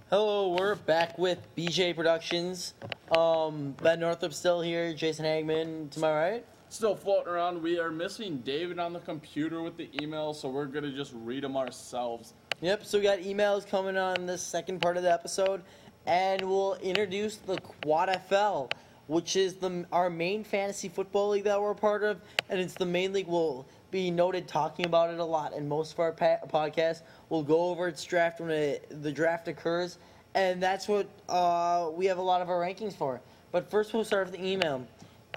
Hello, 0.09 0.55
we're 0.57 0.75
back 0.75 1.17
with 1.17 1.53
BJ 1.57 1.93
Productions. 1.93 2.75
Um, 3.11 3.75
Ben 3.83 3.99
Northrop 3.99 4.33
still 4.33 4.61
here. 4.61 4.93
Jason 4.93 5.25
Hagman 5.25 5.91
to 5.91 5.99
my 5.99 6.09
right. 6.09 6.45
Still 6.69 6.95
floating 6.95 7.27
around. 7.27 7.61
We 7.61 7.77
are 7.77 7.91
missing 7.91 8.37
David 8.37 8.79
on 8.79 8.93
the 8.93 8.99
computer 8.99 9.61
with 9.61 9.75
the 9.75 9.89
email, 10.01 10.33
so 10.33 10.47
we're 10.47 10.67
going 10.67 10.85
to 10.85 10.93
just 10.93 11.11
read 11.13 11.43
them 11.43 11.57
ourselves. 11.57 12.35
Yep. 12.61 12.85
So 12.85 12.99
we 12.99 13.03
got 13.03 13.19
emails 13.19 13.67
coming 13.67 13.97
on 13.97 14.25
this 14.25 14.41
second 14.41 14.81
part 14.81 14.95
of 14.95 15.03
the 15.03 15.11
episode, 15.11 15.61
and 16.05 16.41
we'll 16.41 16.75
introduce 16.75 17.35
the 17.35 17.57
Quad 17.57 18.09
FL, 18.29 18.67
which 19.07 19.35
is 19.35 19.55
the 19.55 19.85
our 19.91 20.09
main 20.09 20.45
fantasy 20.45 20.87
football 20.87 21.31
league 21.31 21.43
that 21.43 21.61
we're 21.61 21.71
a 21.71 21.75
part 21.75 22.05
of, 22.05 22.21
and 22.49 22.61
it's 22.61 22.75
the 22.75 22.85
main 22.85 23.11
league. 23.11 23.27
We'll 23.27 23.65
be 23.91 24.11
noted 24.11 24.47
talking 24.47 24.85
about 24.85 25.13
it 25.13 25.19
a 25.19 25.25
lot 25.25 25.53
in 25.53 25.67
most 25.67 25.93
of 25.93 25.99
our 25.99 26.11
pa- 26.11 26.39
podcasts. 26.47 27.01
We'll 27.29 27.43
go 27.43 27.69
over 27.69 27.87
its 27.87 28.03
draft 28.03 28.39
when 28.39 28.51
it, 28.51 29.01
the 29.01 29.11
draft 29.11 29.47
occurs, 29.47 29.97
and 30.35 30.61
that's 30.61 30.87
what 30.87 31.07
uh, 31.29 31.89
we 31.93 32.05
have 32.07 32.17
a 32.17 32.21
lot 32.21 32.41
of 32.41 32.49
our 32.49 32.59
rankings 32.59 32.93
for. 32.93 33.21
But 33.51 33.69
first, 33.69 33.93
we'll 33.93 34.03
start 34.03 34.27
with 34.27 34.35
the 34.35 34.45
email. 34.45 34.85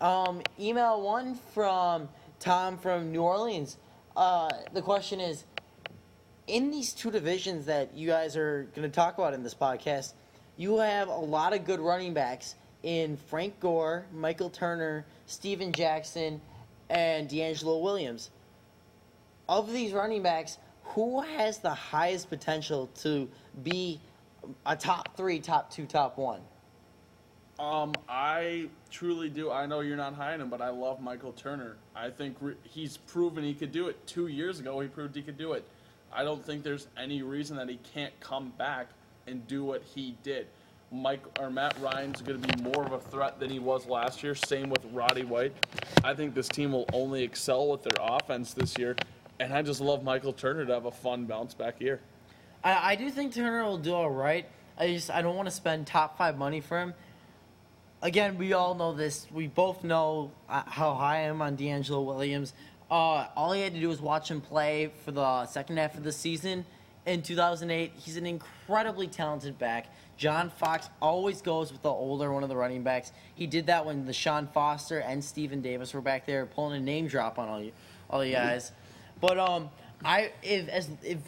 Um, 0.00 0.42
email 0.58 1.00
one 1.02 1.34
from 1.54 2.08
Tom 2.38 2.78
from 2.78 3.12
New 3.12 3.22
Orleans. 3.22 3.76
Uh, 4.16 4.48
the 4.72 4.82
question 4.82 5.20
is 5.20 5.44
in 6.46 6.70
these 6.70 6.92
two 6.92 7.10
divisions 7.10 7.66
that 7.66 7.94
you 7.94 8.08
guys 8.08 8.36
are 8.36 8.68
going 8.74 8.88
to 8.88 8.94
talk 8.94 9.18
about 9.18 9.34
in 9.34 9.42
this 9.42 9.54
podcast, 9.54 10.14
you 10.56 10.78
have 10.78 11.08
a 11.08 11.12
lot 11.12 11.52
of 11.52 11.64
good 11.64 11.80
running 11.80 12.12
backs 12.12 12.56
in 12.82 13.16
Frank 13.16 13.60
Gore, 13.60 14.04
Michael 14.12 14.50
Turner, 14.50 15.06
Steven 15.26 15.72
Jackson, 15.72 16.40
and 16.88 17.28
DeAngelo 17.28 17.80
Williams. 17.80 18.30
Of 19.50 19.72
these 19.72 19.92
running 19.92 20.22
backs, 20.22 20.58
who 20.84 21.22
has 21.22 21.58
the 21.58 21.74
highest 21.74 22.30
potential 22.30 22.88
to 23.00 23.28
be 23.64 24.00
a 24.64 24.76
top 24.76 25.16
three, 25.16 25.40
top 25.40 25.72
two, 25.72 25.86
top 25.86 26.16
one? 26.16 26.40
Um, 27.58 27.92
I 28.08 28.68
truly 28.92 29.28
do. 29.28 29.50
I 29.50 29.66
know 29.66 29.80
you're 29.80 29.96
not 29.96 30.14
high 30.14 30.34
on 30.34 30.40
him, 30.40 30.50
but 30.50 30.62
I 30.62 30.68
love 30.68 31.00
Michael 31.00 31.32
Turner. 31.32 31.76
I 31.96 32.10
think 32.10 32.36
re- 32.40 32.54
he's 32.62 32.96
proven 32.96 33.42
he 33.42 33.52
could 33.52 33.72
do 33.72 33.88
it. 33.88 34.06
Two 34.06 34.28
years 34.28 34.60
ago, 34.60 34.78
he 34.78 34.86
proved 34.86 35.16
he 35.16 35.22
could 35.22 35.36
do 35.36 35.54
it. 35.54 35.64
I 36.12 36.22
don't 36.22 36.46
think 36.46 36.62
there's 36.62 36.86
any 36.96 37.22
reason 37.22 37.56
that 37.56 37.68
he 37.68 37.80
can't 37.92 38.18
come 38.20 38.52
back 38.56 38.86
and 39.26 39.44
do 39.48 39.64
what 39.64 39.82
he 39.82 40.16
did. 40.22 40.46
Mike 40.92 41.22
or 41.40 41.50
Matt 41.50 41.76
Ryan's 41.80 42.22
going 42.22 42.40
to 42.40 42.56
be 42.56 42.62
more 42.62 42.84
of 42.84 42.92
a 42.92 43.00
threat 43.00 43.40
than 43.40 43.50
he 43.50 43.58
was 43.58 43.86
last 43.86 44.22
year. 44.22 44.36
Same 44.36 44.70
with 44.70 44.84
Roddy 44.92 45.24
White. 45.24 45.54
I 46.04 46.14
think 46.14 46.34
this 46.34 46.48
team 46.48 46.72
will 46.72 46.86
only 46.92 47.24
excel 47.24 47.68
with 47.68 47.82
their 47.82 47.98
offense 48.00 48.54
this 48.54 48.78
year, 48.78 48.96
and 49.40 49.54
I 49.54 49.62
just 49.62 49.80
love 49.80 50.04
Michael 50.04 50.34
Turner 50.34 50.66
to 50.66 50.74
have 50.74 50.84
a 50.84 50.90
fun 50.90 51.24
bounce 51.24 51.54
back 51.54 51.80
year. 51.80 52.00
I, 52.62 52.92
I 52.92 52.94
do 52.94 53.10
think 53.10 53.34
Turner 53.34 53.64
will 53.64 53.78
do 53.78 53.94
all 53.94 54.10
right. 54.10 54.46
I 54.78 54.88
just 54.88 55.10
I 55.10 55.22
don't 55.22 55.34
want 55.34 55.48
to 55.48 55.54
spend 55.54 55.86
top 55.86 56.18
five 56.18 56.36
money 56.36 56.60
for 56.60 56.78
him. 56.78 56.94
Again, 58.02 58.38
we 58.38 58.52
all 58.52 58.74
know 58.74 58.94
this. 58.94 59.26
We 59.32 59.46
both 59.46 59.82
know 59.82 60.30
uh, 60.48 60.62
how 60.66 60.94
high 60.94 61.18
I 61.18 61.20
am 61.22 61.42
on 61.42 61.56
DeAngelo 61.56 62.04
Williams. 62.04 62.52
Uh, 62.90 63.26
all 63.36 63.52
he 63.52 63.62
had 63.62 63.74
to 63.74 63.80
do 63.80 63.88
was 63.88 64.00
watch 64.00 64.30
him 64.30 64.40
play 64.40 64.90
for 65.04 65.10
the 65.12 65.46
second 65.46 65.78
half 65.78 65.96
of 65.96 66.02
the 66.02 66.12
season 66.12 66.64
in 67.06 67.22
2008. 67.22 67.92
He's 67.96 68.16
an 68.16 68.26
incredibly 68.26 69.06
talented 69.06 69.58
back. 69.58 69.86
John 70.16 70.50
Fox 70.50 70.88
always 71.00 71.40
goes 71.40 71.72
with 71.72 71.82
the 71.82 71.90
older 71.90 72.30
one 72.32 72.42
of 72.42 72.48
the 72.48 72.56
running 72.56 72.82
backs. 72.82 73.12
He 73.34 73.46
did 73.46 73.66
that 73.66 73.86
when 73.86 74.04
DeShaun 74.04 74.52
Foster 74.52 74.98
and 74.98 75.22
Stephen 75.24 75.62
Davis 75.62 75.94
were 75.94 76.02
back 76.02 76.26
there 76.26 76.44
pulling 76.44 76.80
a 76.80 76.84
name 76.84 77.06
drop 77.06 77.38
on 77.38 77.48
all 77.48 77.62
you, 77.62 77.72
all 78.10 78.24
you 78.24 78.32
guys. 78.32 78.72
But 79.20 79.38
um, 79.38 79.70
I 80.04 80.32
if 80.42 80.68
as 80.68 80.88
if 81.02 81.18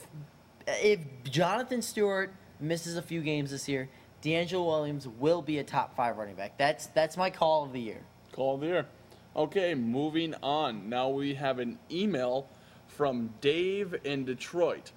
if 0.66 1.00
Jonathan 1.24 1.83
Stewart 1.83 2.33
misses 2.61 2.96
a 2.96 3.02
few 3.02 3.20
games 3.20 3.50
this 3.50 3.68
year, 3.68 3.88
DeAngelo 4.22 4.64
Williams 4.64 5.07
will 5.07 5.42
be 5.42 5.59
a 5.59 5.64
top 5.64 5.96
five 5.96 6.16
running 6.16 6.37
back. 6.37 6.57
That's 6.59 6.87
that's 6.87 7.16
my 7.16 7.31
call 7.31 7.64
of 7.64 7.72
the 7.72 7.81
year. 7.81 8.00
Call 8.33 8.55
of 8.55 8.61
the 8.61 8.66
year. 8.66 8.87
Okay, 9.35 9.74
moving 9.74 10.35
on. 10.42 10.88
Now 10.88 11.09
we 11.09 11.35
have 11.35 11.59
an 11.59 11.78
email 11.90 12.46
from 12.87 13.33
Dave 13.40 13.94
in 14.05 14.24
Detroit. 14.24 14.92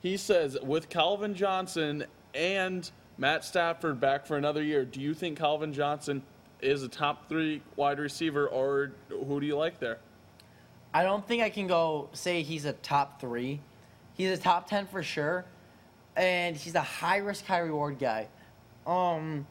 He 0.00 0.16
says, 0.16 0.58
with 0.62 0.88
Calvin 0.88 1.34
Johnson 1.34 2.04
and 2.34 2.90
Matt 3.16 3.44
Stafford 3.44 4.00
back 4.00 4.26
for 4.26 4.36
another 4.36 4.62
year, 4.62 4.84
do 4.84 5.00
you 5.00 5.14
think 5.14 5.38
Calvin 5.38 5.72
Johnson 5.72 6.22
is 6.60 6.82
a 6.82 6.88
top 6.88 7.28
three 7.28 7.62
wide 7.76 7.98
receiver, 7.98 8.48
or 8.48 8.92
who 9.08 9.40
do 9.40 9.46
you 9.46 9.56
like 9.56 9.78
there? 9.78 9.98
I 10.94 11.02
don't 11.02 11.26
think 11.26 11.42
I 11.42 11.50
can 11.50 11.66
go 11.66 12.08
say 12.12 12.42
he's 12.42 12.64
a 12.66 12.72
top 12.72 13.20
three. 13.20 13.58
He's 14.16 14.30
a 14.30 14.40
top 14.40 14.68
ten 14.68 14.86
for 14.86 15.02
sure, 15.02 15.44
and 16.16 16.56
he's 16.56 16.76
a 16.76 16.80
high 16.80 17.16
risk, 17.16 17.44
high 17.44 17.58
reward 17.58 17.98
guy. 17.98 18.28
Um, 18.86 19.44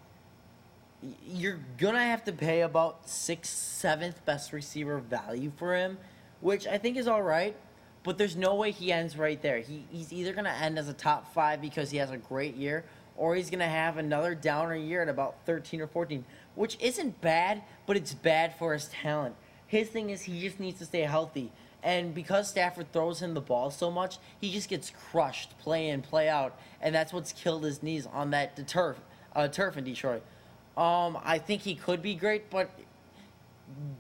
you're 1.27 1.59
gonna 1.77 2.01
have 2.01 2.23
to 2.25 2.31
pay 2.31 2.61
about 2.61 3.09
sixth, 3.09 3.51
seventh 3.51 4.23
best 4.23 4.53
receiver 4.53 4.99
value 4.99 5.51
for 5.57 5.75
him, 5.75 5.97
which 6.39 6.65
I 6.65 6.77
think 6.77 6.95
is 6.95 7.09
all 7.09 7.21
right. 7.21 7.57
But 8.03 8.17
there's 8.17 8.37
no 8.37 8.55
way 8.55 8.71
he 8.71 8.93
ends 8.93 9.17
right 9.17 9.41
there. 9.41 9.59
He, 9.59 9.83
he's 9.91 10.13
either 10.13 10.31
gonna 10.31 10.49
end 10.49 10.79
as 10.79 10.87
a 10.87 10.93
top 10.93 11.33
five 11.33 11.59
because 11.61 11.91
he 11.91 11.97
has 11.97 12.09
a 12.09 12.17
great 12.17 12.55
year, 12.55 12.85
or 13.17 13.35
he's 13.35 13.49
gonna 13.49 13.67
have 13.67 13.97
another 13.97 14.33
downer 14.33 14.77
year 14.77 15.01
at 15.01 15.09
about 15.09 15.35
13 15.45 15.81
or 15.81 15.87
14, 15.87 16.23
which 16.55 16.77
isn't 16.79 17.19
bad, 17.19 17.63
but 17.85 17.97
it's 17.97 18.13
bad 18.13 18.55
for 18.57 18.71
his 18.71 18.87
talent. 18.87 19.35
His 19.73 19.89
thing 19.89 20.11
is 20.11 20.21
he 20.21 20.39
just 20.39 20.59
needs 20.59 20.77
to 20.77 20.85
stay 20.85 21.01
healthy. 21.01 21.51
And 21.81 22.13
because 22.13 22.47
Stafford 22.47 22.91
throws 22.91 23.23
him 23.23 23.33
the 23.33 23.41
ball 23.41 23.71
so 23.71 23.89
much, 23.89 24.19
he 24.39 24.51
just 24.51 24.69
gets 24.69 24.91
crushed 24.91 25.57
play 25.57 25.89
in, 25.89 26.03
play 26.03 26.29
out. 26.29 26.59
And 26.79 26.93
that's 26.93 27.11
what's 27.11 27.31
killed 27.31 27.63
his 27.63 27.81
knees 27.81 28.05
on 28.05 28.29
that 28.29 28.67
turf, 28.67 28.97
uh, 29.35 29.47
turf 29.47 29.75
in 29.75 29.83
Detroit. 29.83 30.21
Um, 30.77 31.17
I 31.23 31.39
think 31.39 31.63
he 31.63 31.73
could 31.73 32.03
be 32.03 32.13
great, 32.13 32.51
but 32.51 32.69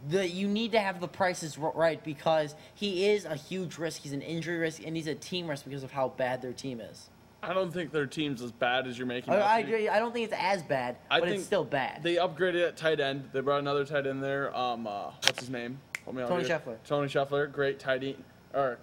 the 0.09 0.29
you 0.29 0.47
need 0.47 0.73
to 0.73 0.79
have 0.79 1.01
the 1.01 1.07
prices 1.07 1.57
right 1.57 2.03
because 2.03 2.53
he 2.75 3.07
is 3.07 3.25
a 3.25 3.35
huge 3.35 3.79
risk. 3.79 4.03
He's 4.03 4.13
an 4.13 4.21
injury 4.21 4.59
risk, 4.59 4.83
and 4.85 4.95
he's 4.95 5.07
a 5.07 5.15
team 5.15 5.47
risk 5.47 5.65
because 5.65 5.81
of 5.81 5.91
how 5.91 6.09
bad 6.09 6.43
their 6.43 6.53
team 6.53 6.81
is. 6.81 7.09
I 7.43 7.53
don't 7.53 7.73
think 7.73 7.91
their 7.91 8.05
team's 8.05 8.41
as 8.41 8.53
bad 8.53 8.87
as 8.87 8.97
you're 8.97 9.05
making. 9.05 9.33
I, 9.33 9.39
I, 9.39 9.59
agree. 9.59 9.89
I 9.89 9.99
don't 9.99 10.13
think 10.13 10.31
it's 10.31 10.39
as 10.39 10.63
bad, 10.63 10.95
I 11.11 11.19
but 11.19 11.27
it's 11.29 11.43
still 11.43 11.65
bad. 11.65 12.01
They 12.01 12.15
upgraded 12.15 12.65
at 12.65 12.77
tight 12.77 13.01
end. 13.01 13.29
They 13.33 13.41
brought 13.41 13.59
another 13.59 13.85
tight 13.85 14.07
end 14.07 14.23
there. 14.23 14.55
Um, 14.55 14.87
uh, 14.87 15.11
what's 15.23 15.41
his 15.41 15.49
name? 15.49 15.77
Help 16.05 16.15
me 16.15 16.23
out 16.23 16.29
Tony 16.29 16.45
here. 16.45 16.57
Scheffler. 16.59 16.77
Tony 16.85 17.07
Scheffler, 17.07 17.51
great 17.51 17.79
tight 17.79 18.03
end, 18.03 18.23
or 18.53 18.79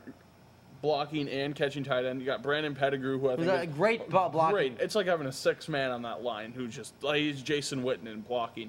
blocking 0.83 1.27
and 1.29 1.55
catching 1.55 1.83
tight 1.83 2.05
end. 2.05 2.21
You 2.21 2.27
got 2.27 2.43
Brandon 2.43 2.75
Pettigrew, 2.75 3.19
who 3.19 3.31
I 3.31 3.37
think 3.37 3.49
a 3.49 3.63
is 3.63 3.75
great 3.75 4.11
blo- 4.11 4.29
blocking. 4.29 4.55
Great. 4.55 4.77
It's 4.79 4.95
like 4.95 5.07
having 5.07 5.27
a 5.27 5.33
six 5.33 5.67
man 5.69 5.91
on 5.91 6.03
that 6.03 6.23
line 6.23 6.53
who 6.53 6.69
just 6.69 6.93
like 7.03 7.21
he's 7.21 7.43
Jason 7.43 7.83
Witten 7.83 8.07
in 8.07 8.21
blocking. 8.21 8.69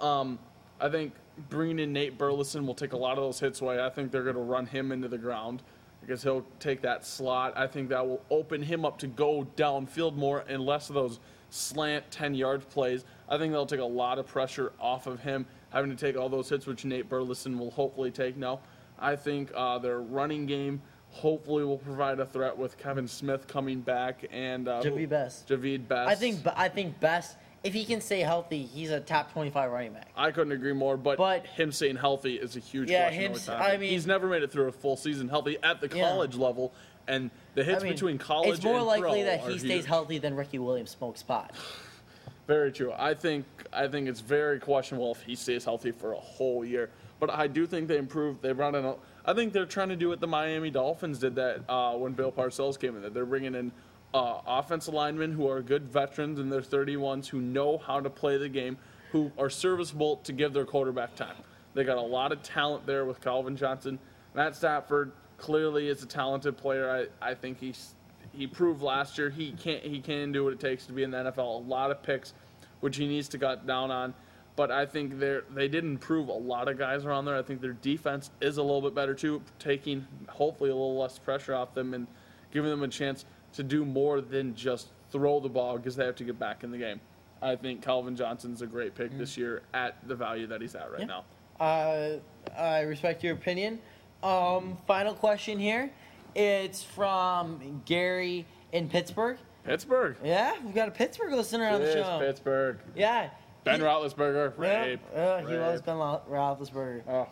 Um, 0.00 0.38
I 0.80 0.88
think 0.88 1.12
bringing 1.50 1.80
in 1.80 1.92
Nate 1.92 2.16
Burleson 2.16 2.66
will 2.66 2.74
take 2.74 2.92
a 2.92 2.96
lot 2.96 3.18
of 3.18 3.24
those 3.24 3.40
hits 3.40 3.60
away. 3.60 3.82
I 3.82 3.90
think 3.90 4.12
they're 4.12 4.22
going 4.22 4.36
to 4.36 4.42
run 4.42 4.66
him 4.66 4.92
into 4.92 5.08
the 5.08 5.18
ground 5.18 5.62
because 6.06 6.22
he'll 6.22 6.44
take 6.60 6.82
that 6.82 7.04
slot. 7.04 7.54
I 7.56 7.66
think 7.66 7.88
that 7.88 8.06
will 8.06 8.22
open 8.30 8.62
him 8.62 8.84
up 8.84 8.98
to 8.98 9.06
go 9.06 9.46
downfield 9.56 10.16
more 10.16 10.44
and 10.48 10.64
less 10.64 10.88
of 10.88 10.94
those 10.94 11.20
slant 11.50 12.10
10 12.10 12.34
yard 12.34 12.68
plays. 12.68 13.04
I 13.28 13.38
think 13.38 13.52
they'll 13.52 13.66
take 13.66 13.80
a 13.80 13.84
lot 13.84 14.18
of 14.18 14.26
pressure 14.26 14.72
off 14.80 15.06
of 15.06 15.20
him 15.20 15.46
having 15.70 15.90
to 15.90 15.96
take 15.96 16.16
all 16.16 16.28
those 16.28 16.48
hits, 16.48 16.66
which 16.66 16.84
Nate 16.84 17.08
Burleson 17.08 17.58
will 17.58 17.70
hopefully 17.70 18.10
take 18.10 18.36
now. 18.36 18.60
I 18.98 19.16
think 19.16 19.50
uh, 19.54 19.78
their 19.78 20.00
running 20.00 20.46
game 20.46 20.80
hopefully 21.10 21.64
will 21.64 21.78
provide 21.78 22.18
a 22.18 22.26
threat 22.26 22.56
with 22.56 22.76
Kevin 22.76 23.06
Smith 23.06 23.46
coming 23.46 23.80
back 23.80 24.24
and 24.30 24.68
uh, 24.68 24.82
Javid 24.82 25.08
Best. 25.08 25.48
Javid 25.48 25.86
Best. 25.86 26.08
I 26.08 26.14
think 26.14 26.40
I 26.56 26.68
think 26.68 26.98
Best 27.00 27.36
if 27.64 27.72
he 27.72 27.84
can 27.86 28.00
stay 28.02 28.20
healthy, 28.20 28.62
he's 28.66 28.90
a 28.90 29.00
top 29.00 29.32
25 29.32 29.72
running 29.72 29.94
back. 29.94 30.08
I 30.16 30.30
couldn't 30.30 30.52
agree 30.52 30.74
more, 30.74 30.96
but, 30.98 31.16
But- 31.18 31.46
him 31.46 31.72
staying 31.72 31.96
healthy 31.96 32.36
is 32.36 32.56
a 32.56 32.60
huge 32.60 32.90
Yeah, 32.90 33.04
question. 33.08 33.22
him 33.24 33.32
with 33.32 33.40
s- 33.40 33.46
Tom. 33.46 33.60
I 33.62 33.76
mean- 33.78 33.90
he's 33.90 34.06
never 34.06 34.28
made 34.28 34.42
it 34.42 34.52
through 34.52 34.68
a 34.68 34.72
full 34.72 34.96
season 34.96 35.28
healthy 35.28 35.56
at 35.62 35.80
the 35.80 35.88
Yeah. 35.88 36.02
college 36.10 36.36
level, 36.36 36.72
and 37.08 37.30
the 37.54 37.64
hits 37.64 37.80
I 37.82 37.84
mean, 37.84 37.92
between 37.94 38.18
college 38.18 38.56
it's 38.56 38.64
more 38.64 38.82
likely 38.82 39.22
that 39.24 39.40
he 39.40 39.58
stays 39.58 39.70
huge. 39.70 39.84
healthy 39.86 40.18
than 40.18 40.36
Ricky 40.36 40.58
Williams 40.58 40.90
smokes 40.90 41.22
pot. 41.22 41.52
Very 42.46 42.70
true. 42.70 42.92
I 42.96 43.14
think 43.14 43.46
I 43.72 43.88
think 43.88 44.06
it's 44.06 44.20
very 44.20 44.60
questionable 44.60 45.12
if 45.12 45.22
he 45.22 45.34
stays 45.34 45.64
healthy 45.64 45.90
for 45.92 46.12
a 46.12 46.20
whole 46.20 46.62
year. 46.64 46.90
But 47.18 47.30
I 47.30 47.46
do 47.46 47.66
think 47.66 47.88
they 47.88 47.96
improved. 47.96 48.42
They 48.42 48.52
brought 48.52 48.74
in. 48.74 48.84
A, 48.84 48.96
I 49.24 49.32
think 49.32 49.54
they're 49.54 49.64
trying 49.64 49.88
to 49.88 49.96
do 49.96 50.10
what 50.10 50.20
the 50.20 50.26
Miami 50.26 50.70
Dolphins 50.70 51.18
did 51.18 51.34
that 51.36 51.62
uh, 51.70 51.94
when 51.94 52.12
Bill 52.12 52.30
Parcells 52.30 52.78
came 52.78 52.94
in. 52.96 53.02
That 53.02 53.14
they're 53.14 53.24
bringing 53.24 53.54
in 53.54 53.72
uh, 54.14 54.40
offensive 54.46 54.94
linemen 54.94 55.32
who 55.32 55.48
are 55.48 55.60
good 55.60 55.92
veterans 55.92 56.38
in 56.38 56.48
their 56.48 56.62
31s 56.62 57.26
who 57.26 57.40
know 57.40 57.76
how 57.78 58.00
to 58.00 58.08
play 58.08 58.38
the 58.38 58.48
game, 58.48 58.78
who 59.10 59.30
are 59.36 59.50
serviceable 59.50 60.18
to 60.18 60.32
give 60.32 60.52
their 60.52 60.64
quarterback 60.64 61.16
time. 61.16 61.34
They 61.74 61.82
got 61.82 61.98
a 61.98 62.02
lot 62.02 62.30
of 62.30 62.42
talent 62.42 62.86
there 62.86 63.04
with 63.04 63.20
Calvin 63.20 63.56
Johnson. 63.56 63.98
Matt 64.32 64.54
Stafford 64.54 65.10
clearly 65.36 65.88
is 65.88 66.02
a 66.04 66.06
talented 66.06 66.56
player. 66.56 67.08
I, 67.20 67.30
I 67.30 67.34
think 67.34 67.58
he's 67.58 67.96
he 68.32 68.46
proved 68.46 68.82
last 68.82 69.18
year 69.18 69.30
he 69.30 69.52
can 69.52 69.80
he 69.80 70.00
can 70.00 70.30
do 70.32 70.44
what 70.44 70.52
it 70.52 70.60
takes 70.60 70.86
to 70.86 70.92
be 70.92 71.02
in 71.02 71.10
the 71.10 71.18
NFL. 71.18 71.38
A 71.38 71.68
lot 71.68 71.90
of 71.90 72.02
picks, 72.02 72.32
which 72.80 72.96
he 72.96 73.08
needs 73.08 73.28
to 73.28 73.38
cut 73.38 73.66
down 73.66 73.90
on. 73.90 74.14
But 74.56 74.70
I 74.70 74.86
think 74.86 75.18
they 75.18 75.40
they 75.52 75.66
did 75.66 75.82
improve 75.82 76.28
a 76.28 76.32
lot 76.32 76.68
of 76.68 76.78
guys 76.78 77.04
around 77.04 77.24
there. 77.24 77.36
I 77.36 77.42
think 77.42 77.60
their 77.60 77.72
defense 77.72 78.30
is 78.40 78.58
a 78.58 78.62
little 78.62 78.82
bit 78.82 78.94
better 78.94 79.14
too, 79.14 79.42
taking 79.58 80.06
hopefully 80.28 80.70
a 80.70 80.74
little 80.74 80.96
less 80.96 81.18
pressure 81.18 81.54
off 81.54 81.74
them 81.74 81.94
and 81.94 82.06
giving 82.52 82.70
them 82.70 82.84
a 82.84 82.88
chance 82.88 83.24
to 83.54 83.62
do 83.62 83.84
more 83.84 84.20
than 84.20 84.54
just 84.54 84.88
throw 85.10 85.40
the 85.40 85.48
ball 85.48 85.76
because 85.76 85.96
they 85.96 86.04
have 86.04 86.16
to 86.16 86.24
get 86.24 86.38
back 86.38 86.64
in 86.64 86.70
the 86.70 86.78
game. 86.78 87.00
I 87.42 87.56
think 87.56 87.82
Calvin 87.82 88.16
Johnson's 88.16 88.62
a 88.62 88.66
great 88.66 88.94
pick 88.94 89.16
this 89.18 89.36
year 89.36 89.62
at 89.74 89.96
the 90.08 90.14
value 90.14 90.46
that 90.48 90.60
he's 90.60 90.74
at 90.74 90.90
right 90.90 91.00
Yeah. 91.00 91.06
now. 91.06 91.24
Uh, 91.60 92.18
I 92.58 92.80
respect 92.80 93.22
your 93.22 93.34
opinion. 93.34 93.80
Um, 94.22 94.76
final 94.86 95.14
question 95.14 95.58
here. 95.58 95.90
It's 96.34 96.82
from 96.82 97.82
Gary 97.84 98.46
in 98.72 98.88
Pittsburgh. 98.88 99.38
Pittsburgh. 99.64 100.16
Yeah, 100.24 100.54
we've 100.64 100.74
got 100.74 100.88
a 100.88 100.90
Pittsburgh 100.90 101.32
listener 101.32 101.68
on 101.68 101.80
the 101.80 101.92
show. 101.92 102.18
Pittsburgh. 102.20 102.78
Yeah. 102.96 103.30
Ben 103.62 103.80
He- 103.80 103.86
Roethlisberger. 103.86 104.52
Yeah, 104.60 104.82
Rape. 104.82 105.00
uh, 105.14 105.38
he 105.46 105.56
loves 105.56 105.80
Ben 105.82 105.96
Ro- 105.96 106.22
Roethlisberger. 106.28 107.02
Oh. 107.08 107.28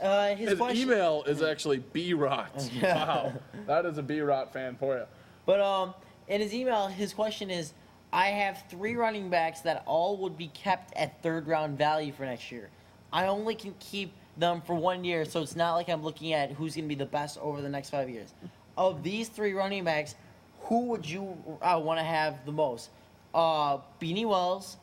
Uh, 0.00 0.34
his, 0.34 0.50
His 0.50 0.58
question, 0.58 0.82
email 0.82 1.22
is 1.24 1.42
actually 1.42 1.78
B 1.78 2.14
Rot. 2.14 2.68
Yeah. 2.80 2.94
Wow, 3.06 3.32
that 3.66 3.86
is 3.86 3.98
a 3.98 4.02
B 4.02 4.20
Rot 4.20 4.52
fan 4.52 4.76
for 4.76 4.96
you. 4.96 5.04
But 5.46 5.60
um, 5.60 5.94
in 6.28 6.40
his 6.40 6.54
email, 6.54 6.86
his 6.86 7.12
question 7.12 7.50
is, 7.50 7.72
I 8.12 8.26
have 8.26 8.64
three 8.68 8.94
running 8.94 9.30
backs 9.30 9.60
that 9.60 9.82
all 9.86 10.16
would 10.18 10.36
be 10.36 10.48
kept 10.48 10.94
at 10.96 11.22
third 11.22 11.46
round 11.46 11.78
value 11.78 12.12
for 12.12 12.24
next 12.24 12.52
year. 12.52 12.68
I 13.12 13.26
only 13.26 13.54
can 13.54 13.74
keep 13.80 14.12
them 14.36 14.62
for 14.62 14.74
one 14.74 15.04
year, 15.04 15.24
so 15.24 15.42
it's 15.42 15.56
not 15.56 15.74
like 15.74 15.88
I'm 15.88 16.02
looking 16.02 16.32
at 16.32 16.52
who's 16.52 16.74
going 16.74 16.84
to 16.84 16.88
be 16.88 16.94
the 16.94 17.06
best 17.06 17.38
over 17.38 17.60
the 17.60 17.68
next 17.68 17.90
five 17.90 18.08
years. 18.08 18.32
Of 18.76 19.02
these 19.02 19.28
three 19.28 19.52
running 19.52 19.84
backs, 19.84 20.14
who 20.62 20.86
would 20.86 21.08
you 21.08 21.36
uh, 21.60 21.80
want 21.82 21.98
to 21.98 22.04
have 22.04 22.44
the 22.46 22.52
most? 22.52 22.90
Uh, 23.34 23.78
Beanie 24.00 24.26
Wells, 24.26 24.76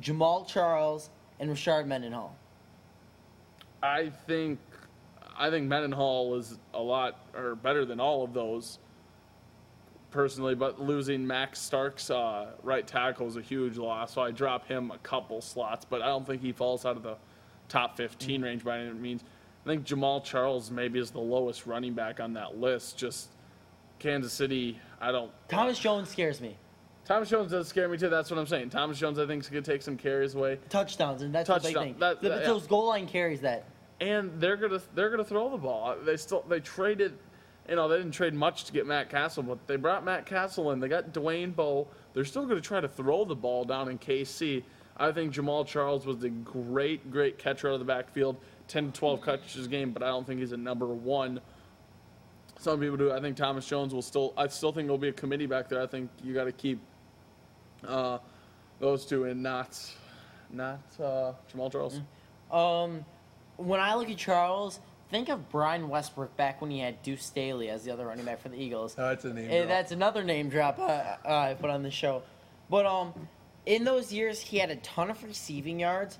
Jamaal 0.00 0.46
Charles, 0.46 1.10
and 1.40 1.50
Rashard 1.50 1.86
Mendenhall. 1.86 2.34
I 3.82 4.10
think 4.26 4.58
I 5.36 5.50
think 5.50 5.68
Mendenhall 5.68 6.36
is 6.36 6.58
a 6.74 6.80
lot 6.80 7.26
or 7.36 7.54
better 7.54 7.84
than 7.84 8.00
all 8.00 8.24
of 8.24 8.34
those 8.34 8.78
personally, 10.10 10.54
but 10.54 10.80
losing 10.80 11.26
Max 11.26 11.60
Starks 11.60 12.10
uh, 12.10 12.52
right 12.62 12.86
tackle 12.86 13.26
is 13.26 13.36
a 13.36 13.42
huge 13.42 13.76
loss. 13.76 14.12
So 14.14 14.22
I 14.22 14.30
drop 14.30 14.66
him 14.66 14.90
a 14.90 14.98
couple 14.98 15.40
slots, 15.40 15.84
but 15.84 16.02
I 16.02 16.06
don't 16.06 16.26
think 16.26 16.42
he 16.42 16.52
falls 16.52 16.84
out 16.86 16.96
of 16.96 17.02
the 17.02 17.16
top 17.68 17.96
15 17.96 18.42
range 18.42 18.64
by 18.64 18.78
any 18.78 18.90
means. 18.92 19.24
I 19.64 19.68
think 19.68 19.84
Jamaal 19.84 20.24
Charles 20.24 20.70
maybe 20.70 20.98
is 20.98 21.10
the 21.10 21.20
lowest 21.20 21.66
running 21.66 21.92
back 21.92 22.20
on 22.20 22.32
that 22.34 22.58
list. 22.58 22.96
Just 22.96 23.28
Kansas 23.98 24.32
City, 24.32 24.78
I 25.00 25.12
don't. 25.12 25.30
Thomas 25.48 25.78
Jones 25.78 26.08
scares 26.08 26.40
me. 26.40 26.56
Thomas 27.04 27.30
Jones 27.30 27.50
does 27.50 27.68
scare 27.68 27.88
me 27.88 27.96
too. 27.96 28.08
That's 28.10 28.30
what 28.30 28.38
I'm 28.38 28.46
saying. 28.46 28.68
Thomas 28.70 28.98
Jones, 28.98 29.18
I 29.18 29.26
think, 29.26 29.42
is 29.42 29.48
going 29.48 29.62
to 29.64 29.70
take 29.70 29.80
some 29.82 29.96
carries 29.96 30.34
away. 30.34 30.58
Touchdowns, 30.68 31.22
and 31.22 31.34
that's 31.34 31.48
the 31.48 31.54
big 31.54 31.62
Touchdown. 31.62 31.82
thing. 31.84 31.96
That- 31.98 32.20
that- 32.22 32.40
yeah. 32.42 32.46
Those 32.46 32.66
goal 32.66 32.86
line 32.88 33.06
carries 33.06 33.40
that. 33.40 33.64
and 34.00 34.30
they're 34.40 34.56
gonna 34.56 34.80
they're 34.94 35.10
gonna 35.10 35.24
throw 35.24 35.50
the 35.50 35.56
ball. 35.58 35.96
They 36.04 36.16
still 36.16 36.44
they 36.48 36.60
traded, 36.60 37.18
you 37.68 37.76
know, 37.76 37.86
they 37.88 37.98
didn't 37.98 38.12
trade 38.12 38.34
much 38.34 38.64
to 38.64 38.72
get 38.72 38.86
Matt 38.86 39.10
Cassel, 39.10 39.42
but 39.42 39.66
they 39.66 39.76
brought 39.76 40.04
Matt 40.04 40.24
Cassel 40.24 40.70
in. 40.72 40.80
They 40.80 40.88
got 40.88 41.12
Dwayne 41.12 41.54
Bowe. 41.54 41.86
They're 42.14 42.24
still 42.24 42.46
gonna 42.46 42.60
try 42.60 42.80
to 42.80 42.88
throw 42.88 43.24
the 43.24 43.36
ball 43.36 43.64
down 43.64 43.88
in 43.90 43.98
KC. 43.98 44.62
I 44.96 45.12
think 45.12 45.32
Jamaal 45.32 45.66
Charles 45.66 46.06
was 46.06 46.24
a 46.24 46.30
great 46.30 47.10
great 47.10 47.38
catcher 47.38 47.68
out 47.68 47.74
of 47.74 47.80
the 47.80 47.84
backfield, 47.84 48.36
ten 48.66 48.90
to 48.90 48.98
twelve 48.98 49.22
catches 49.22 49.66
a 49.66 49.68
game, 49.68 49.92
but 49.92 50.02
I 50.02 50.08
don't 50.08 50.26
think 50.26 50.40
he's 50.40 50.52
a 50.52 50.56
number 50.56 50.86
one. 50.86 51.40
Some 52.58 52.80
people 52.80 52.96
do. 52.96 53.12
I 53.12 53.20
think 53.20 53.36
Thomas 53.36 53.66
Jones 53.66 53.94
will 53.94 54.02
still. 54.02 54.32
I 54.36 54.48
still 54.48 54.72
think 54.72 54.86
there'll 54.86 54.98
be 54.98 55.08
a 55.08 55.12
committee 55.12 55.46
back 55.46 55.68
there. 55.68 55.80
I 55.80 55.86
think 55.86 56.10
you 56.24 56.34
got 56.34 56.44
to 56.44 56.52
keep 56.52 56.80
uh, 57.86 58.18
those 58.80 59.04
two 59.04 59.24
and 59.24 59.42
not 59.42 59.78
not 60.50 60.80
uh, 60.98 61.32
Jamaal 61.52 61.70
Charles. 61.70 62.00
Um, 62.50 63.04
when 63.58 63.78
I 63.78 63.94
look 63.94 64.08
at 64.08 64.16
Charles, 64.16 64.80
think 65.10 65.28
of 65.28 65.48
Brian 65.50 65.88
Westbrook 65.88 66.36
back 66.36 66.60
when 66.60 66.70
he 66.70 66.80
had 66.80 67.02
Deuce 67.02 67.24
Staley 67.24 67.70
as 67.70 67.84
the 67.84 67.90
other 67.90 68.06
running 68.06 68.24
back 68.24 68.40
for 68.40 68.48
the 68.48 68.60
Eagles. 68.60 68.94
Oh, 68.98 69.08
That's 69.08 69.24
a 69.24 69.32
name. 69.32 69.50
Eh, 69.50 69.58
drop. 69.58 69.68
that's 69.68 69.92
another 69.92 70.24
name 70.24 70.48
drop 70.48 70.78
uh, 70.78 70.82
uh, 70.82 71.16
I 71.24 71.54
put 71.54 71.70
on 71.70 71.82
the 71.82 71.90
show. 71.90 72.22
But 72.70 72.86
um, 72.86 73.14
in 73.66 73.84
those 73.84 74.12
years, 74.12 74.40
he 74.40 74.58
had 74.58 74.70
a 74.70 74.76
ton 74.76 75.10
of 75.10 75.22
receiving 75.24 75.80
yards. 75.80 76.18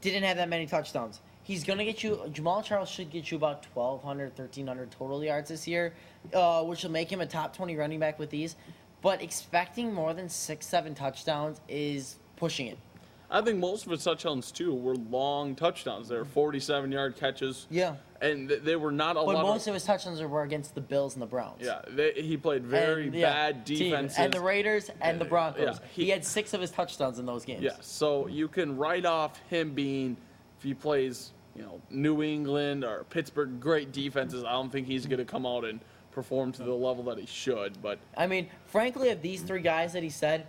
Didn't 0.00 0.24
have 0.24 0.36
that 0.38 0.48
many 0.48 0.66
touchdowns. 0.66 1.20
He's 1.44 1.64
gonna 1.64 1.84
get 1.84 2.02
you. 2.04 2.16
Jamaal 2.32 2.64
Charles 2.64 2.88
should 2.88 3.10
get 3.10 3.30
you 3.30 3.36
about 3.36 3.66
1,200, 3.74 4.30
1,300 4.38 4.90
total 4.92 5.24
yards 5.24 5.48
this 5.48 5.66
year, 5.66 5.92
uh, 6.32 6.62
which 6.64 6.82
will 6.84 6.90
make 6.90 7.10
him 7.10 7.20
a 7.20 7.26
top 7.26 7.56
20 7.56 7.76
running 7.76 7.98
back 7.98 8.18
with 8.18 8.30
these. 8.30 8.56
But 9.00 9.22
expecting 9.22 9.92
more 9.92 10.14
than 10.14 10.28
six, 10.28 10.66
seven 10.66 10.94
touchdowns 10.94 11.60
is 11.68 12.16
pushing 12.36 12.68
it. 12.68 12.78
I 13.32 13.40
think 13.40 13.58
most 13.58 13.86
of 13.86 13.92
his 13.92 14.04
touchdowns 14.04 14.52
too 14.52 14.74
were 14.74 14.94
long 14.94 15.54
touchdowns. 15.54 16.08
They 16.08 16.16
were 16.16 16.24
47 16.26 16.92
yard 16.92 17.16
catches. 17.16 17.66
Yeah. 17.70 17.96
And 18.20 18.48
th- 18.50 18.62
they 18.62 18.76
were 18.76 18.92
not 18.92 19.12
a 19.12 19.20
But 19.20 19.26
lot 19.26 19.34
But 19.36 19.42
most 19.44 19.62
of. 19.66 19.68
of 19.68 19.74
his 19.74 19.84
touchdowns 19.84 20.20
were 20.22 20.42
against 20.42 20.74
the 20.74 20.80
Bills 20.82 21.14
and 21.14 21.22
the 21.22 21.26
Browns. 21.26 21.62
Yeah, 21.64 21.80
they, 21.88 22.12
he 22.12 22.36
played 22.36 22.64
very 22.64 23.04
And, 23.06 23.14
yeah, 23.14 23.32
bad 23.32 23.66
team. 23.66 23.78
defenses. 23.90 24.18
And 24.18 24.32
the 24.32 24.40
Raiders 24.40 24.90
and 25.00 25.18
the 25.18 25.24
Yeah, 25.24 25.28
Broncos. 25.30 25.80
he- 25.94 26.04
he, 26.04 26.10
had 26.10 26.24
six 26.24 26.52
of 26.52 26.60
his 26.60 26.70
touchdowns 26.70 27.18
in 27.18 27.24
those 27.26 27.44
games. 27.44 27.62
Yeah, 27.62 27.72
so 27.80 28.26
you 28.28 28.48
can 28.48 28.76
write 28.76 29.06
off 29.06 29.38
him 29.48 29.72
being, 29.72 30.16
if 30.58 30.62
he 30.62 30.74
plays, 30.74 31.32
you 31.56 31.62
know, 31.62 31.80
New 31.90 32.22
England 32.22 32.84
or 32.84 33.04
Pittsburgh, 33.10 33.58
great 33.58 33.92
defenses. 33.92 34.44
I 34.44 34.52
don't 34.52 34.70
think 34.70 34.86
he's 34.86 35.06
going 35.06 35.18
to 35.18 35.24
come 35.24 35.46
out 35.46 35.64
and 35.64 35.80
perform 36.12 36.52
to 36.52 36.62
the 36.62 36.74
level 36.74 37.02
that 37.04 37.18
he 37.18 37.26
should. 37.26 37.80
But 37.82 37.98
I 38.16 38.26
mean, 38.26 38.48
frankly, 38.66 39.08
of 39.08 39.22
these 39.22 39.40
three 39.42 39.62
guys 39.62 39.94
that 39.94 40.02
he 40.02 40.10
said, 40.10 40.46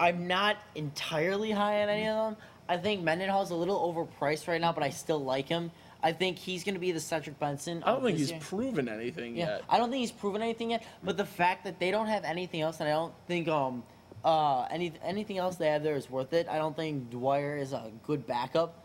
I'm 0.00 0.26
not 0.26 0.56
entirely 0.74 1.50
high 1.50 1.82
on 1.82 1.88
any 1.88 2.06
of 2.06 2.16
them. 2.16 2.36
I 2.68 2.76
think 2.76 3.02
Mendenhall's 3.02 3.50
a 3.50 3.54
little 3.54 3.92
overpriced 3.92 4.46
right 4.46 4.60
now, 4.60 4.72
but 4.72 4.82
I 4.82 4.90
still 4.90 5.22
like 5.22 5.48
him. 5.48 5.70
I 6.02 6.12
think 6.12 6.38
he's 6.38 6.62
going 6.62 6.74
to 6.74 6.80
be 6.80 6.92
the 6.92 7.00
Cedric 7.00 7.38
Benson. 7.40 7.82
I 7.82 7.92
don't 7.92 8.04
think 8.04 8.18
he's 8.18 8.30
year. 8.30 8.40
proven 8.40 8.88
anything 8.88 9.36
Yeah, 9.36 9.46
yet. 9.46 9.64
I 9.68 9.78
don't 9.78 9.90
think 9.90 10.00
he's 10.00 10.12
proven 10.12 10.42
anything 10.42 10.70
yet. 10.70 10.84
But 11.02 11.16
the 11.16 11.24
fact 11.24 11.64
that 11.64 11.80
they 11.80 11.90
don't 11.90 12.06
have 12.06 12.24
anything 12.24 12.60
else, 12.60 12.78
and 12.80 12.88
I 12.88 12.92
don't 12.92 13.14
think 13.26 13.48
um 13.48 13.82
uh 14.24 14.66
any 14.70 14.92
anything 15.02 15.38
else 15.38 15.56
they 15.56 15.68
have 15.68 15.82
there 15.82 15.96
is 15.96 16.08
worth 16.08 16.32
it. 16.32 16.48
I 16.48 16.58
don't 16.58 16.76
think 16.76 17.10
Dwyer 17.10 17.56
is 17.56 17.72
a 17.72 17.90
good 18.06 18.26
backup, 18.26 18.84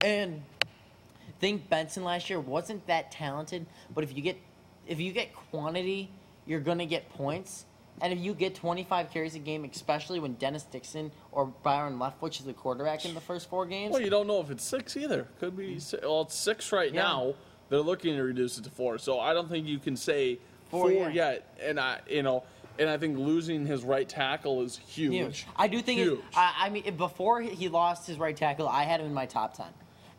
and 0.00 0.42
I 0.64 1.32
think 1.38 1.68
Benson 1.68 2.04
last 2.04 2.30
year 2.30 2.40
wasn't 2.40 2.86
that 2.86 3.10
talented. 3.12 3.66
But 3.94 4.04
if 4.04 4.16
you 4.16 4.22
get 4.22 4.38
if 4.86 5.00
you 5.00 5.12
get 5.12 5.34
quantity, 5.34 6.10
you're 6.46 6.60
gonna 6.60 6.86
get 6.86 7.10
points. 7.10 7.66
And 8.00 8.12
if 8.12 8.18
you 8.18 8.34
get 8.34 8.54
25 8.54 9.10
carries 9.10 9.34
a 9.34 9.38
game, 9.38 9.64
especially 9.64 10.20
when 10.20 10.34
Dennis 10.34 10.64
Dixon 10.64 11.10
or 11.32 11.46
Byron 11.46 11.98
Leftwich 11.98 12.40
is 12.40 12.44
the 12.46 12.52
quarterback 12.52 13.04
in 13.06 13.14
the 13.14 13.20
first 13.20 13.48
four 13.48 13.64
games, 13.64 13.92
Well, 13.92 14.02
you 14.02 14.10
don't 14.10 14.26
know 14.26 14.40
if 14.40 14.50
it's 14.50 14.64
six 14.64 14.96
either. 14.96 15.26
Could 15.40 15.56
be. 15.56 15.78
six. 15.78 16.02
Well, 16.02 16.22
it's 16.22 16.34
six 16.34 16.72
right 16.72 16.92
Yeah. 16.92 17.02
now. 17.02 17.34
They're 17.68 17.80
looking 17.80 18.14
to 18.16 18.22
reduce 18.22 18.58
it 18.58 18.64
to 18.64 18.70
four. 18.70 18.98
So 18.98 19.18
I 19.18 19.32
don't 19.32 19.48
think 19.48 19.66
you 19.66 19.78
can 19.78 19.96
say 19.96 20.38
Four, 20.70 20.90
four, 20.90 21.08
yeah. 21.08 21.08
yet. 21.08 21.56
And 21.62 21.80
I, 21.80 22.00
you 22.08 22.22
know, 22.22 22.44
and 22.78 22.90
I 22.90 22.98
think 22.98 23.16
losing 23.18 23.64
his 23.64 23.82
right 23.82 24.06
tackle 24.08 24.60
is 24.62 24.76
huge. 24.76 25.12
Huge. 25.14 25.46
I 25.56 25.66
do 25.66 25.80
think. 25.80 25.98
Huge. 25.98 26.20
I, 26.36 26.54
I 26.66 26.68
mean, 26.68 26.96
before 26.96 27.40
he 27.40 27.68
lost 27.68 28.06
his 28.06 28.18
right 28.18 28.36
tackle, 28.36 28.68
I 28.68 28.82
had 28.84 29.00
him 29.00 29.06
in 29.06 29.14
my 29.14 29.24
top 29.26 29.54
ten, 29.56 29.68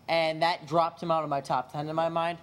and 0.07 0.41
that 0.41 0.65
dropped 0.67 1.01
him 1.03 1.11
out 1.11 1.23
of 1.23 1.29
my 1.29 1.41
top 1.41 1.71
ten 1.71 1.87
in 1.87 1.95
my 1.95 2.09
mind. 2.09 2.39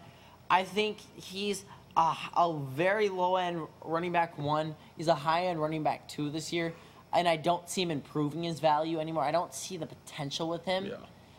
I 0.49 0.63
think 0.63 0.99
he's 1.17 1.65
a, 1.97 2.15
a 2.37 2.59
very 2.75 3.09
low 3.09 3.37
end 3.37 3.67
running 3.85 4.13
back 4.13 4.39
one. 4.39 4.75
He's 4.97 5.09
a 5.09 5.15
high 5.15 5.47
end 5.47 5.61
running 5.61 5.83
back 5.83 6.09
two 6.09 6.31
this 6.31 6.53
year, 6.53 6.73
and 7.13 7.29
I 7.29 7.37
don't 7.37 7.69
see 7.69 7.83
him 7.83 7.91
improving 7.91 8.43
his 8.43 8.61
value 8.61 8.99
anymore. 9.01 9.25
I 9.25 9.33
don't 9.33 9.55
see 9.55 9.77
the 9.77 9.87
potential 9.87 10.49
with 10.49 10.65
him. 10.65 10.87
Yeah. 10.87 10.97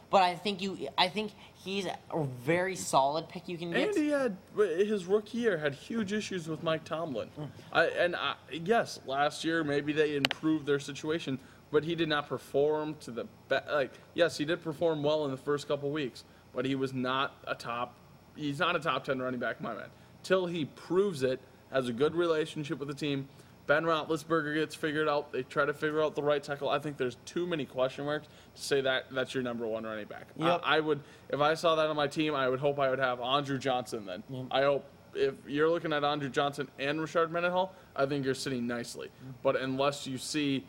but 0.09 0.23
I 0.23 0.35
think 0.35 0.61
you, 0.61 0.87
I 0.97 1.09
think 1.09 1.33
he's 1.55 1.85
a 1.87 1.97
very 2.45 2.75
solid 2.75 3.27
pick 3.27 3.49
you 3.49 3.57
can 3.57 3.71
get. 3.71 3.89
And 3.89 3.97
he 3.97 4.09
had 4.09 4.37
his 4.55 5.05
rookie 5.05 5.39
year 5.39 5.57
had 5.57 5.73
huge 5.73 6.13
issues 6.13 6.47
with 6.47 6.63
Mike 6.63 6.85
Tomlin. 6.85 7.29
Mm. 7.37 7.49
I, 7.73 7.85
and 7.87 8.15
I, 8.15 8.35
yes, 8.51 8.99
last 9.05 9.43
year 9.43 9.63
maybe 9.63 9.91
they 9.91 10.15
improved 10.15 10.65
their 10.65 10.79
situation, 10.79 11.37
but 11.71 11.83
he 11.83 11.95
did 11.95 12.07
not 12.07 12.29
perform 12.29 12.95
to 13.01 13.11
the 13.11 13.25
be- 13.49 13.57
like. 13.69 13.91
Yes, 14.13 14.37
he 14.37 14.45
did 14.45 14.63
perform 14.63 15.03
well 15.03 15.25
in 15.25 15.31
the 15.31 15.37
first 15.37 15.67
couple 15.67 15.91
weeks, 15.91 16.23
but 16.53 16.63
he 16.63 16.75
was 16.75 16.93
not 16.93 17.35
a 17.45 17.55
top. 17.55 17.95
He's 18.37 18.59
not 18.59 18.75
a 18.77 18.79
top 18.79 19.03
ten 19.03 19.19
running 19.21 19.39
back, 19.39 19.59
my 19.59 19.73
man. 19.73 19.87
Till 20.25 20.47
he 20.47 20.65
proves 20.65 21.21
it, 21.21 21.39
has 21.71 21.87
a 21.87 21.93
good 21.93 22.15
relationship 22.15 22.79
with 22.79 22.87
the 22.87 22.95
team. 22.95 23.27
Ben 23.67 23.83
Roethlisberger 23.83 24.55
gets 24.55 24.73
figured 24.73 25.07
out. 25.07 25.31
They 25.31 25.43
try 25.43 25.65
to 25.65 25.73
figure 25.73 26.01
out 26.01 26.15
the 26.15 26.23
right 26.23 26.41
tackle. 26.41 26.67
I 26.67 26.79
think 26.79 26.97
there's 26.97 27.17
too 27.25 27.45
many 27.45 27.63
question 27.63 28.05
marks 28.05 28.27
to 28.55 28.61
say 28.61 28.81
that 28.81 29.05
that's 29.11 29.35
your 29.35 29.43
number 29.43 29.67
one 29.67 29.83
running 29.83 30.07
back. 30.07 30.29
Yep. 30.35 30.61
I, 30.63 30.77
I 30.77 30.79
would, 30.79 31.01
if 31.29 31.41
I 31.41 31.53
saw 31.53 31.75
that 31.75 31.85
on 31.85 31.95
my 31.95 32.07
team, 32.07 32.33
I 32.33 32.49
would 32.49 32.59
hope 32.59 32.79
I 32.79 32.89
would 32.89 32.97
have 32.97 33.21
Andre 33.21 33.59
Johnson. 33.59 34.07
Then 34.07 34.23
I 34.49 34.63
hope 34.63 34.85
if 35.13 35.35
you're 35.47 35.69
looking 35.69 35.93
at 35.93 36.03
Andre 36.03 36.29
Johnson 36.29 36.69
and 36.79 36.99
Rashard 36.99 37.29
Mendenhall, 37.29 37.71
I 37.95 38.07
think 38.07 38.25
you're 38.25 38.33
sitting 38.33 38.65
nicely. 38.65 39.07
Mm-hmm. 39.07 39.31
But 39.43 39.57
unless 39.57 40.07
you 40.07 40.17
see, 40.17 40.65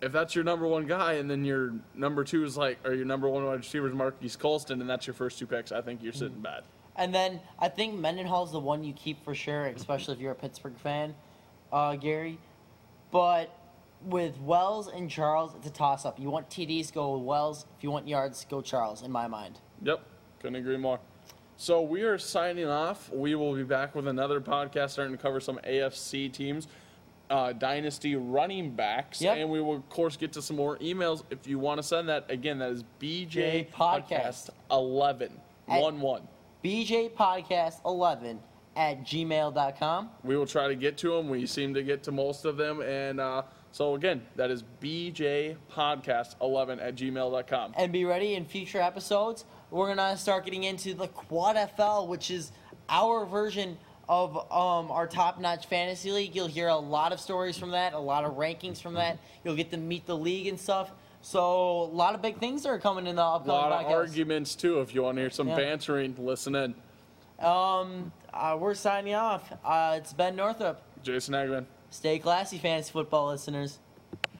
if 0.00 0.10
that's 0.10 0.34
your 0.34 0.44
number 0.44 0.66
one 0.66 0.86
guy, 0.86 1.14
and 1.14 1.30
then 1.30 1.44
your 1.44 1.74
number 1.94 2.24
two 2.24 2.44
is 2.44 2.56
like, 2.56 2.78
or 2.82 2.94
your 2.94 3.06
number 3.06 3.28
one 3.28 3.44
wide 3.44 3.58
receiver 3.58 3.88
is 3.88 3.94
Marquise 3.94 4.36
Colston, 4.36 4.80
and 4.80 4.88
that's 4.88 5.06
your 5.06 5.14
first 5.14 5.38
two 5.38 5.46
picks, 5.46 5.70
I 5.70 5.82
think 5.82 6.02
you're 6.02 6.14
sitting 6.14 6.34
mm-hmm. 6.34 6.42
bad. 6.42 6.62
And 6.96 7.14
then 7.14 7.40
I 7.58 7.68
think 7.68 7.94
Mendenhall's 7.94 8.52
the 8.52 8.60
one 8.60 8.82
you 8.82 8.92
keep 8.92 9.22
for 9.24 9.34
sure, 9.34 9.66
especially 9.66 10.14
if 10.14 10.20
you're 10.20 10.32
a 10.32 10.36
Pittsburgh 10.36 10.76
fan, 10.78 11.14
uh, 11.72 11.96
Gary. 11.96 12.38
But 13.10 13.50
with 14.02 14.38
Wells 14.40 14.88
and 14.88 15.10
Charles, 15.10 15.54
it's 15.56 15.66
a 15.66 15.70
toss 15.70 16.04
up. 16.06 16.18
You 16.18 16.30
want 16.30 16.48
TDs, 16.48 16.92
go 16.92 17.16
with 17.16 17.22
Wells. 17.26 17.66
If 17.76 17.84
you 17.84 17.90
want 17.90 18.08
yards, 18.08 18.46
go 18.48 18.60
Charles, 18.60 19.02
in 19.02 19.10
my 19.12 19.26
mind. 19.26 19.58
Yep, 19.82 20.00
couldn't 20.40 20.56
agree 20.56 20.76
more. 20.76 20.98
So 21.58 21.80
we 21.82 22.02
are 22.02 22.18
signing 22.18 22.66
off. 22.68 23.10
We 23.10 23.34
will 23.34 23.54
be 23.54 23.62
back 23.62 23.94
with 23.94 24.06
another 24.06 24.40
podcast 24.40 24.90
starting 24.90 25.16
to 25.16 25.22
cover 25.22 25.40
some 25.40 25.58
AFC 25.64 26.30
teams, 26.32 26.68
uh, 27.30 27.52
dynasty 27.52 28.14
running 28.16 28.72
backs, 28.72 29.20
Yep. 29.22 29.36
and 29.38 29.50
we 29.50 29.60
will 29.62 29.76
of 29.76 29.88
course 29.88 30.16
get 30.16 30.32
to 30.34 30.42
some 30.42 30.56
more 30.56 30.76
emails 30.78 31.24
if 31.30 31.46
you 31.46 31.58
want 31.58 31.78
to 31.78 31.82
send 31.82 32.08
that. 32.10 32.30
Again, 32.30 32.58
that 32.58 32.70
is 32.70 32.84
BJ 33.00 33.68
Podcast. 33.72 34.08
Podcast 34.08 34.50
11 34.70 35.40
At- 35.68 35.80
1 36.62 36.72
1. 36.72 36.84
BJ 36.84 37.10
Podcast 37.10 37.84
11 37.84 38.40
at 38.76 39.04
gmail.com. 39.04 40.10
We 40.22 40.36
will 40.36 40.46
try 40.46 40.68
to 40.68 40.74
get 40.74 40.96
to 40.98 41.10
them. 41.10 41.28
We 41.28 41.46
seem 41.46 41.74
to 41.74 41.82
get 41.82 42.02
to 42.04 42.12
most 42.12 42.44
of 42.44 42.56
them, 42.56 42.82
and 42.82 43.20
uh, 43.20 43.42
so 43.72 43.94
again, 43.94 44.22
that 44.36 44.50
is 44.50 44.64
BJ 44.80 45.56
Podcast 45.72 46.36
11 46.40 46.80
at 46.80 46.94
gmail.com. 46.94 47.74
And 47.76 47.92
be 47.92 48.04
ready 48.04 48.34
in 48.34 48.44
future 48.44 48.80
episodes. 48.80 49.44
We're 49.70 49.86
going 49.86 49.98
to 49.98 50.16
start 50.16 50.44
getting 50.44 50.64
into 50.64 50.94
the 50.94 51.08
Quad 51.08 51.56
FL, 51.76 52.06
which 52.06 52.30
is 52.30 52.52
our 52.88 53.26
version 53.26 53.78
of 54.08 54.36
um, 54.52 54.90
our 54.92 55.06
top 55.06 55.40
notch 55.40 55.66
fantasy 55.66 56.12
league. 56.12 56.34
You'll 56.34 56.46
hear 56.46 56.68
a 56.68 56.76
lot 56.76 57.12
of 57.12 57.18
stories 57.18 57.58
from 57.58 57.72
that, 57.72 57.92
a 57.92 57.98
lot 57.98 58.24
of 58.24 58.34
rankings 58.34 58.80
from 58.80 58.94
that. 58.94 59.18
You'll 59.44 59.56
get 59.56 59.70
to 59.72 59.76
meet 59.76 60.06
the 60.06 60.16
league 60.16 60.46
and 60.46 60.58
stuff. 60.58 60.92
So, 61.26 61.40
a 61.82 61.90
lot 61.92 62.14
of 62.14 62.22
big 62.22 62.38
things 62.38 62.64
are 62.66 62.78
coming 62.78 63.08
in 63.08 63.16
the 63.16 63.22
upcoming. 63.22 63.50
A 63.50 63.68
lot 63.68 63.84
of 63.84 63.90
arguments 63.90 64.54
too. 64.54 64.80
If 64.80 64.94
you 64.94 65.02
want 65.02 65.16
to 65.16 65.22
hear 65.22 65.30
some 65.30 65.48
Yeah. 65.48 65.56
bantering, 65.56 66.14
listen 66.20 66.54
in. 66.54 66.76
Um, 67.40 68.12
uh, 68.32 68.56
we're 68.56 68.74
signing 68.74 69.14
off. 69.14 69.52
Uh, 69.64 69.96
it's 69.98 70.12
Ben 70.12 70.36
Northup. 70.36 70.82
Jason 71.02 71.34
Agman. 71.34 71.66
Stay 71.90 72.20
classy, 72.20 72.58
fantasy 72.58 72.92
football 72.92 73.26
listeners. 73.26 73.80